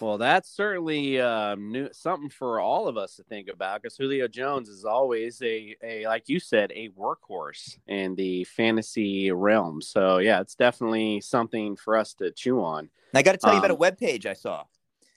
[0.00, 4.28] Well, that's certainly uh, new, something for all of us to think about because Julio
[4.28, 9.82] Jones is always a, a, like you said, a workhorse in the fantasy realm.
[9.82, 12.90] So, yeah, it's definitely something for us to chew on.
[13.14, 14.64] I got to tell um, you about a um, web page I saw.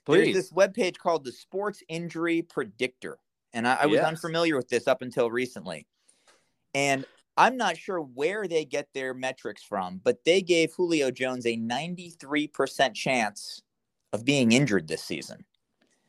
[0.04, 0.32] Please.
[0.32, 3.18] There's this web page called the Sports Injury Predictor.
[3.52, 4.06] And I, I was yes.
[4.06, 5.86] unfamiliar with this up until recently.
[6.74, 7.04] And
[7.36, 11.56] I'm not sure where they get their metrics from, but they gave Julio Jones a
[11.56, 13.62] 93% chance
[14.12, 15.44] of being injured this season.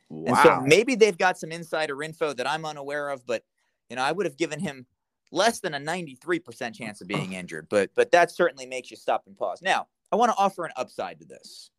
[0.08, 0.28] Wow.
[0.28, 3.42] And so maybe they've got some insider info that I'm unaware of, but
[3.88, 4.86] you know, I would have given him
[5.32, 9.24] less than a 93% chance of being injured, but but that certainly makes you stop
[9.26, 9.60] and pause.
[9.62, 11.70] Now, I want to offer an upside to this.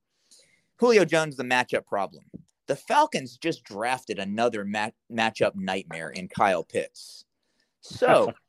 [0.78, 2.26] Julio Jones, the matchup problem.
[2.68, 7.26] The Falcons just drafted another mat- matchup nightmare in Kyle Pitts.
[7.82, 8.34] So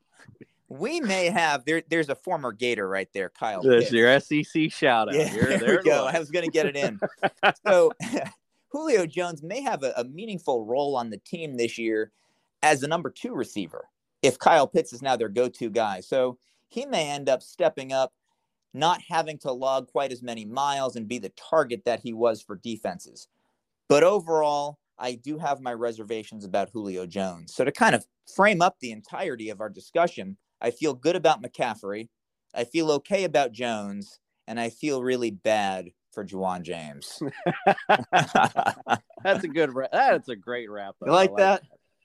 [0.68, 1.82] We may have there.
[1.88, 3.62] There's a former Gator right there, Kyle.
[3.62, 5.14] That's your SEC shout out.
[5.14, 6.06] Yeah, You're there there we go.
[6.06, 6.98] I was going to get it in.
[7.66, 7.92] so
[8.68, 12.10] Julio Jones may have a, a meaningful role on the team this year
[12.62, 13.88] as the number two receiver
[14.22, 16.00] if Kyle Pitts is now their go-to guy.
[16.00, 16.38] So
[16.68, 18.12] he may end up stepping up,
[18.74, 22.42] not having to log quite as many miles and be the target that he was
[22.42, 23.28] for defenses.
[23.88, 27.54] But overall, I do have my reservations about Julio Jones.
[27.54, 31.42] So to kind of frame up the entirety of our discussion, I feel good about
[31.42, 32.09] McCaffrey.
[32.54, 37.22] I feel okay about Jones, and I feel really bad for Ja'Wuan James.
[39.22, 39.70] That's a good.
[39.92, 40.96] That's a great wrap.
[41.02, 41.07] up.
[41.07, 41.62] You like I that?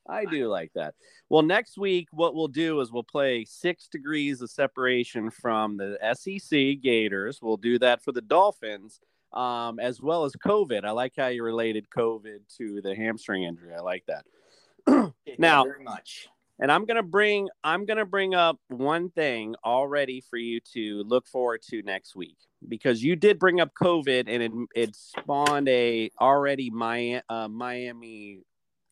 [0.10, 0.96] I do like that.
[1.30, 5.98] Well, next week, what we'll do is we'll play six degrees of separation from the
[6.14, 7.40] SEC Gators.
[7.42, 9.00] We'll do that for the Dolphins,
[9.32, 10.84] um, as well as COVID.
[10.84, 13.74] I like how you related COVID to the hamstring injury.
[13.74, 15.14] I like that.
[15.38, 16.28] now, very much.
[16.62, 21.28] And I'm gonna bring I'm gonna bring up one thing already for you to look
[21.28, 22.38] forward to next week
[22.68, 28.40] because you did bring up COVID and it, it spawned a already Miami uh, Miami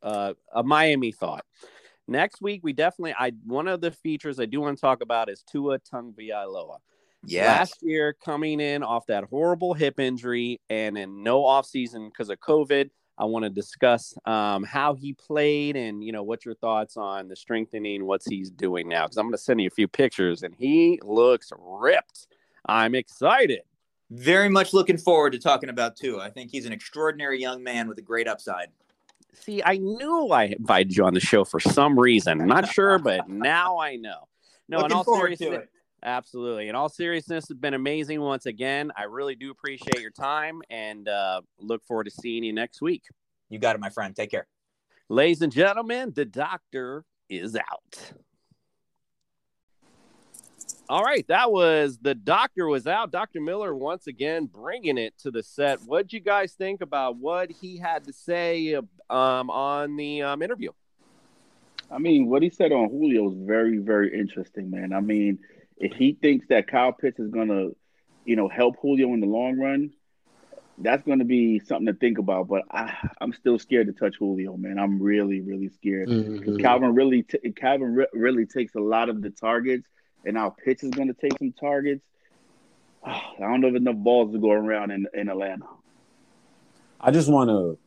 [0.02, 1.46] uh, a Miami thought.
[2.08, 5.30] Next week we definitely I one of the features I do want to talk about
[5.30, 6.78] is Tua Tagovailoa.
[7.26, 7.46] Yes.
[7.46, 12.40] Last year coming in off that horrible hip injury and in no offseason because of
[12.40, 12.90] COVID.
[13.20, 17.28] I want to discuss um, how he played and you know what your thoughts on
[17.28, 19.06] the strengthening, what's he's doing now.
[19.06, 22.28] Because I'm going to send you a few pictures and he looks ripped.
[22.66, 23.62] I'm excited.
[24.10, 26.24] Very much looking forward to talking about Tua.
[26.24, 28.70] I think he's an extraordinary young man with a great upside.
[29.34, 32.42] See, I knew I invited you on the show for some reason.
[32.42, 34.28] I'm not sure, but now I know.
[34.68, 35.79] No, in Looking all forward to seriousness, it.
[36.04, 36.68] Absolutely.
[36.68, 38.92] In all seriousness, it's been amazing once again.
[38.96, 43.04] I really do appreciate your time and uh, look forward to seeing you next week.
[43.50, 44.16] You got it, my friend.
[44.16, 44.48] Take care.
[45.10, 48.14] Ladies and gentlemen, the doctor is out.
[50.88, 53.12] All right, that was the doctor was out.
[53.12, 53.42] Dr.
[53.42, 55.80] Miller once again bringing it to the set.
[55.82, 60.72] What'd you guys think about what he had to say um, on the um, interview?
[61.92, 64.94] I mean, what he said on Julio is very, very interesting, man.
[64.94, 65.40] I mean,
[65.80, 67.70] if he thinks that Kyle Pitts is gonna,
[68.26, 69.92] you know, help Julio in the long run,
[70.78, 72.48] that's gonna be something to think about.
[72.48, 74.78] But I, I'm still scared to touch Julio, man.
[74.78, 76.62] I'm really, really scared because Mhm.
[76.62, 79.88] Calvin Ridley, t- Calvin re- really takes a lot of the targets,
[80.26, 82.04] and now Pitts is gonna take some targets.
[83.04, 85.66] I don't know if enough balls to go around in in Atlanta.
[87.02, 87.78] I just want to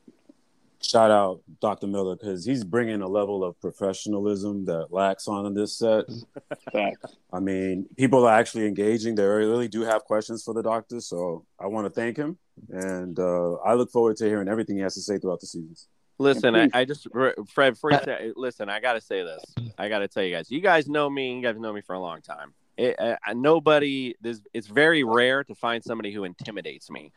[0.83, 1.87] shout out Dr.
[1.87, 6.05] Miller because he's bringing a level of professionalism that lacks on this set.
[7.33, 9.15] I mean, people are actually engaging.
[9.15, 11.01] They really do have questions for the doctor.
[11.01, 12.39] So I want to thank him.
[12.71, 15.89] And uh, I look forward to hearing everything he has to say throughout the seasons.
[16.19, 17.07] Listen, I, I just
[17.49, 17.73] Fred.
[17.73, 19.43] Before you say, listen, I got to say this.
[19.79, 20.51] I got to tell you guys.
[20.51, 21.35] You guys know me.
[21.35, 22.53] You guys know me for a long time.
[22.77, 24.15] It, I, I- nobody.
[24.21, 24.41] This.
[24.53, 27.13] It's very rare to find somebody who intimidates me.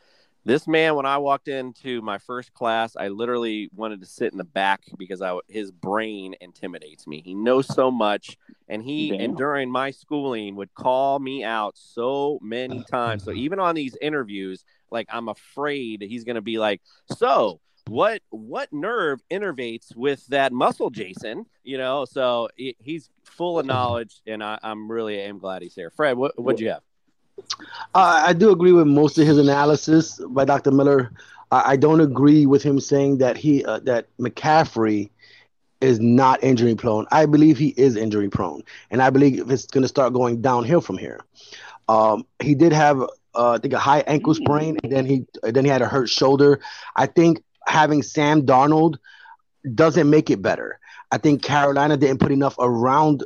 [0.46, 4.38] This man, when I walked into my first class, I literally wanted to sit in
[4.38, 7.20] the back because I, his brain intimidates me.
[7.20, 8.38] He knows so much,
[8.68, 9.20] and he Damn.
[9.22, 13.24] and during my schooling would call me out so many times.
[13.24, 16.80] So even on these interviews, like I'm afraid he's going to be like,
[17.16, 23.58] "So, what what nerve innervates with that muscle, Jason?" You know, so he- he's full
[23.58, 25.90] of knowledge, and I, I'm really am glad he's here.
[25.90, 26.85] Fred, what what'd you have?
[27.94, 30.70] Uh, I do agree with most of his analysis by Dr.
[30.70, 31.12] Miller.
[31.50, 35.10] I, I don't agree with him saying that he uh, that McCaffrey
[35.80, 37.06] is not injury prone.
[37.10, 40.80] I believe he is injury prone, and I believe it's going to start going downhill
[40.80, 41.20] from here.
[41.88, 43.00] Um, he did have,
[43.34, 46.08] uh, I think, a high ankle sprain, and then he then he had a hurt
[46.08, 46.60] shoulder.
[46.96, 48.96] I think having Sam Darnold
[49.74, 50.78] doesn't make it better.
[51.10, 53.24] I think Carolina didn't put enough around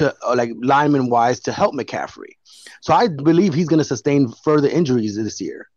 [0.00, 2.32] to uh, like lineman wise to help McCaffrey.
[2.82, 5.68] So I believe he's going to sustain further injuries this year.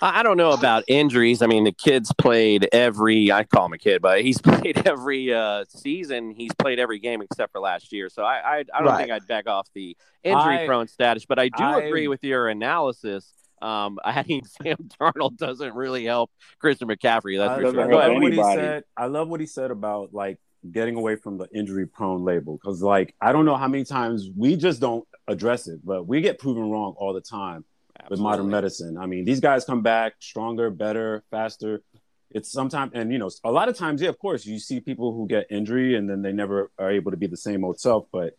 [0.00, 1.42] I I don't know about injuries.
[1.42, 3.30] I mean, the kid's played every.
[3.30, 6.30] I call him a kid, but he's played every uh, season.
[6.32, 8.08] He's played every game except for last year.
[8.08, 8.98] So I, I, I don't Right.
[8.98, 11.24] think I'd back off the injury-prone status.
[11.24, 13.32] But I do I- agree with your analysis.
[13.62, 17.38] Um, adding Sam Darnold doesn't really help Christian McCaffrey.
[17.38, 17.88] That's I, for sure.
[17.88, 18.20] Go ahead.
[18.20, 18.82] what he said.
[18.96, 20.38] I love what he said about like
[20.70, 24.30] getting away from the injury prone label because like I don't know how many times
[24.36, 27.64] we just don't address it, but we get proven wrong all the time
[28.08, 28.96] with modern medicine.
[28.98, 31.82] I mean, these guys come back stronger, better, faster.
[32.30, 35.12] It's sometimes, and you know, a lot of times, yeah, of course, you see people
[35.12, 38.06] who get injury and then they never are able to be the same old self.
[38.10, 38.36] But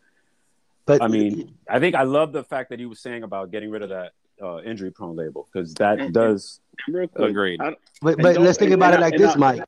[0.86, 3.70] But I mean, I think I love the fact that he was saying about getting
[3.70, 6.60] rid of that uh, injury prone label because that does.
[6.88, 7.60] Real quick, Agreed.
[8.02, 9.64] But, but let's think about it like this, I- Mike.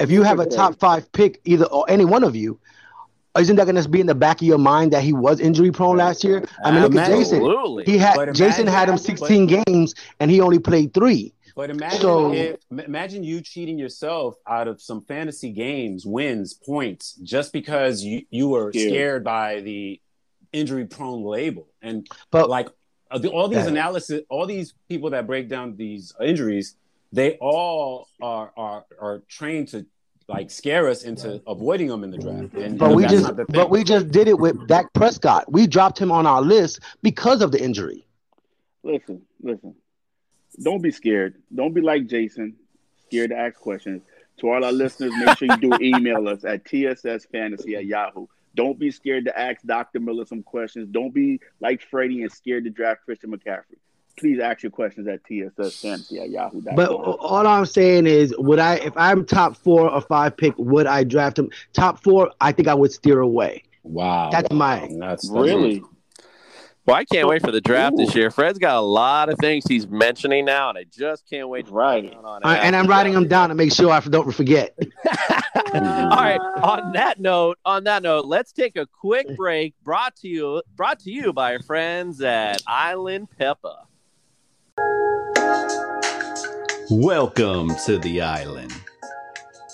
[0.00, 2.58] If you have a top five pick, either or any one of you,
[3.38, 5.70] isn't that going to be in the back of your mind that he was injury
[5.70, 6.42] prone last year?
[6.64, 7.42] I mean, look at Jason.
[7.84, 11.34] He had But Jason had him imagine- 16 games and he only played three.
[11.54, 17.14] But imagine So- if imagine you cheating yourself out of some fantasy games, wins, points,
[17.22, 18.88] just because you, you were Scared.
[18.90, 20.00] scared by the
[20.52, 21.68] injury prone label.
[21.82, 22.68] And But- like
[23.10, 26.76] uh, all these analysis, all these people that break down these injuries,
[27.12, 29.86] they all are are are trained to
[30.28, 32.38] like scare us into avoiding them in the draft.
[32.38, 32.62] Mm-hmm.
[32.62, 33.54] And But we just not the thing.
[33.54, 35.50] but we just did it with Dak Prescott.
[35.50, 38.06] We dropped him on our list because of the injury.
[38.82, 39.74] Listen, listen.
[40.62, 41.42] Don't be scared.
[41.54, 42.56] Don't be like Jason,
[43.06, 44.02] scared to ask questions.
[44.38, 48.26] To all our listeners, make sure you do email us at tssfantasy at yahoo.
[48.56, 50.00] Don't be scared to ask Dr.
[50.00, 50.88] Miller some questions.
[50.90, 53.78] Don't be like Freddie and scared to draft Christian McCaffrey.
[54.18, 56.74] Please ask your questions at tssfantasy at yahoo.com.
[56.76, 60.86] But all I'm saying is, would I, if I'm top four or five pick, would
[60.86, 61.50] I draft him?
[61.72, 63.62] Top four, I think I would steer away.
[63.82, 65.82] Wow, That's my that's, that's really?
[66.86, 68.30] Well, I can't wait for the draft this year.
[68.30, 71.72] Fred's got a lot of things he's mentioning now, and I just can't wait to
[71.72, 72.12] right.
[72.12, 74.76] on I- and I'm writing them down to make sure I don't forget.
[75.72, 76.40] All right.
[76.62, 79.74] On that note, on that note, let's take a quick break.
[79.84, 83.86] Brought to you, brought to you by our friends at Island Peppa.
[86.90, 88.74] Welcome to the island.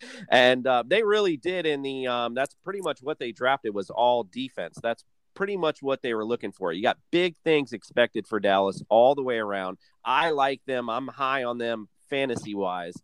[0.30, 2.06] and uh, they really did in the.
[2.06, 4.78] Um, that's pretty much what they drafted was all defense.
[4.82, 5.04] That's
[5.34, 6.72] pretty much what they were looking for.
[6.72, 9.78] You got big things expected for Dallas all the way around.
[10.04, 10.90] I like them.
[10.90, 12.94] I'm high on them fantasy wise.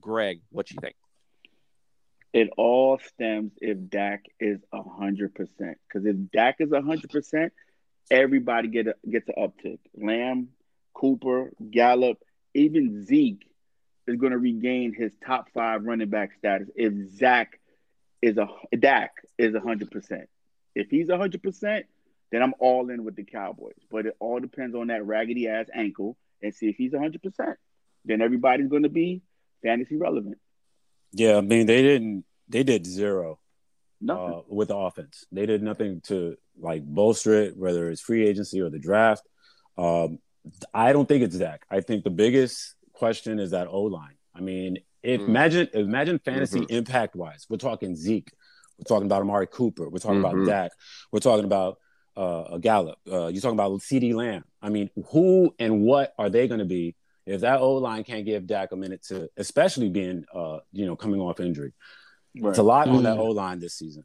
[0.00, 0.96] Greg, what you think?
[2.32, 5.78] It all stems if Dak is hundred percent.
[5.88, 7.52] Because if Dak is hundred percent,
[8.10, 9.78] everybody get a, gets an uptick.
[9.96, 10.48] Lamb,
[10.94, 12.18] Cooper, Gallup,
[12.54, 13.46] even Zeke
[14.06, 17.58] is going to regain his top five running back status if Zach
[18.22, 20.28] is a Dak is hundred percent.
[20.74, 21.86] If he's hundred percent,
[22.30, 23.74] then I'm all in with the Cowboys.
[23.90, 27.56] But it all depends on that raggedy ass ankle and see if he's hundred percent.
[28.04, 29.22] Then everybody's going to be
[29.62, 30.38] fantasy relevant.
[31.12, 32.24] Yeah, I mean they didn't.
[32.48, 33.38] They did zero
[34.00, 34.34] Nothing.
[34.34, 35.24] uh, with the offense.
[35.30, 39.22] They did nothing to like bolster it, whether it's free agency or the draft.
[39.78, 40.18] Um,
[40.74, 41.64] I don't think it's Dak.
[41.70, 44.16] I think the biggest question is that O line.
[44.34, 45.28] I mean, if Mm.
[45.28, 46.70] imagine imagine fantasy Mhm.
[46.70, 48.32] impact wise, we're talking Zeke,
[48.78, 50.32] we're talking about Amari Cooper, we're talking Mhm.
[50.32, 50.72] about Dak,
[51.12, 51.78] we're talking about
[52.16, 52.98] uh, a Gallup.
[53.10, 54.12] Uh, you're talking about C.D.
[54.14, 54.44] Lamb.
[54.60, 56.96] I mean, who and what are they going to be
[57.30, 60.96] if that O line can't give Dak a minute to, especially being, uh, you know,
[60.96, 61.72] coming off injury?
[62.34, 64.04] It's a lot on that O line this season.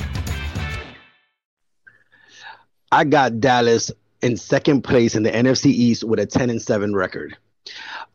[2.91, 6.93] I got Dallas in second place in the NFC East with a 10 and 7
[6.95, 7.37] record.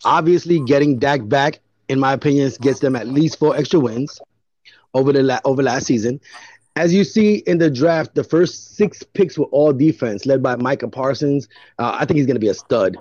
[0.04, 4.20] Obviously, getting Dak back, in my opinion, gets them at least four extra wins.
[4.94, 6.20] over the la- over last season.
[6.74, 10.56] As you see in the draft, the first six picks were all defense, led by
[10.56, 11.48] Micah Parsons.
[11.78, 12.96] Uh, I think he's going to be a stud.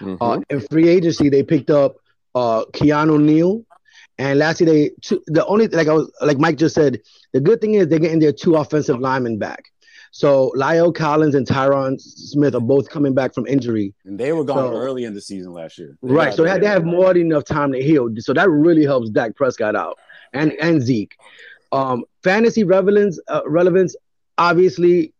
[0.00, 0.16] Mm-hmm.
[0.20, 1.96] Uh, in free agency, they picked up
[2.34, 3.64] uh, Keanu Neal,
[4.18, 7.00] and lastly, they two, the only like I was like Mike just said,
[7.32, 9.64] the good thing is they're getting their two offensive linemen back.
[10.16, 13.92] So La'el Collins and Tyron Smith are both coming back from injury.
[14.06, 15.98] And they were gone So- early in the season last year.
[16.02, 16.32] They Right.
[16.32, 18.08] So they have, they have more than enough time to heal.
[18.20, 19.98] So that really helps Dak Prescott out
[20.32, 21.14] and and Zeke.
[21.70, 23.94] Um, fantasy relevance, uh, relevance.
[24.38, 25.12] Obviously,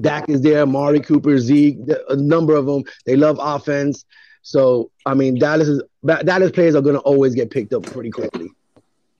[0.00, 0.66] Dak is there.
[0.66, 2.82] Mari Cooper, Zeke, the- a number of them.
[3.06, 4.04] They love offense.
[4.42, 8.10] So I mean, Dallas is Dallas players are going to always get picked up pretty
[8.10, 8.48] quickly.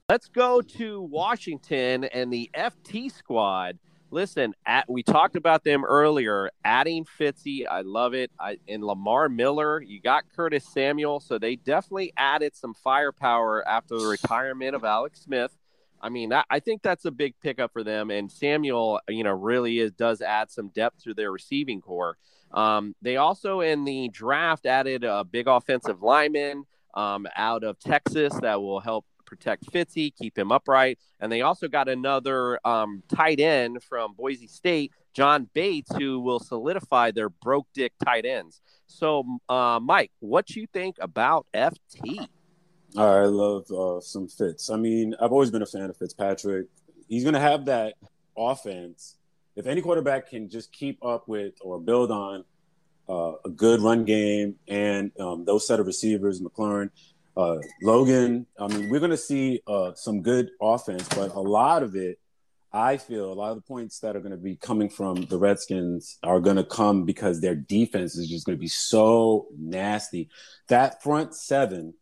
[0.09, 3.79] Let's go to Washington and the FT squad.
[4.13, 6.51] Listen, at, we talked about them earlier.
[6.65, 8.29] Adding Fitzy, I love it.
[8.37, 13.97] I, and Lamar Miller, you got Curtis Samuel, so they definitely added some firepower after
[13.97, 15.57] the retirement of Alex Smith.
[16.01, 18.11] I mean, that, I think that's a big pickup for them.
[18.11, 22.17] And Samuel, you know, really is does add some depth to their receiving corps.
[22.51, 28.33] Um, they also in the draft added a big offensive lineman um, out of Texas
[28.41, 30.99] that will help protect Fitzy, keep him upright.
[31.21, 36.41] And they also got another um, tight end from Boise State, John Bates, who will
[36.41, 38.59] solidify their broke dick tight ends.
[38.87, 42.27] So, uh, Mike, what you think about FT?
[42.97, 44.69] I love uh, some Fitz.
[44.69, 46.67] I mean, I've always been a fan of Fitzpatrick.
[47.07, 47.93] He's going to have that
[48.37, 49.15] offense.
[49.55, 52.43] If any quarterback can just keep up with or build on
[53.07, 56.89] uh, a good run game and um, those set of receivers, McLaurin,
[57.35, 61.83] uh, Logan, I mean, we're going to see uh, some good offense, but a lot
[61.83, 62.19] of it,
[62.73, 65.37] I feel, a lot of the points that are going to be coming from the
[65.37, 70.29] Redskins are going to come because their defense is just going to be so nasty.
[70.67, 71.93] That front seven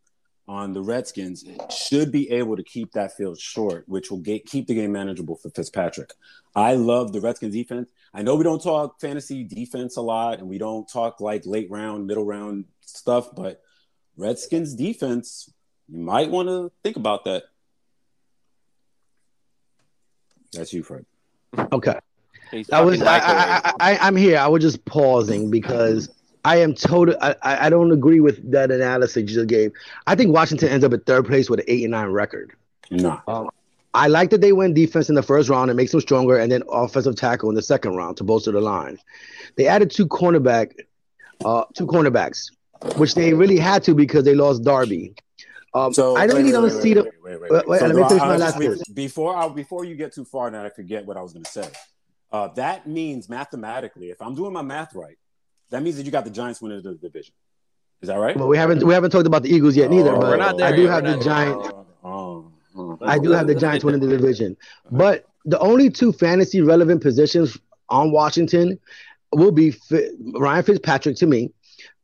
[0.47, 4.67] on the Redskins should be able to keep that field short, which will get, keep
[4.67, 6.13] the game manageable for Fitzpatrick.
[6.55, 7.91] I love the Redskins defense.
[8.13, 11.69] I know we don't talk fantasy defense a lot and we don't talk like late
[11.69, 13.61] round, middle round stuff, but
[14.19, 15.49] Redskins defense,
[15.87, 17.43] you might want to think about that.
[20.51, 21.05] That's you, Fred.
[21.71, 21.97] Okay.
[22.71, 23.19] I was I.
[23.19, 24.37] I, I, I'm here.
[24.37, 26.09] I was just pausing because
[26.43, 27.15] I am total.
[27.21, 29.71] I, I I don't agree with that analysis you just gave.
[30.07, 32.53] I think Washington ends up at third place with an eight and nine record.
[32.89, 33.21] No.
[33.27, 33.49] Um,
[33.93, 36.51] I like that they went defense in the first round and makes them stronger, and
[36.51, 38.97] then offensive tackle in the second round to bolster the line.
[39.55, 40.73] They added two cornerback,
[41.45, 42.51] uh, two cornerbacks,
[42.95, 45.13] which they really had to because they lost Darby.
[45.73, 47.03] Um, So I don't wait, really wait, don't see the.
[47.03, 48.95] wait, wait, wait, Wait, wait, So let me finish my last bit.
[48.95, 51.51] Before I before you get too far, and I forget what I was going to
[51.51, 51.67] say.
[52.31, 55.17] Uh, that means mathematically, if I'm doing my math right,
[55.71, 57.33] that means that you got the Giants winning the division.
[58.01, 58.35] Is that right?
[58.37, 60.57] Well, we haven't we haven't talked about the Eagles yet neither, Oh, but we're not
[60.57, 60.91] there I do yet.
[60.91, 61.69] have We're the Giants.
[62.03, 62.97] Oh, oh.
[63.01, 64.55] I do have the Giants winning the division.
[64.91, 67.57] But the only two fantasy relevant positions
[67.89, 68.79] on Washington
[69.33, 69.75] will be
[70.33, 71.51] Ryan Fitzpatrick to me.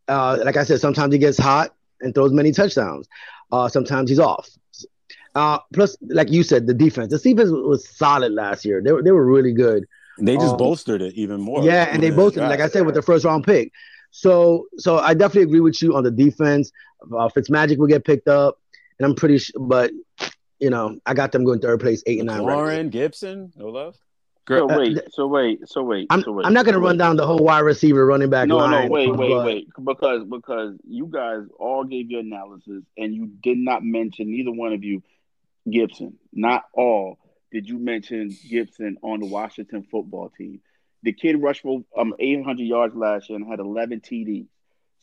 [0.08, 3.08] Uh, like I said, sometimes he gets hot and throws many touchdowns.
[3.52, 4.50] Uh, sometimes he's off.
[5.34, 7.12] Uh, plus, like you said, the defense.
[7.12, 8.82] The defense was solid last year.
[8.82, 9.86] They were, they were really good.
[10.18, 11.64] They just Um, bolstered it even more.
[11.64, 13.72] yeah, and they both, like I said, with the first round pick.
[14.12, 16.72] So, so I definitely agree with you on the defense.
[17.04, 18.58] Uh, Fitzmagic will get picked up,
[18.98, 19.60] and I'm pretty sure.
[19.60, 19.92] But
[20.60, 22.42] you know, I got them going third place, eight and nine.
[22.44, 23.98] Lauren Gibson, no love.
[24.48, 26.46] So Uh, wait, so wait, so wait, I'm, so wait.
[26.46, 26.98] I'm not going to so run wait.
[27.00, 28.86] down the whole wide receiver, running back No, line.
[28.88, 33.28] no, wait, wait, but- wait, because because you guys all gave your analysis and you
[33.42, 35.02] did not mention neither one of you
[35.70, 36.18] Gibson.
[36.32, 37.18] Not all
[37.52, 40.62] did you mention Gibson on the Washington football team.
[41.02, 44.48] The kid rushed for um 800 yards last year and had 11 TDs.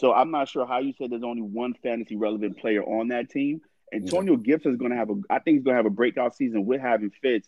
[0.00, 3.30] So I'm not sure how you said there's only one fantasy relevant player on that
[3.30, 3.60] team.
[3.92, 6.34] Antonio Gibson is going to have a, I think he's going to have a breakout
[6.34, 7.46] season with having Fitz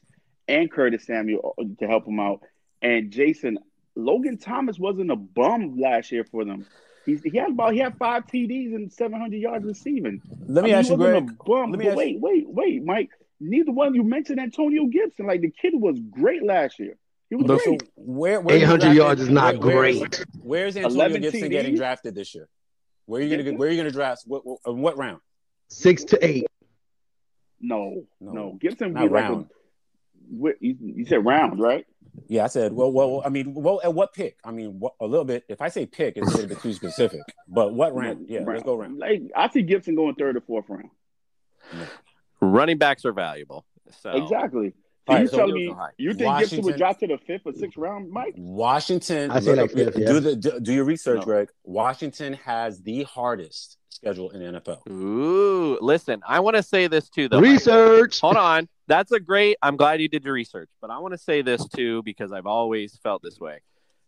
[0.49, 2.41] and Curtis Samuel uh, to help him out.
[2.83, 3.59] And Jason
[3.97, 6.67] Logan Thomas wasn't a bum last year for them.
[7.07, 10.23] He's, he had about he had five TDs and 700 yards receiving.
[10.47, 11.37] Let me I mean, ask he you, wasn't Greg.
[11.41, 13.11] a bum, Let me ask- wait, wait, wait, Mike.
[13.41, 15.27] Neither one you mentioned Antonio Gibson.
[15.27, 16.97] Like the kid was great last year.
[17.31, 17.91] He was But so great.
[17.97, 20.25] where, where 800 yards is not where- where's- great.
[20.43, 22.49] Where's Antonio 11 Gibson getting drafted this year?
[23.07, 24.23] Where are you going to where are you going to draft?
[24.27, 25.21] What, what what round?
[25.69, 26.47] Six to eight.
[27.61, 29.45] No, No, no, Gibson not be like round.
[29.47, 29.49] a.
[30.31, 31.87] what- You, you said round, right?
[32.29, 32.73] Yeah, I said.
[32.73, 34.37] Well, well, I mean, well, at what pick?
[34.45, 35.45] I mean, what, a little bit.
[35.49, 37.21] If I say pick, it's a little bit too specific.
[37.49, 38.27] But what round?
[38.29, 38.99] Yeah, let's go round.
[38.99, 40.91] Like I see Gibson going third or fourth round.
[42.41, 43.65] Running backs are valuable.
[44.03, 44.75] So Exactly.
[45.07, 47.43] So All right, you so- telling me you think Gibson would drop to the fifth
[47.45, 48.35] or sixth round, Mike?
[48.39, 49.31] Washington.
[49.31, 50.07] I say look like fifth, yeah.
[50.07, 51.25] do the do, do your research, No.
[51.25, 51.49] Greg.
[51.65, 54.89] Washington has the hardest schedule in NFL.
[54.91, 57.41] Ooh, listen, I want to say this too, though.
[57.41, 57.51] Mike.
[57.51, 58.21] Research.
[58.21, 58.69] Hold on.
[58.87, 59.57] That's a great.
[59.63, 62.47] I'm glad you did your research, but I want to say this too because I've
[62.47, 63.61] always felt this way.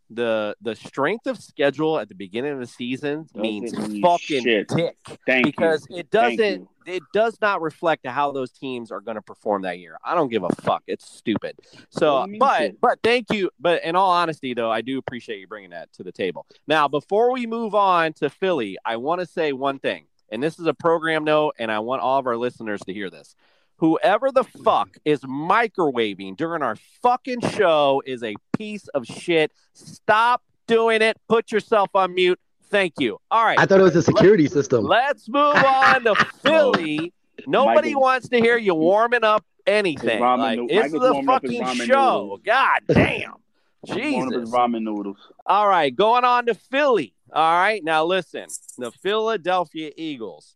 [0.09, 4.68] The the strength of schedule at the beginning of the season means mean fucking shit.
[4.68, 4.97] dick
[5.27, 5.53] Thank you.
[5.53, 6.39] because it doesn't
[6.87, 6.95] you.
[6.95, 9.99] it does not reflect how those teams are going to perform that year.
[10.05, 10.85] I don't give a fuck.
[10.87, 11.57] It's stupid.
[11.91, 12.81] So, What do you mean but shit?
[12.81, 13.51] but thank you.
[13.59, 16.47] But in all honesty, though, I do appreciate you bringing that to the table.
[16.68, 20.61] Now, before we move on to Philly, I want to say one thing, and this
[20.61, 23.35] is a program note, and I want all of our listeners to hear this.
[23.79, 29.53] Whoever the fuck is microwaving during our fucking show is a piece of shit.
[29.74, 31.18] Stop doing it.
[31.29, 32.41] Put yourself on mute.
[32.70, 33.18] Thank you.
[33.31, 33.59] All right.
[33.59, 34.85] I thought it was a security system.
[34.85, 37.12] Let's move on to Philly.
[37.47, 40.20] Nobody Michael- wants to hear you warming up anything.
[40.20, 42.20] ramen Like noodle- it's Michael's the warming up his fucking show.
[42.22, 42.41] noodles.
[42.45, 43.35] God damn.
[43.83, 44.51] One Jesus.
[44.51, 45.18] ramen noodles.
[45.45, 47.14] All right, going on to Philly.
[47.33, 48.47] All right, now listen.
[48.79, 50.56] The Philadelphia Eagles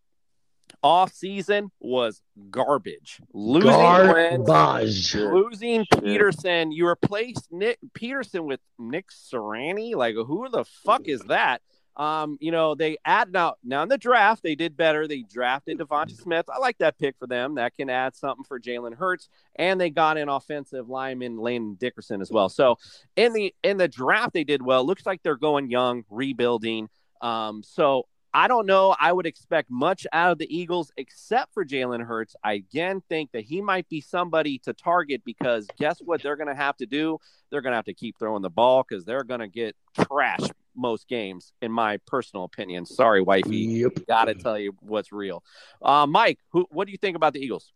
[0.82, 3.20] off season was garbage.
[3.32, 5.14] Losing Wentz, Garbage.
[5.14, 6.74] losing Pederson.
[6.74, 9.94] You replaced Nick Pederson with Nick Sirianni.
[9.94, 11.62] Like, who the fuck is that?
[11.96, 15.06] Um, you know, they add now now in the draft, they did better.
[15.06, 16.46] They drafted Devonta Smith.
[16.48, 17.56] I like that pick for them.
[17.56, 19.28] That can add something for Jalen Hurts.
[19.56, 22.48] And they got an offensive lineman, Landon Dickerson, as well.
[22.48, 22.78] So
[23.16, 24.86] in the in the draft, they did well.
[24.86, 26.88] Looks like they're going young, rebuilding.
[27.20, 28.94] Um, so I don't know.
[28.98, 32.36] I would expect much out of the Eagles except for Jalen Hurts.
[32.44, 36.48] I again think that he might be somebody to target because guess what they're going
[36.48, 37.18] to have to do?
[37.50, 40.52] They're going to have to keep throwing the ball because they're going to get trashed
[40.76, 42.86] most games, in my personal opinion.
[42.86, 43.56] Sorry, wifey.
[43.56, 44.06] Yep.
[44.06, 45.42] Got to tell you what's real.
[45.82, 47.72] Uh, Mike, who, what do you think about the Eagles?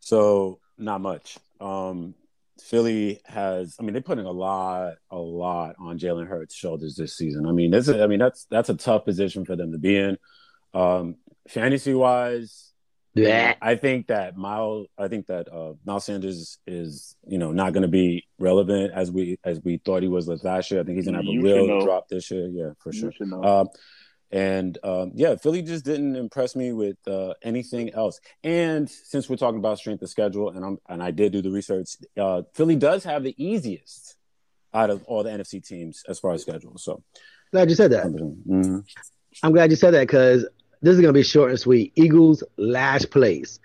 [0.00, 1.38] So not much.
[1.60, 2.14] Um,
[2.60, 7.16] Philly has, I mean, they're putting a lot, a lot on Jalen Hurts' shoulders this
[7.16, 7.46] season.
[7.46, 9.96] I mean, this is, I mean, that's that's a tough position for them to be
[9.96, 10.18] in.
[10.74, 11.16] Um,
[11.48, 12.72] fantasy wise,
[13.14, 13.54] Yeah.
[13.60, 17.82] I think that Miles, I think that uh, Miles Sanders is, you know, not going
[17.82, 20.80] to be relevant as we as we thought he was last year.
[20.80, 22.48] I think he's going to have a You real drop this year.
[22.48, 23.10] Yeah, for sure.
[23.12, 23.32] should.
[23.32, 23.68] Um,
[24.32, 28.20] and um, yeah, Philly just didn't impress me with uh, anything else.
[28.44, 31.50] And since we're talking about strength of schedule, and I'm and I did do the
[31.50, 34.16] research, uh, Philly does have the easiest
[34.72, 36.78] out of all the NFC teams as far as schedule.
[36.78, 37.02] So
[37.52, 38.06] Glad you said that.
[38.06, 38.84] mhm.
[39.42, 40.46] I'm glad you said that because
[40.82, 41.92] this is gonna be short and sweet.
[41.96, 43.58] Eagles last place.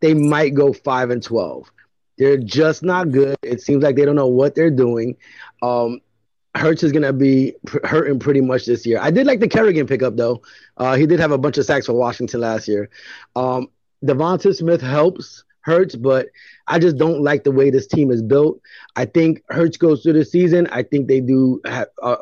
[0.00, 1.70] They might go five and twelve.
[2.18, 3.36] They're just not good.
[3.42, 5.16] It seems like they don't know what they're doing.
[5.62, 6.00] Um,
[6.56, 8.98] Hurts is gonna be pr- hurting pretty much this year.
[9.00, 10.42] I did like the Kerrigan pickup though.
[10.76, 12.90] Uh, he did have a bunch of sacks for Washington last year.
[13.34, 13.68] Um,
[14.04, 16.28] Devonta Smith helps Hurts, but
[16.66, 18.60] I just don't like the way this team is built.
[18.96, 20.68] I think Hurts goes through the season.
[20.70, 22.16] I think they do have, uh,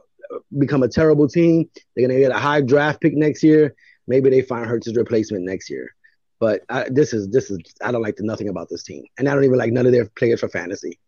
[0.59, 1.69] become a terrible team.
[1.95, 3.75] They're gonna get a high draft pick next year.
[4.07, 5.95] Maybe they find Hurts' replacement next year.
[6.41, 9.29] But I, this is this is I don't like the, nothing about this team, and
[9.29, 10.99] I don't even like none of their players for fantasy.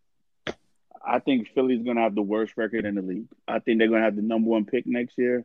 [1.06, 3.28] I think Philly's going to have the worst record in the league.
[3.46, 5.44] I think they're going to have the number one pick next year.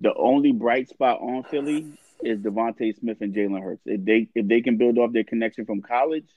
[0.00, 3.82] The only bright spot on Philly is DeVonta Smith and Jalen Hurts.
[3.86, 6.28] If they if they can build off their connection from college,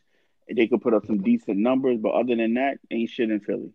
[0.53, 1.97] they could put up some decent numbers.
[1.99, 3.71] But other than that, ain't shit in Philly.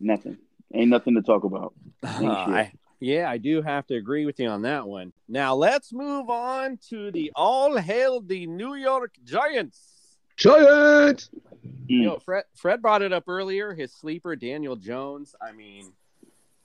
[0.00, 0.38] Nothing.
[0.74, 1.74] Ain't nothing to talk about.
[2.02, 2.30] Uh.
[2.30, 5.12] I, yeah, I do have to agree with you on that one.
[5.28, 9.95] Now let's move on to the all hail the New York Giants.
[10.36, 11.30] Giants.
[11.86, 13.74] You know, Fred Fred brought it up earlier.
[13.74, 15.34] His sleeper, Daniel Jones.
[15.40, 15.92] I mean,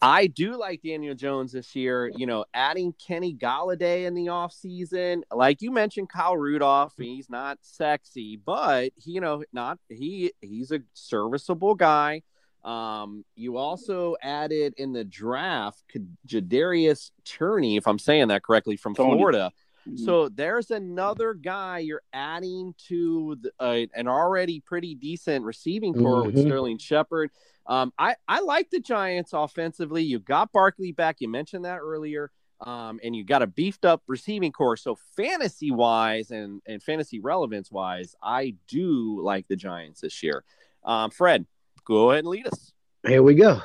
[0.01, 2.11] I do like Daniel Jones this year.
[2.15, 5.21] You know, adding Kenny Golladay in the offseason.
[5.31, 6.93] Like you mentioned, Kyle Rudolph.
[6.97, 12.23] He's not sexy, but he, you know, not he he's a serviceable guy.
[12.63, 15.83] Um, you also added in the draft
[16.27, 19.17] Kadarius Toney, if I'm saying that correctly, from Toney.
[19.17, 19.51] Florida.
[19.95, 26.23] So there's another guy you're adding to the, uh, an already pretty decent receiving corps
[26.23, 26.45] with Mhm.
[26.45, 27.31] Sterling Shepard.
[27.65, 30.03] Um, I I like the Giants offensively.
[30.03, 31.17] You got Barkley back.
[31.19, 32.31] You mentioned that earlier.
[32.61, 34.77] Um, and you got a beefed up receiving corps.
[34.77, 40.43] So fantasy wise and and fantasy relevance wise, I do like the Giants this year.
[40.83, 41.47] Um, Fred,
[41.85, 42.71] go ahead and lead us.
[43.07, 43.61] Here we go.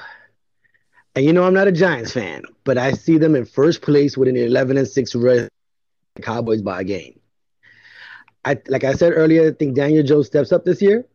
[1.14, 4.16] And you know I'm not a Giants fan, but I see them in first place
[4.16, 5.51] with an 11 and six record.
[6.22, 7.20] Cowboys by a game.
[8.44, 11.06] I like I said earlier, I think Daniel Jones steps up this year.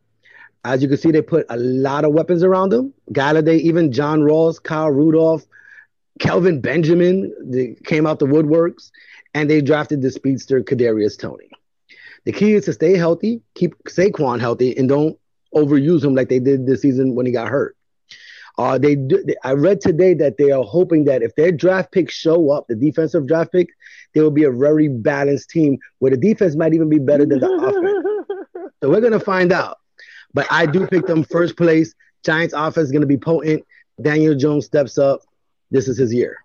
[0.63, 2.93] As you can see, they put a lot of weapons around him.
[3.11, 5.45] Golladay, even John Ross, Kyle Rudolph,
[6.19, 8.91] Kelvin Benjamin, they came out the woodworks,
[9.33, 11.49] and they drafted the speedster Kadarius Toney.
[12.25, 15.17] The key is to stay healthy, keep Saquon healthy, and don't
[15.55, 17.75] overuse him like they did this season when he got hurt.
[18.57, 22.13] Uh, they, they I read today that they are hoping that if their draft picks
[22.13, 23.69] show up, the defensive draft pick,
[24.13, 27.39] they will be a very balanced team where the defense might even be better than
[27.39, 28.07] the offense.
[28.83, 29.77] So we're gonna find out.
[30.33, 31.93] But I do pick them first place.
[32.25, 33.63] Giants offense is gonna be potent.
[34.01, 35.21] Daniel Jones steps up.
[35.69, 36.39] This is his year.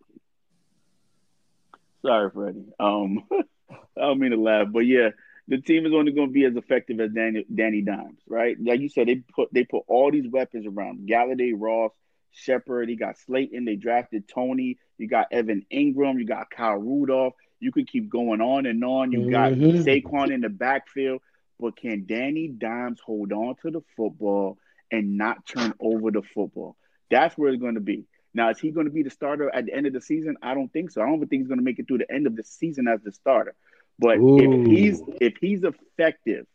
[2.05, 2.67] Sorry, Freddie.
[2.79, 3.25] Um,
[3.71, 5.11] I don't mean to laugh, but yeah,
[5.49, 8.57] the team is only going to be as effective as Danny, Danny Dimes, right?
[8.63, 11.93] Like you said, they put they put all these weapons around Golladay, Ross,
[12.33, 12.89] Shepard.
[12.89, 13.65] He got Slayton.
[13.65, 14.79] They drafted Toney.
[14.99, 16.19] You got Evan Engram.
[16.19, 17.35] You got Kyle Rudolph.
[17.61, 19.13] You could keep going on and on.
[19.13, 19.85] You got Mhm.
[19.85, 21.21] Saquon in the backfield.
[21.59, 24.59] But can Danny Dimes hold on to the football
[24.91, 26.77] and not turn over the football?
[27.11, 28.05] That's where it's going to be.
[28.35, 30.37] Now, is he going to be the starter at the end of the season?
[30.43, 31.01] I don't think so.
[31.01, 33.01] I don't think he's going to make it through the end of the season as
[33.01, 33.55] the starter.
[33.99, 34.39] But Ooh.
[34.39, 36.47] if he's if he's effective,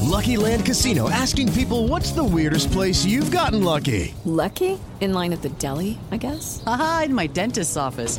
[0.00, 4.14] Lucky Land Casino asking people what's the weirdest place you've gotten lucky?
[4.24, 4.78] Lucky?
[5.00, 6.62] In line at the deli, I guess?
[6.66, 8.18] Aha, in my dentist's office.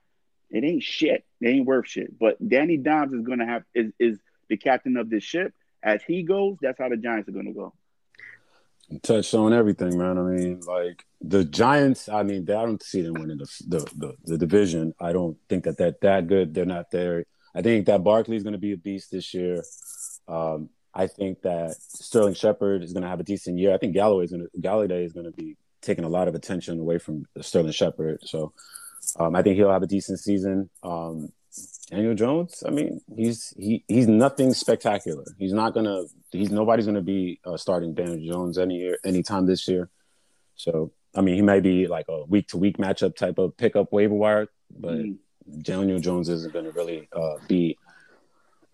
[0.51, 1.23] it ain't shit.
[1.39, 2.17] It ain't worth shit.
[2.19, 4.19] But Danny Dimes is to have is is
[4.49, 5.53] the captain of this ship.
[5.83, 7.73] As he goes, that's how the Giants are to go.
[9.01, 10.17] touched on everything, man.
[10.17, 12.09] I mean, like the Giants.
[12.09, 14.93] I mean, I don't see them winning the the, the, the division.
[14.99, 16.53] I don't think that they're that good.
[16.53, 17.25] They're not there.
[17.55, 19.63] I think that Barkley's going to be a beast this year.
[20.27, 23.73] Um, I think that Sterling Shepard is going to have a decent year.
[23.73, 26.35] I think Galloway is going to Golladay is going to be taking a lot of
[26.35, 28.19] attention away from Sterling Shepard.
[28.23, 28.53] So
[29.19, 30.69] um, I think he'll have a decent season.
[30.83, 31.31] Um,
[31.89, 35.25] Daniel Jones, I mean, he's he he's nothing spectacular.
[35.37, 36.03] He's not gonna.
[36.31, 39.89] He's nobody's gonna be uh, starting Daniel Jones any year, anytime this year.
[40.55, 43.91] So I mean, he may be like a week to week matchup type of pickup
[43.91, 44.47] waiver wire,
[44.77, 44.99] but
[45.61, 47.77] Daniel Jones isn't to really uh, be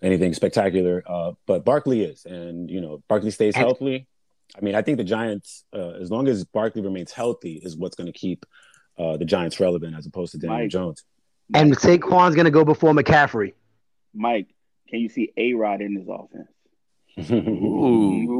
[0.02, 1.04] anything spectacular.
[1.06, 4.08] Uh, but Barkley is, and you know, Barkley stays healthy.
[4.56, 7.96] I mean, I think the Giants, uh, as long as Barkley remains healthy, is what's
[7.96, 8.46] going to keep
[8.98, 10.70] uh, the Giants relevant as opposed to Daniel Mike.
[10.70, 11.04] Jones.
[11.54, 13.54] And Saquon's gonna go before McCaffrey.
[14.14, 14.48] Mike,
[14.90, 16.50] can you see A Rod in this offense?
[17.32, 18.32] Ooh.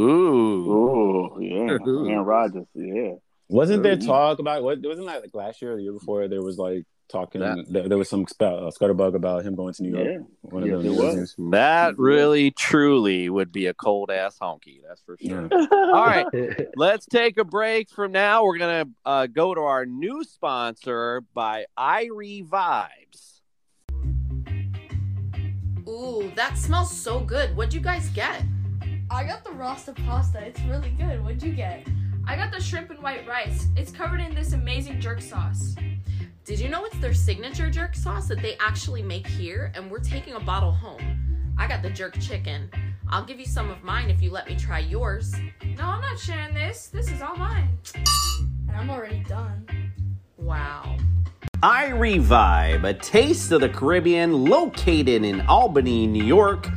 [0.00, 0.72] Ooh.
[0.72, 1.38] Ooh.
[1.40, 1.78] Yeah.
[2.12, 2.66] Aaron Rodgers.
[2.74, 3.14] Yeah.
[3.48, 4.78] Wasn't there talk about what?
[4.82, 6.28] Wasn't that like last year or the year before?
[6.28, 7.42] There was like talking.
[7.42, 10.08] That- there, there was some sp- uh, scutterbug about him going to New York.
[10.08, 10.18] Yeah.
[10.40, 11.34] One of Yes, them was.
[11.50, 14.80] That really, truly would be a cold ass honky.
[14.88, 15.48] That's for sure.
[15.52, 16.26] All right,
[16.76, 18.44] let's take a break from now.
[18.44, 23.40] We're gonna uh, go to our new sponsor by Irie Vibes.
[25.86, 27.54] Ooh, that smells so good.
[27.56, 28.42] What'd you guys get?
[29.10, 30.40] I got the Rasta pasta.
[30.44, 31.22] It's really good.
[31.22, 31.86] What'd you get?
[32.26, 33.66] I got the shrimp and white rice.
[33.76, 35.74] It's covered in this amazing jerk sauce.
[36.46, 39.70] Did you know it's their signature jerk sauce that they actually make here?
[39.74, 41.54] And we're taking a bottle home.
[41.58, 42.70] I got the jerk chicken.
[43.10, 45.34] I'll give you some of mine if you let me try yours.
[45.76, 46.88] No, I'm not sharing this.
[46.88, 47.68] This is all mine.
[47.94, 49.66] And I'm already done.
[50.38, 50.96] Wow.
[51.62, 56.68] Irie Vibes, a taste of the Caribbean located in Albany, New York.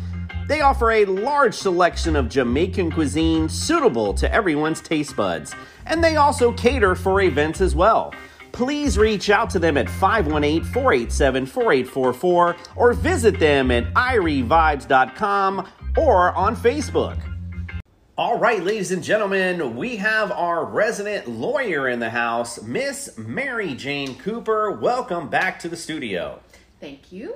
[0.47, 5.53] They offer a large selection of Jamaican cuisine suitable to everyone's taste buds,
[5.85, 8.13] and they also cater for events as well.
[8.53, 15.67] Please reach out to them at 518 487 4844 or visit them at IrieVibes.com
[15.97, 17.19] or on Facebook.
[18.17, 23.75] All right, ladies and gentlemen, we have our resident lawyer in the house, Miss Mary
[23.75, 24.71] Jane Cooper.
[24.71, 26.39] Welcome back to the studio.
[26.79, 27.35] Thank you.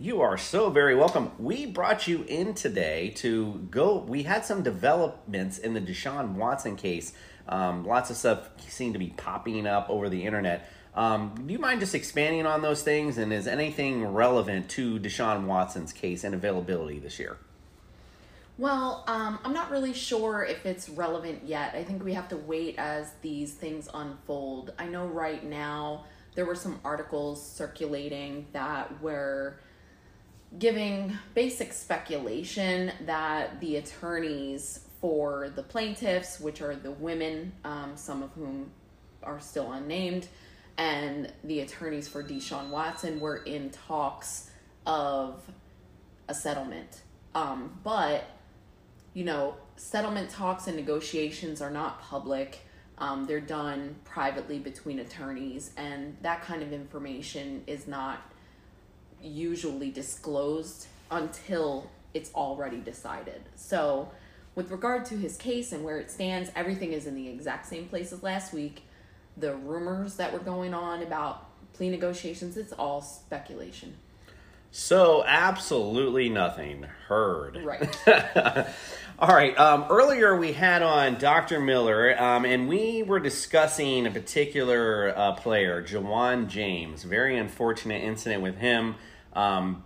[0.00, 1.32] You are so very welcome.
[1.40, 3.98] We brought you in today to go.
[3.98, 7.12] We had some developments in the Deshaun Watson case.
[7.48, 10.70] Um, lots of stuff seemed to be popping up over the internet.
[10.94, 13.18] Um, do you mind just expanding on those things?
[13.18, 17.36] And is anything relevant to Deshaun Watson's case and availability this year?
[18.56, 21.74] Well, um, I'm not really sure if it's relevant yet.
[21.74, 24.74] I think we have to wait as these things unfold.
[24.78, 26.04] I know right now
[26.36, 29.58] there were some articles circulating that were
[30.58, 38.22] giving basic speculation that the attorneys for the plaintiffs, which are the women, um, some
[38.22, 38.70] of whom
[39.22, 40.28] are still unnamed,
[40.76, 44.50] and the attorneys for Deshaun Watson were in talks
[44.86, 45.42] of
[46.28, 47.02] a settlement.
[47.34, 48.24] Um, but
[49.14, 52.60] you know, settlement talks and negotiations are not public.
[52.98, 58.32] Um, they're done privately between attorneys, and that kind of information is not
[59.22, 63.42] usually disclosed until it's already decided.
[63.56, 64.10] So
[64.54, 67.86] with regard to his case and where it stands, everything is in the exact same
[67.86, 68.82] place as last week.
[69.36, 73.94] The rumors that were going on about plea negotiations, it's all speculation.
[74.70, 77.56] So, absolutely nothing heard.
[77.64, 77.98] Right.
[79.18, 79.58] All right.
[79.58, 81.58] Um, earlier we had on Dr.
[81.58, 87.02] Miller, um, and we were discussing a particular uh, player, Ja'Wuan James.
[87.02, 88.96] Very unfortunate incident with him.
[89.32, 89.84] Um,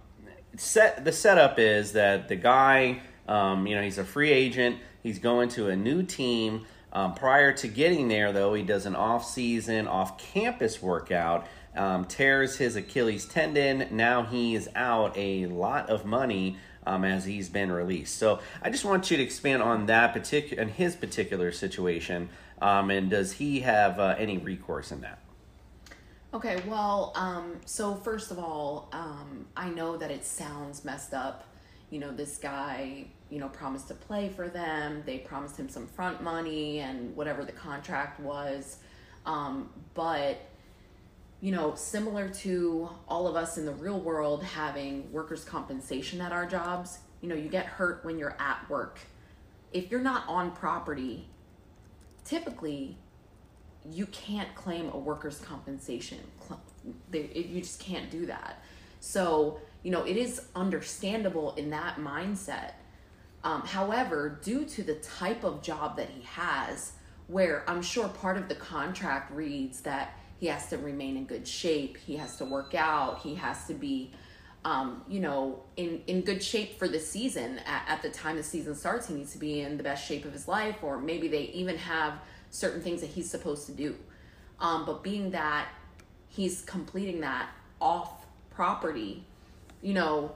[0.56, 4.78] set the setup is that the guy, um, you know, he's a free agent.
[5.02, 6.66] He's going to a new team.
[6.92, 12.76] Um, prior to getting there, though, he does an off-season, off-campus workout um, tears his
[12.76, 13.88] Achilles tendon.
[13.90, 18.18] Now he is out a lot of money um, as he's been released.
[18.18, 22.28] So I just want you to expand on that particular, and his particular situation,
[22.60, 25.18] um, and does he have uh, any recourse in that?
[26.34, 31.44] Okay, well, um, so first of all, um, I know that it sounds messed up.
[31.90, 35.02] You know, this guy, you know, promised to play for them.
[35.04, 38.78] They promised him some front money and whatever the contract was.
[39.26, 40.40] Um, but
[41.42, 46.32] you know, similar to all of us in the real world having workers' compensation at
[46.32, 49.00] our jobs, you know, you get hurt when you're at work.
[49.72, 51.28] If you're not on property,
[52.24, 52.96] typically
[53.90, 56.18] you can't claim a workers' compensation.
[57.12, 58.62] You just can't do that.
[59.00, 62.72] So, you know, it is understandable in that mindset.
[63.44, 66.92] Um, however, due to the type of job that he has,
[67.26, 71.46] where I'm sure part of the contract reads that he has to remain in good
[71.46, 74.10] shape he has to work out he has to be
[74.64, 78.42] um, you know in in good shape for the season at, at the time the
[78.42, 81.28] season starts he needs to be in the best shape of his life or maybe
[81.28, 82.14] they even have
[82.52, 83.96] certain things that he's supposed to do.
[84.60, 85.66] Um, but being that
[86.28, 87.48] he's completing that
[87.80, 89.24] off property
[89.82, 90.30] you know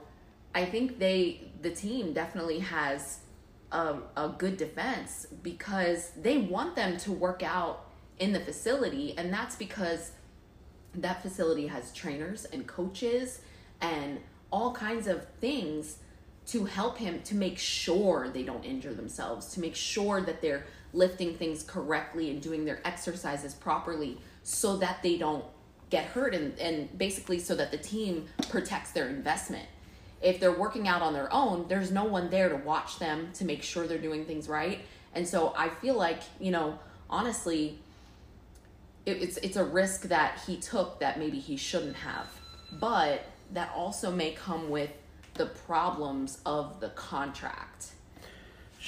[0.53, 3.19] i think they the team definitely has
[3.71, 7.85] a, a good defense because they want them to work out
[8.19, 9.13] in the facility.
[9.17, 10.11] And that's because
[10.95, 13.41] that facility has trainers and coaches
[13.81, 14.19] and
[14.51, 15.97] all kinds of things
[16.47, 20.65] to help him to make sure they don't injure themselves to make sure that they're
[20.97, 25.45] lifting things correctly and doing their exercises properly so that they don't
[25.89, 29.65] get hurt and, and basically so that the team protects their investment.
[30.21, 33.45] If they're working out on their own there's no one there to watch them to
[33.45, 34.79] make sure they're doing things right.
[35.13, 36.79] And so i feel like you know
[37.09, 37.79] honestly
[39.05, 42.27] it, it's it's a risk that he took that maybe he shouldn't have.
[42.79, 44.91] But that also may come with
[45.35, 47.91] the problems of the contract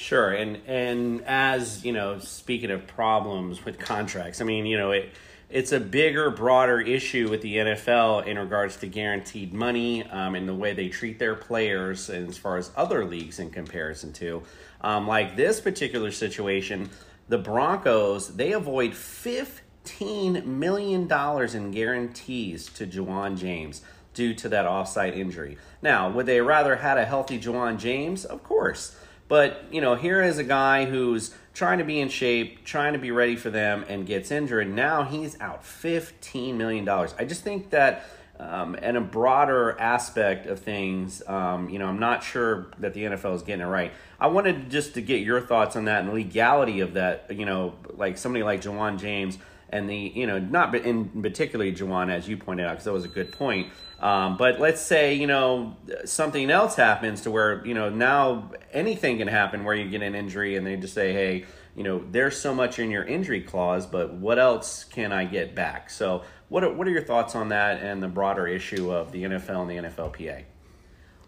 [0.00, 4.92] sure and and as you know speaking of problems with contracts i mean you know
[4.92, 5.12] it
[5.50, 10.48] it's a bigger, broader issue with the NFL in regards to guaranteed money um, and
[10.48, 14.44] the way they treat their players, and as far as other leagues in comparison to.
[14.80, 16.88] Um, like this particular situation,
[17.28, 23.82] the Broncos they avoid $15 million in guarantees to Ja'Wuan James
[24.14, 25.58] due to that offsite injury.
[25.82, 28.24] Now, would they rather had a healthy Ja'Wuan James?
[28.24, 28.96] Of course.
[29.30, 32.98] But, you know, here is a guy who's trying to be in shape, trying to
[32.98, 34.68] be ready for them, and gets injured.
[34.68, 36.88] Now he's out $15 million.
[36.88, 38.06] I just think that,
[38.40, 43.04] um, and a broader aspect of things, um, you know, I'm not sure that the
[43.04, 43.92] NFL is getting it right.
[44.18, 47.74] I wanted just to get your thoughts on that and legality of that, you know,
[47.94, 49.38] like somebody like Ja'Wuan James
[49.72, 53.04] and the you know not in particularly Ja'Wuan as you pointed out because that was
[53.04, 53.68] a good point.
[54.00, 59.18] Um, but let's say you know something else happens to where you know now anything
[59.18, 61.44] can happen where you get an injury and they just say hey
[61.76, 65.54] you know there's so much in your injury clause but what else can I get
[65.54, 65.90] back?
[65.90, 69.22] So what are, what are your thoughts on that and the broader issue of the
[69.22, 70.44] NFL and the NFLPA?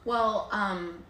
[0.04, 1.04] Well, um,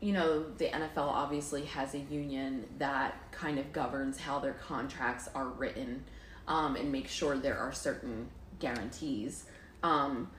[0.00, 5.30] you know, the NFL obviously has a union that kind of governs how their contracts
[5.34, 6.04] are written
[6.46, 8.28] um, and make sure there are certain
[8.58, 9.46] guarantees.
[9.82, 10.30] Um,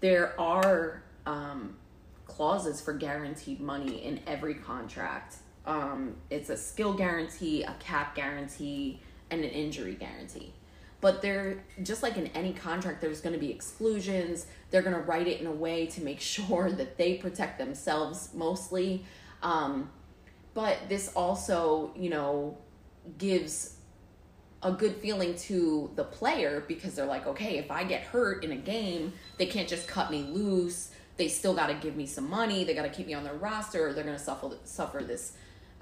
[0.00, 1.76] there are um,
[2.26, 5.36] clauses for guaranteed money in every contract.
[5.66, 9.00] Um, it's a skill guarantee, a cap guarantee,
[9.30, 10.52] and an injury guarantee.
[11.00, 14.46] But they're just like in any contract, there's going to be exclusions.
[14.70, 18.30] They're going to write it in a way to make sure that they protect themselves
[18.34, 19.04] mostly.
[19.42, 19.90] Um,
[20.52, 22.58] but this also, you know,
[23.18, 23.76] gives
[24.62, 28.52] a good feeling to the player because they're like, okay, if I get hurt in
[28.52, 30.90] a game, they can't just cut me loose.
[31.16, 32.64] They still got to give me some money.
[32.64, 33.92] They got to keep me on their roster.
[33.92, 35.32] they're going to suffer suffer this,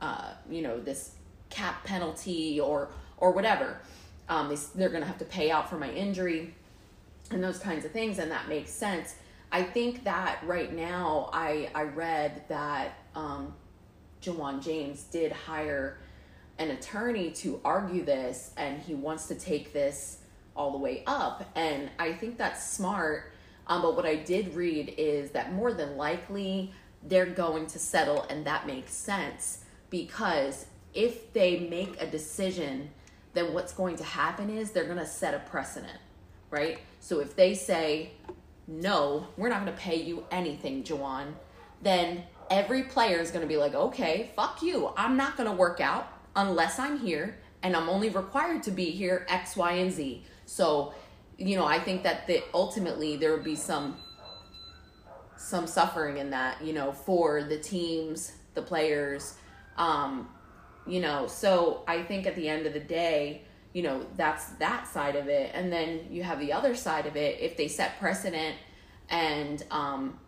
[0.01, 1.13] uh, you know, this
[1.51, 3.81] cap penalty or or whatever.
[4.29, 6.55] Um, they, they're going to have to pay out for my injury
[7.31, 9.17] and those kinds of things, and that makes sense.
[9.51, 13.55] I think that right now, I I read that um,
[14.23, 15.99] Ja'Wuan James did hire
[16.59, 20.19] an attorney to argue this and he wants to take this
[20.57, 21.49] all the way up.
[21.55, 23.33] And I think that's smart.
[23.69, 26.73] Um, but what I did read is that more than likely
[27.05, 32.91] they're going to settle, and that makes sense because if they make a decision,
[33.35, 35.99] then what's going to happen is they're going to set a precedent,
[36.51, 36.81] right?
[37.01, 38.13] So if they say,
[38.67, 41.35] no, we're not going to pay you anything, Ja'Wuan,
[41.83, 44.91] then every player is going to be like, okay, fuck you.
[44.97, 48.91] I'm not going to work out unless I'm here and I'm only required to be
[48.91, 50.25] here X, Y, and Z.
[50.47, 50.95] So,
[51.37, 53.97] you know, I think that the, ultimately there would be some
[55.37, 59.37] some suffering in that, you know, for the teams, the players,
[59.77, 60.29] um,
[60.87, 61.27] you know.
[61.29, 63.43] So I think at the end of the day,
[63.73, 67.17] you know, that's that side of it, and then you have the other side of
[67.17, 67.41] it.
[67.41, 68.57] If they set precedent
[69.09, 70.19] and um,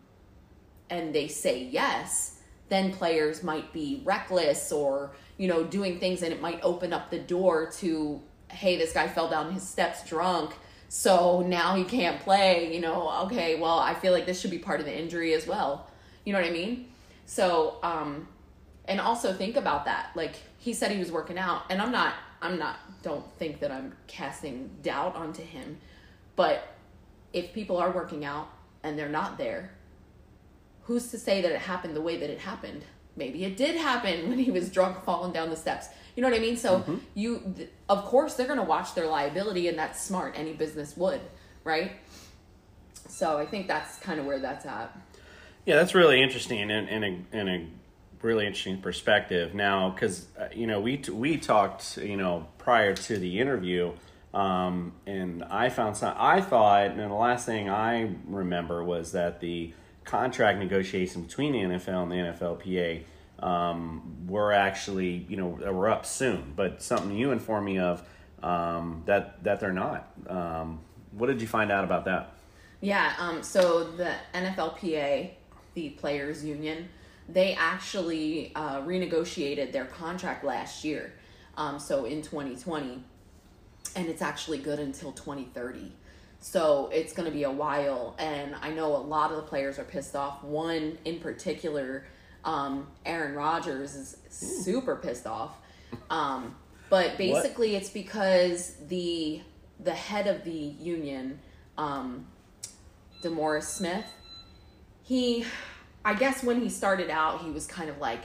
[0.90, 6.35] and they say yes, then players might be reckless or you know, doing things and
[6.35, 10.53] it might open up the door to, hey, this guy fell down his steps drunk.
[10.91, 14.59] So now he can't play, you know, okay, well, I feel like this should be
[14.59, 15.89] part of the injury as well.
[16.27, 16.91] You know what I mean?
[17.25, 18.29] So, um,
[18.85, 20.11] and also think about that.
[20.15, 23.73] Like he said he was working out, and I'm not, I'm not, don't think that
[23.73, 25.79] I'm casting doubt onto him.
[26.37, 26.69] But
[27.33, 28.51] if people are working out
[28.83, 29.71] and they're not there,
[30.83, 32.85] who's to say that it happened the way that it happened?
[33.20, 35.86] Maybe it did happen when he was drunk falling down the steps.
[36.16, 36.56] You know what i mean?
[36.56, 36.97] So mm-hmm.
[37.14, 40.34] you th- of course they're going to watch their liability and that's smart.
[40.36, 41.20] Any business would
[41.62, 41.92] right?
[43.09, 44.98] So i think that's kind of where that's at.
[45.64, 47.66] Yeah that's really interesting and, and, a, and a
[48.22, 49.55] really interesting perspective.
[49.55, 53.92] Now because uh, you know we t- we talked you know prior to the interview
[54.32, 56.14] um, and I found some.
[56.16, 59.72] I thought, and the last thing I remember was that the
[60.05, 63.05] contract negotiations between the NFL and the NFLPA
[63.39, 66.52] um, were actually, you know, were up soon.
[66.56, 68.02] But something you informed me of
[68.43, 70.10] um, that that they're not.
[70.27, 70.81] Um,
[71.12, 72.35] what did you find out about that?
[72.81, 73.12] Yeah.
[73.18, 75.31] Um, so the NFLPA,
[75.74, 76.89] the players' union,
[77.28, 81.12] they actually uh, renegotiated their contract last year.
[81.56, 83.02] Um, so in 2020,
[83.97, 85.93] and it's actually good until 2030.
[86.41, 88.17] So it's going to be a while.
[88.19, 90.43] And I know a lot of the players are pissed off.
[90.43, 92.07] One in particular,
[92.45, 95.57] um, Aaron Rodgers, is super pissed off.
[96.09, 96.55] Um,
[96.89, 97.83] but basically, what?
[97.83, 99.43] it's because the
[99.83, 101.41] the head of the union,
[101.77, 102.27] um,
[103.23, 104.05] DeMaurice Smith,
[105.03, 105.45] he,
[106.05, 108.21] I guess when he started out, he was kind of like,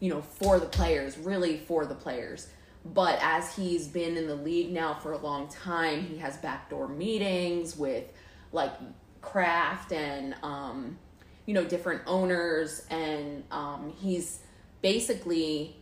[0.00, 2.48] you know, for the players, really for the players.
[2.94, 6.88] But as he's been in the league now for a long time, he has backdoor
[6.88, 8.04] meetings with
[8.52, 8.72] like
[9.20, 10.98] Kraft and um,
[11.46, 14.40] you know different owners, and um, he's
[14.80, 15.76] basically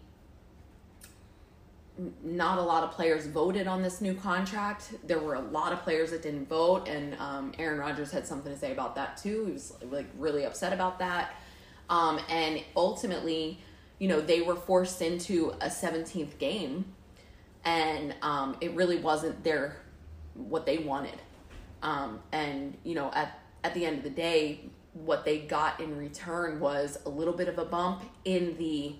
[2.22, 4.94] not a lot of players voted on this new contract.
[5.06, 8.52] There were a lot of players that didn't vote, and um, Aaron Rodgers had something
[8.52, 9.46] to say about that too.
[9.46, 11.36] He was like really upset about that,
[11.88, 13.60] um, and ultimately,
[13.98, 16.84] you know, they were forced into a 17th game
[17.66, 19.76] and um, it really wasn't their
[20.34, 21.20] what they wanted.
[21.82, 24.60] Um, and you know, at at the end of the day,
[24.94, 28.94] what they got in return was a little bit of a bump in the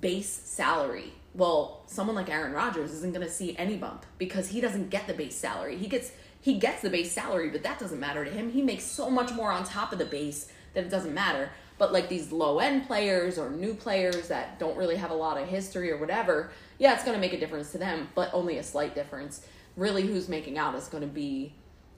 [0.00, 1.12] base salary.
[1.34, 5.06] Well, someone like Aaron Rodgers isn't going to see any bump because he doesn't get
[5.06, 5.76] the base salary.
[5.76, 8.50] He gets he gets the base salary, but that doesn't matter to him.
[8.52, 11.50] He makes so much more on top of the base that it doesn't matter.
[11.78, 15.40] But like these low end players or new players that don't really have a lot
[15.40, 18.58] of history or whatever, yeah, it's going to make a difference to them, but only
[18.58, 19.46] a slight difference.
[19.76, 21.54] Really, who's making out is going to be,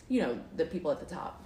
[0.08, 1.44] you know, the people at the top.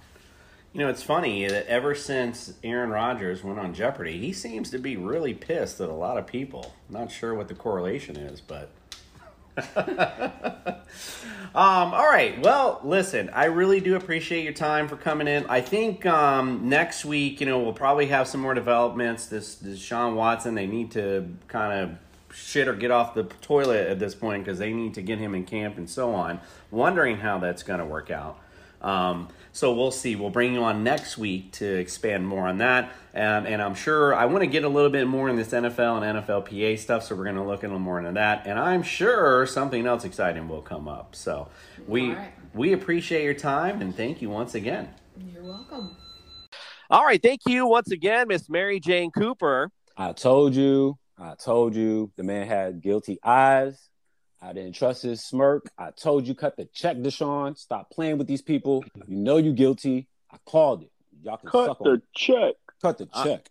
[0.73, 4.79] You know, it's funny that ever since Aaron Rodgers went on Jeopardy, he seems to
[4.79, 6.73] be really pissed at a lot of people.
[6.89, 8.71] Not sure what the correlation is, but.
[9.77, 9.93] um,
[11.53, 12.41] all right.
[12.41, 15.45] Well, listen, I really do appreciate your time for coming in.
[15.45, 19.27] I think um, next week, you know, we'll probably have some more developments.
[19.27, 21.97] This, this Sean Watson, they need to kind of
[22.33, 25.35] shit or get off the toilet at this point because they need to get him
[25.35, 26.39] in camp and so on.
[26.71, 28.39] Wondering how that's going to work out.
[28.81, 30.15] Um, so we'll see.
[30.15, 32.85] We'll bring you on next week to expand more on that.
[33.13, 36.03] Um, and I'm sure I want to get a little bit more in this NFL
[36.03, 38.47] and NFLPA stuff, so we're going to look a little more into that.
[38.47, 41.15] And I'm sure something else exciting will come up.
[41.15, 41.47] So
[41.87, 42.31] we right.
[42.53, 44.89] we appreciate your time and thank you once again.
[45.17, 45.95] You're welcome.
[46.89, 49.71] All right, thank you once again, Miss Mary Jane Cooper.
[49.95, 53.89] I told you I told you the man had guilty eyes.
[54.41, 55.69] I didn't trust his smirk.
[55.77, 57.57] I told you cut the check, Deshaun.
[57.57, 58.83] Stop playing with these people.
[59.07, 60.07] You know you guilty.
[60.31, 60.91] I called it.
[61.21, 62.01] Y'all can cut the on.
[62.13, 62.55] check.
[62.81, 63.47] Cut the check.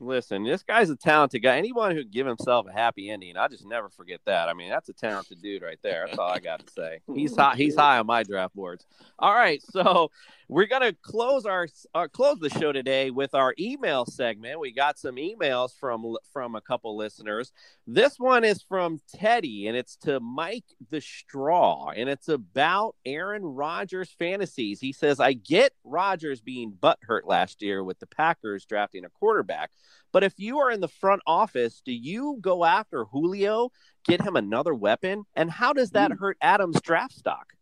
[0.00, 1.56] Listen, this guy's a talented guy.
[1.56, 4.48] Anyone who give himself a happy ending, I just never forget that.
[4.48, 6.04] I mean, that's a talented dude right there.
[6.06, 7.00] That's all I got to say.
[7.12, 7.56] He's high.
[7.56, 8.86] He's high on my draft boards.
[9.18, 10.12] All right, so
[10.48, 14.58] we're gonna close our uh, close the show today with our email segment.
[14.58, 17.52] We got some emails from from a couple listeners.
[17.86, 23.44] This one is from Teddy, and it's to Mike the Straw, and it's about Aaron
[23.44, 24.80] Rodgers fantasies.
[24.80, 29.70] He says, "I get Rodgers being butthurt last year with the Packers drafting a quarterback."
[30.12, 33.70] But if you are in the front office, do you go after Julio,
[34.04, 35.24] get him another weapon?
[35.36, 37.52] And how does that hurt Adams' draft stock?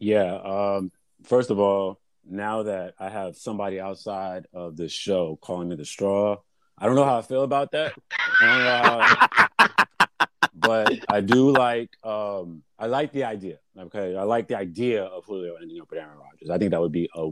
[0.00, 0.34] Yeah.
[0.34, 0.90] Um,
[1.24, 5.84] first of all, now that I have somebody outside of the show calling me the
[5.84, 6.36] straw,
[6.76, 7.94] I don't know how I feel about that.
[8.40, 9.26] Uh,
[10.54, 13.58] but I do like um, I like the idea.
[13.76, 16.50] Okay, I like the idea of Julio ending up with Aaron Rodgers.
[16.50, 17.30] I think that would be a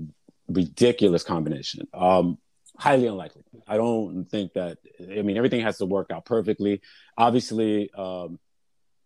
[0.48, 1.86] ridiculous combination.
[1.92, 2.38] Um,
[2.78, 3.42] highly unlikely.
[3.66, 4.78] I don't think that.
[5.00, 6.80] I mean, everything has to work out perfectly.
[7.16, 8.38] Obviously, um,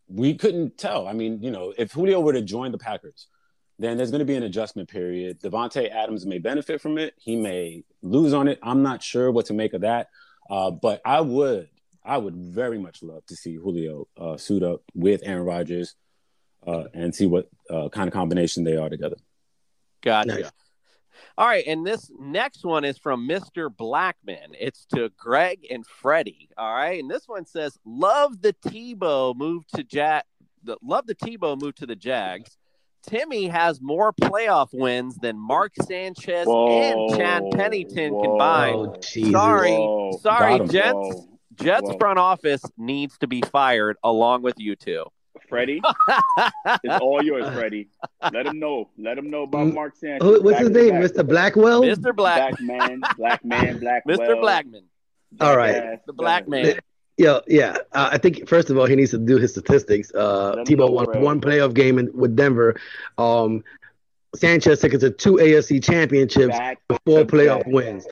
[0.08, 1.06] we couldn't tell.
[1.06, 3.26] I mean, you know, if Julio were to join the Packers,
[3.80, 5.40] then there's going to be an adjustment period.
[5.40, 7.14] Davante Adams may benefit from it.
[7.16, 8.58] He may lose on it.
[8.62, 10.08] I'm not sure what to make of that.
[10.50, 11.70] Uh, but I would,
[12.04, 15.94] I would very much love to see Julio uh, suit up with Aaron Rodgers
[16.66, 19.16] uh, and see what uh, kind of combination they are together.
[20.02, 20.28] Gotcha.
[20.28, 20.50] Nice.
[21.38, 23.74] All right, and this next one is from Mr.
[23.74, 24.54] Blackman.
[24.58, 26.50] It's to Greg and Freddie.
[26.58, 30.26] All right, and this one says, "Love the Tebow move to Jack.
[30.82, 32.58] Love the Tebow move to the Jags.
[33.06, 36.68] Timmy has more playoff wins than Mark Sanchez Whoa.
[36.68, 38.22] and Chad Pennington Whoa.
[38.22, 38.76] combined.
[38.76, 39.32] Oh, Jesus.
[39.32, 40.18] Sorry, Whoa.
[40.22, 40.70] sorry, Got.
[40.70, 40.94] Jets.
[40.94, 41.26] Whoa.
[41.56, 41.98] Jets Whoa.
[41.98, 45.04] front office needs to be fired along with you two.
[45.48, 45.82] Freddie,
[46.84, 47.88] it's all yours, Freddie.
[48.32, 48.88] Let him know.
[48.96, 50.22] Let him know about mm, Mark Sanchez.
[50.22, 50.90] Who, what's Back his name?
[50.90, 51.10] back.
[51.10, 51.26] Mr.
[51.26, 51.82] Blackwell.
[51.82, 52.14] Mr.
[52.14, 54.06] Black, Black man, black man, black.
[54.06, 54.40] Mr.
[54.40, 54.84] Blackman,
[55.40, 55.74] All right.
[55.74, 56.00] Jackass.
[56.06, 56.78] the black man.
[57.20, 57.76] Yeah, yeah.
[57.92, 60.10] Uh, I think first of all, he needs to do his statistics.
[60.14, 61.20] Uh, Tebow won bro.
[61.20, 62.80] one playoff game in, with Denver.
[63.18, 63.62] Um,
[64.34, 67.74] Sanchez took it to two AFC championships Back four playoff back.
[67.74, 68.06] wins.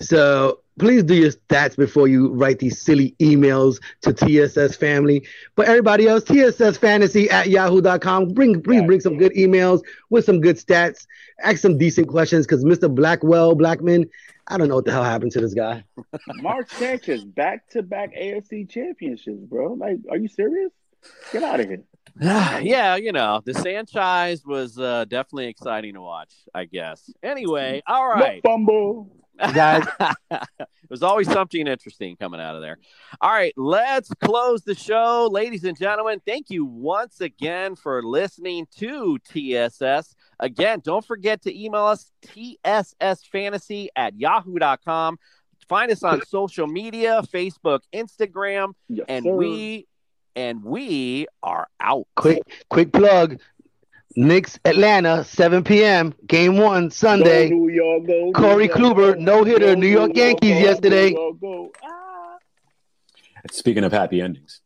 [0.00, 5.26] So please do your stats before you write these silly emails to TSS family.
[5.56, 8.34] But everybody else, TSS fantasy at yahoo.com.
[8.34, 11.08] Bring bring bring some good emails with some good stats.
[11.42, 12.94] Ask some decent questions because Mr.
[12.94, 14.08] Blackwell, Blackman,
[14.46, 15.84] I don't know what the hell happened to this guy.
[16.36, 19.72] Mark Sanchez, back to back AFC championships, bro.
[19.74, 20.70] Like, are you serious?
[21.32, 21.82] Get out of here.
[22.20, 27.10] yeah, you know, the Sanchez was uh, definitely exciting to watch, I guess.
[27.22, 28.40] Anyway, all right.
[28.44, 29.16] No fumble.
[29.38, 29.84] Guys,
[30.88, 32.78] There's always something interesting coming out of there.
[33.20, 35.28] All right, let's close the show.
[35.30, 40.14] Ladies and gentlemen, thank you once again for listening to TSS.
[40.38, 45.18] Again, don't forget to email us tssfantasy at yahoo.com.
[45.68, 49.32] Find us on social media, Facebook, Instagram, Yes, and sir.
[49.34, 49.86] we
[50.36, 52.06] and we are out.
[52.16, 53.40] quick quick plug.
[54.16, 56.14] Knicks Atlanta, 7 p.m.
[56.26, 57.48] Game one Sunday.
[57.50, 59.74] Go New York, go New Corey York, Kluber, no hitter.
[59.74, 61.12] Go New York Yankees go, yesterday.
[61.12, 61.72] Go, go, go.
[61.84, 62.36] Ah.
[63.50, 64.60] Speaking of happy endings,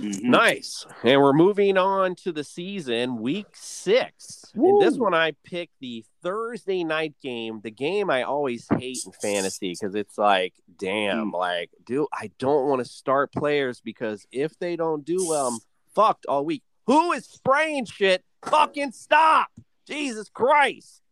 [0.00, 0.22] Mhm.
[0.22, 0.86] Nice.
[1.02, 4.44] And we're moving on to the season, week six.
[4.54, 9.12] And this one, I picked the Thursday night game, the game I always hate in
[9.12, 14.56] fantasy because it's like, damn, like, dude, I don't want to start players because if
[14.58, 15.58] they don't do well, I'm
[15.98, 16.62] fucked all week.
[16.86, 18.22] Who is spraying shit?
[18.46, 19.48] Fucking stop.
[19.86, 21.02] Jesus Christ.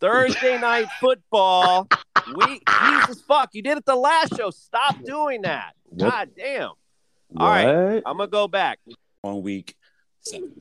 [0.00, 1.88] Thursday night football.
[2.36, 2.60] We
[2.90, 3.50] Jesus fuck.
[3.54, 4.50] You did it the last show.
[4.50, 5.72] Stop doing that.
[5.86, 6.10] What?
[6.10, 6.70] God damn.
[7.38, 8.02] All right.
[8.04, 8.80] I'm gonna go back.
[9.22, 9.74] One week
[10.30, 10.54] seven.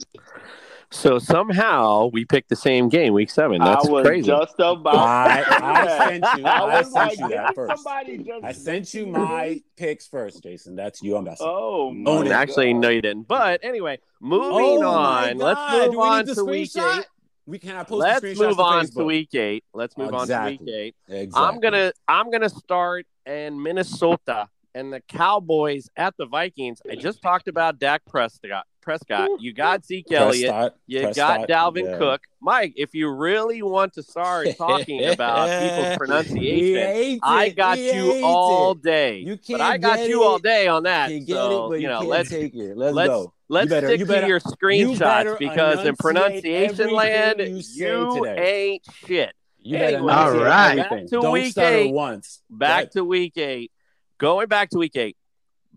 [0.90, 3.60] So somehow we picked the same game, week seven.
[3.60, 4.28] That's I was crazy.
[4.28, 4.96] just about.
[4.96, 6.46] I, I sent you.
[6.46, 7.84] I I sent like, you that first.
[8.26, 8.44] just.
[8.46, 10.78] I sent you my picks first, Jason.
[10.78, 11.18] That's you.
[11.18, 11.46] I'm messing.
[11.50, 12.82] Oh, my oh, Actually, God.
[12.82, 13.28] no, you didn't.
[13.28, 15.38] But anyway, moving Oh my on.
[15.38, 17.00] Let's move Do we on need the to week screenshot?
[17.00, 17.06] eight.
[17.46, 19.06] We can I post Let's the move on to Facebook?
[19.06, 19.64] week eight.
[19.74, 20.96] Let's move on to week eight.
[21.10, 21.32] Exactly.
[21.36, 26.82] I'm gonna I'm gonna start in Minnesota and the Cowboys at the Vikings.
[26.90, 28.66] I just talked about Dak Prescott.
[28.88, 29.42] Prescott.
[29.42, 30.50] You got Zeke Elliott.
[30.50, 31.98] Prescott, You Prescott, got Dalvin yeah.
[31.98, 32.22] Cook.
[32.40, 38.24] Mike, if you really want to start talking about people's pronunciation, I got He you
[38.24, 38.82] all it.
[38.84, 39.18] day.
[39.18, 41.12] You can't but I got get you all day on that.
[41.12, 42.78] You so, it, but you, know, can't let's take it.
[42.78, 43.34] Let's, let's go.
[43.50, 44.40] let's you better, stick you to better, your
[44.72, 48.70] you better screenshots because in pronunciation land, you say you today.
[48.70, 49.34] ain't shit.
[49.60, 50.80] You better Anyway, All right.
[50.80, 50.90] everything.
[50.90, 51.92] Back to Don't week stutter eight.
[51.92, 52.42] once.
[52.50, 53.70] Back to week eight.
[54.18, 55.18] Going back to week eight,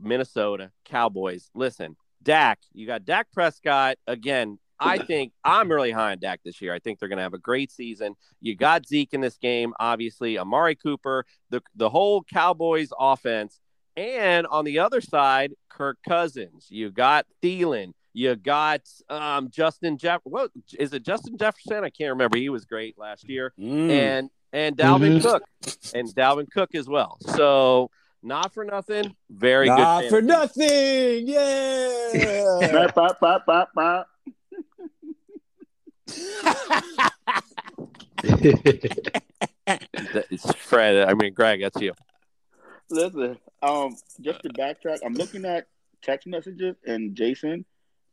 [0.01, 1.51] Minnesota Cowboys.
[1.57, 4.59] Listen, Dak, you got Dak Prescott again.
[4.83, 6.73] I think I'm really high on Dak this year.
[6.73, 8.15] I think they're going to have a great season.
[8.41, 13.61] You got Zeke in this game, obviously, Amari Cooper, the the whole Cowboys offense,
[13.97, 16.67] and on the other side, Kirk Cousins.
[16.71, 17.93] You got Thielen.
[18.15, 18.81] You got
[19.11, 20.21] um, Justin Jeff.
[20.25, 21.05] What is it?
[21.05, 21.85] Justin Jefferson?
[21.85, 22.39] I can't remember.
[22.39, 23.91] He was great last year, Mm.
[23.91, 25.23] and and Dalvin Mhm.
[25.23, 25.43] Cook,
[25.95, 27.19] and Dalvin Cook as well.
[27.21, 27.91] So
[28.23, 30.11] not for nothing, very Not good.
[30.11, 31.27] for nothing.
[31.29, 32.91] Yeah.
[32.95, 34.05] Bah, bah, bah, bah.
[40.33, 41.09] It's Fred.
[41.09, 41.61] I mean, Greg.
[41.61, 41.93] That's you.
[42.91, 45.69] Listen, um, just to backtrack, I'm looking at
[46.03, 47.65] text messages and Jason,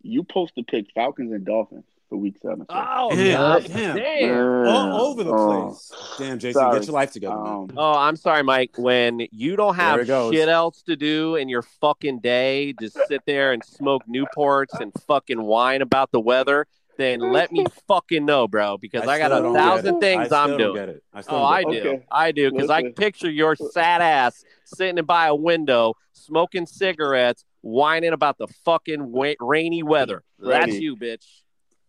[0.04, 2.66] you supposed to pick Falcons and Dolphins for week seven.
[2.70, 3.96] Oh, Yeah, damn.
[3.96, 4.68] damn.
[4.68, 5.66] All over the Oh.
[5.70, 5.92] place.
[6.18, 6.80] Damn, Jason, Sorry.
[6.80, 7.36] get your life together.
[7.36, 7.48] man.
[7.48, 8.72] Um, Oh, I'm sorry, Mike.
[8.78, 13.52] When you don't have shit else to do in your fucking day, just sit there
[13.52, 16.66] and smoke Newports and fucking whine about the weather,
[16.98, 21.00] then let me fucking know, bro, because I, got a thousand things I I'm doing.
[21.14, 21.70] I oh, don't I do.
[21.80, 22.06] Okay.
[22.12, 22.94] I do, because I Listen.
[22.94, 29.34] picture your sad ass sitting by a window, smoking cigarettes, whining about the fucking wa-
[29.40, 30.24] rainy weather.
[30.40, 31.26] That's you, bitch.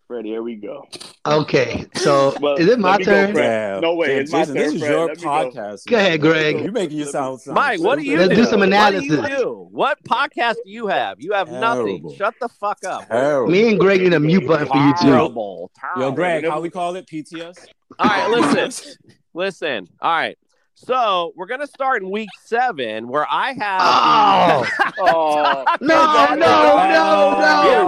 [0.09, 0.87] Freddie, here we go.
[1.27, 3.33] Okay, so Well, is it my let me go, turn?
[3.35, 3.75] Fred.
[3.75, 3.81] Yeah.
[3.81, 5.29] No way, Jason, it's my turn, This is your Let me go.
[5.29, 5.87] podcast.
[5.87, 6.61] Go ahead, Greg.
[6.61, 8.37] You're making you sound, sound Mike, what do you Let's do?
[8.37, 9.05] do some What do analysis.
[9.11, 9.69] you do?
[9.71, 11.21] What podcast do you have?
[11.21, 12.11] You have nothing.
[12.17, 13.07] Shut the fuck up.
[13.09, 13.53] Terrible.
[13.53, 15.09] Me and Greg need a mute button for you too.
[15.09, 15.71] Terrible.
[15.99, 17.07] Yo, Greg, how we call it?
[17.07, 17.67] PTS?
[17.99, 18.95] All right, listen.
[19.35, 19.89] listen.
[20.01, 20.39] All right.
[20.87, 24.69] So we're gonna start in week seven, where I have.
[25.01, 27.81] Oh, No, no, no, no.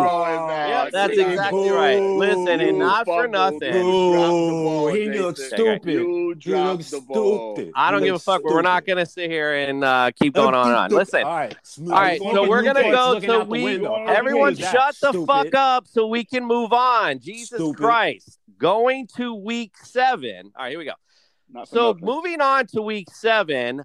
[0.69, 2.01] Yeah, that's exactly right.
[2.01, 3.73] Listen, and not for nothing.
[4.95, 5.85] He looks stupid.
[5.89, 7.73] You He looks stupid.
[7.75, 10.55] I don't give a fuck, but we're not gonna sit here and uh, keep going
[10.55, 10.91] on and on.
[10.91, 11.25] Listen.
[11.25, 11.57] All right.
[11.63, 11.93] Smooth.
[11.93, 13.81] All right, so we're gonna go looking to week.
[14.09, 17.19] Everyone, shut the fuck up so we can move on.
[17.21, 20.53] Jesus Christ, going to week seven.
[20.57, 20.93] All right, here we go.
[21.67, 22.05] So nothing.
[22.05, 23.83] moving on to week seven,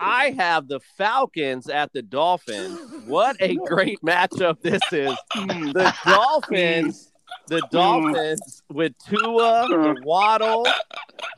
[0.00, 2.78] I have the Falcons at the Dolphins.
[3.06, 5.16] What a great matchup this is.
[5.34, 7.12] The Dolphins,
[7.48, 10.66] the Dolphins with Tua and Waddle.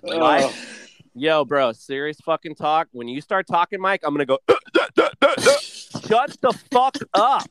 [0.03, 0.55] Mike, Oh.
[1.15, 2.89] yo, bro, serious fucking talk.
[2.93, 4.39] When you start talking, Mike, I'm gonna go.
[6.09, 7.47] Shut the fuck up.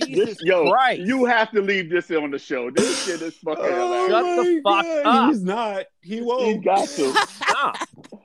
[0.00, 1.02] Jesus This, yo, Christ.
[1.02, 2.70] you have to leave this on the show.
[2.70, 4.10] This shit is fucking oh, hilarious.
[4.10, 5.28] Shut the fuck up.
[5.30, 5.84] He's not.
[6.02, 6.64] He won't.
[6.64, 7.12] got to.
[7.52, 7.72] No,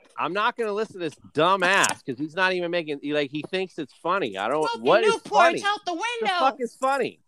[0.18, 3.43] I'm not gonna listen to this dumb ass because he's not even making like he
[3.49, 4.38] thinks it's funny.
[4.38, 4.68] I don't.
[4.81, 5.64] What is funny?
[5.65, 7.19] out the The fuck is funny?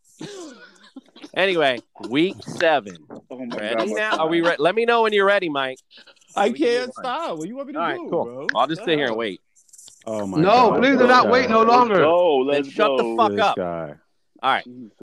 [1.36, 1.80] Anyway,
[2.10, 2.98] week seven.
[3.32, 3.88] Oh my Ready god.
[3.90, 4.18] my now?
[4.20, 4.58] Are we ready?
[4.62, 5.80] Let me know when you're ready, Mike.
[6.36, 7.38] I We can can't stop.
[7.40, 8.26] What you want me to All right, do, cool.
[8.26, 8.48] bro?
[8.56, 9.42] I'll just sit here and wait.
[10.06, 10.80] Oh my No, God.
[10.82, 11.96] please do not wait no Let's longer.
[12.00, 12.38] go.
[12.40, 12.98] Let's shut go.
[12.98, 13.56] the fuck This up.
[13.56, 13.96] guy.
[14.44, 14.66] All right.
[14.68, 15.03] Mm-hmm.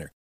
[0.01, 0.13] winner.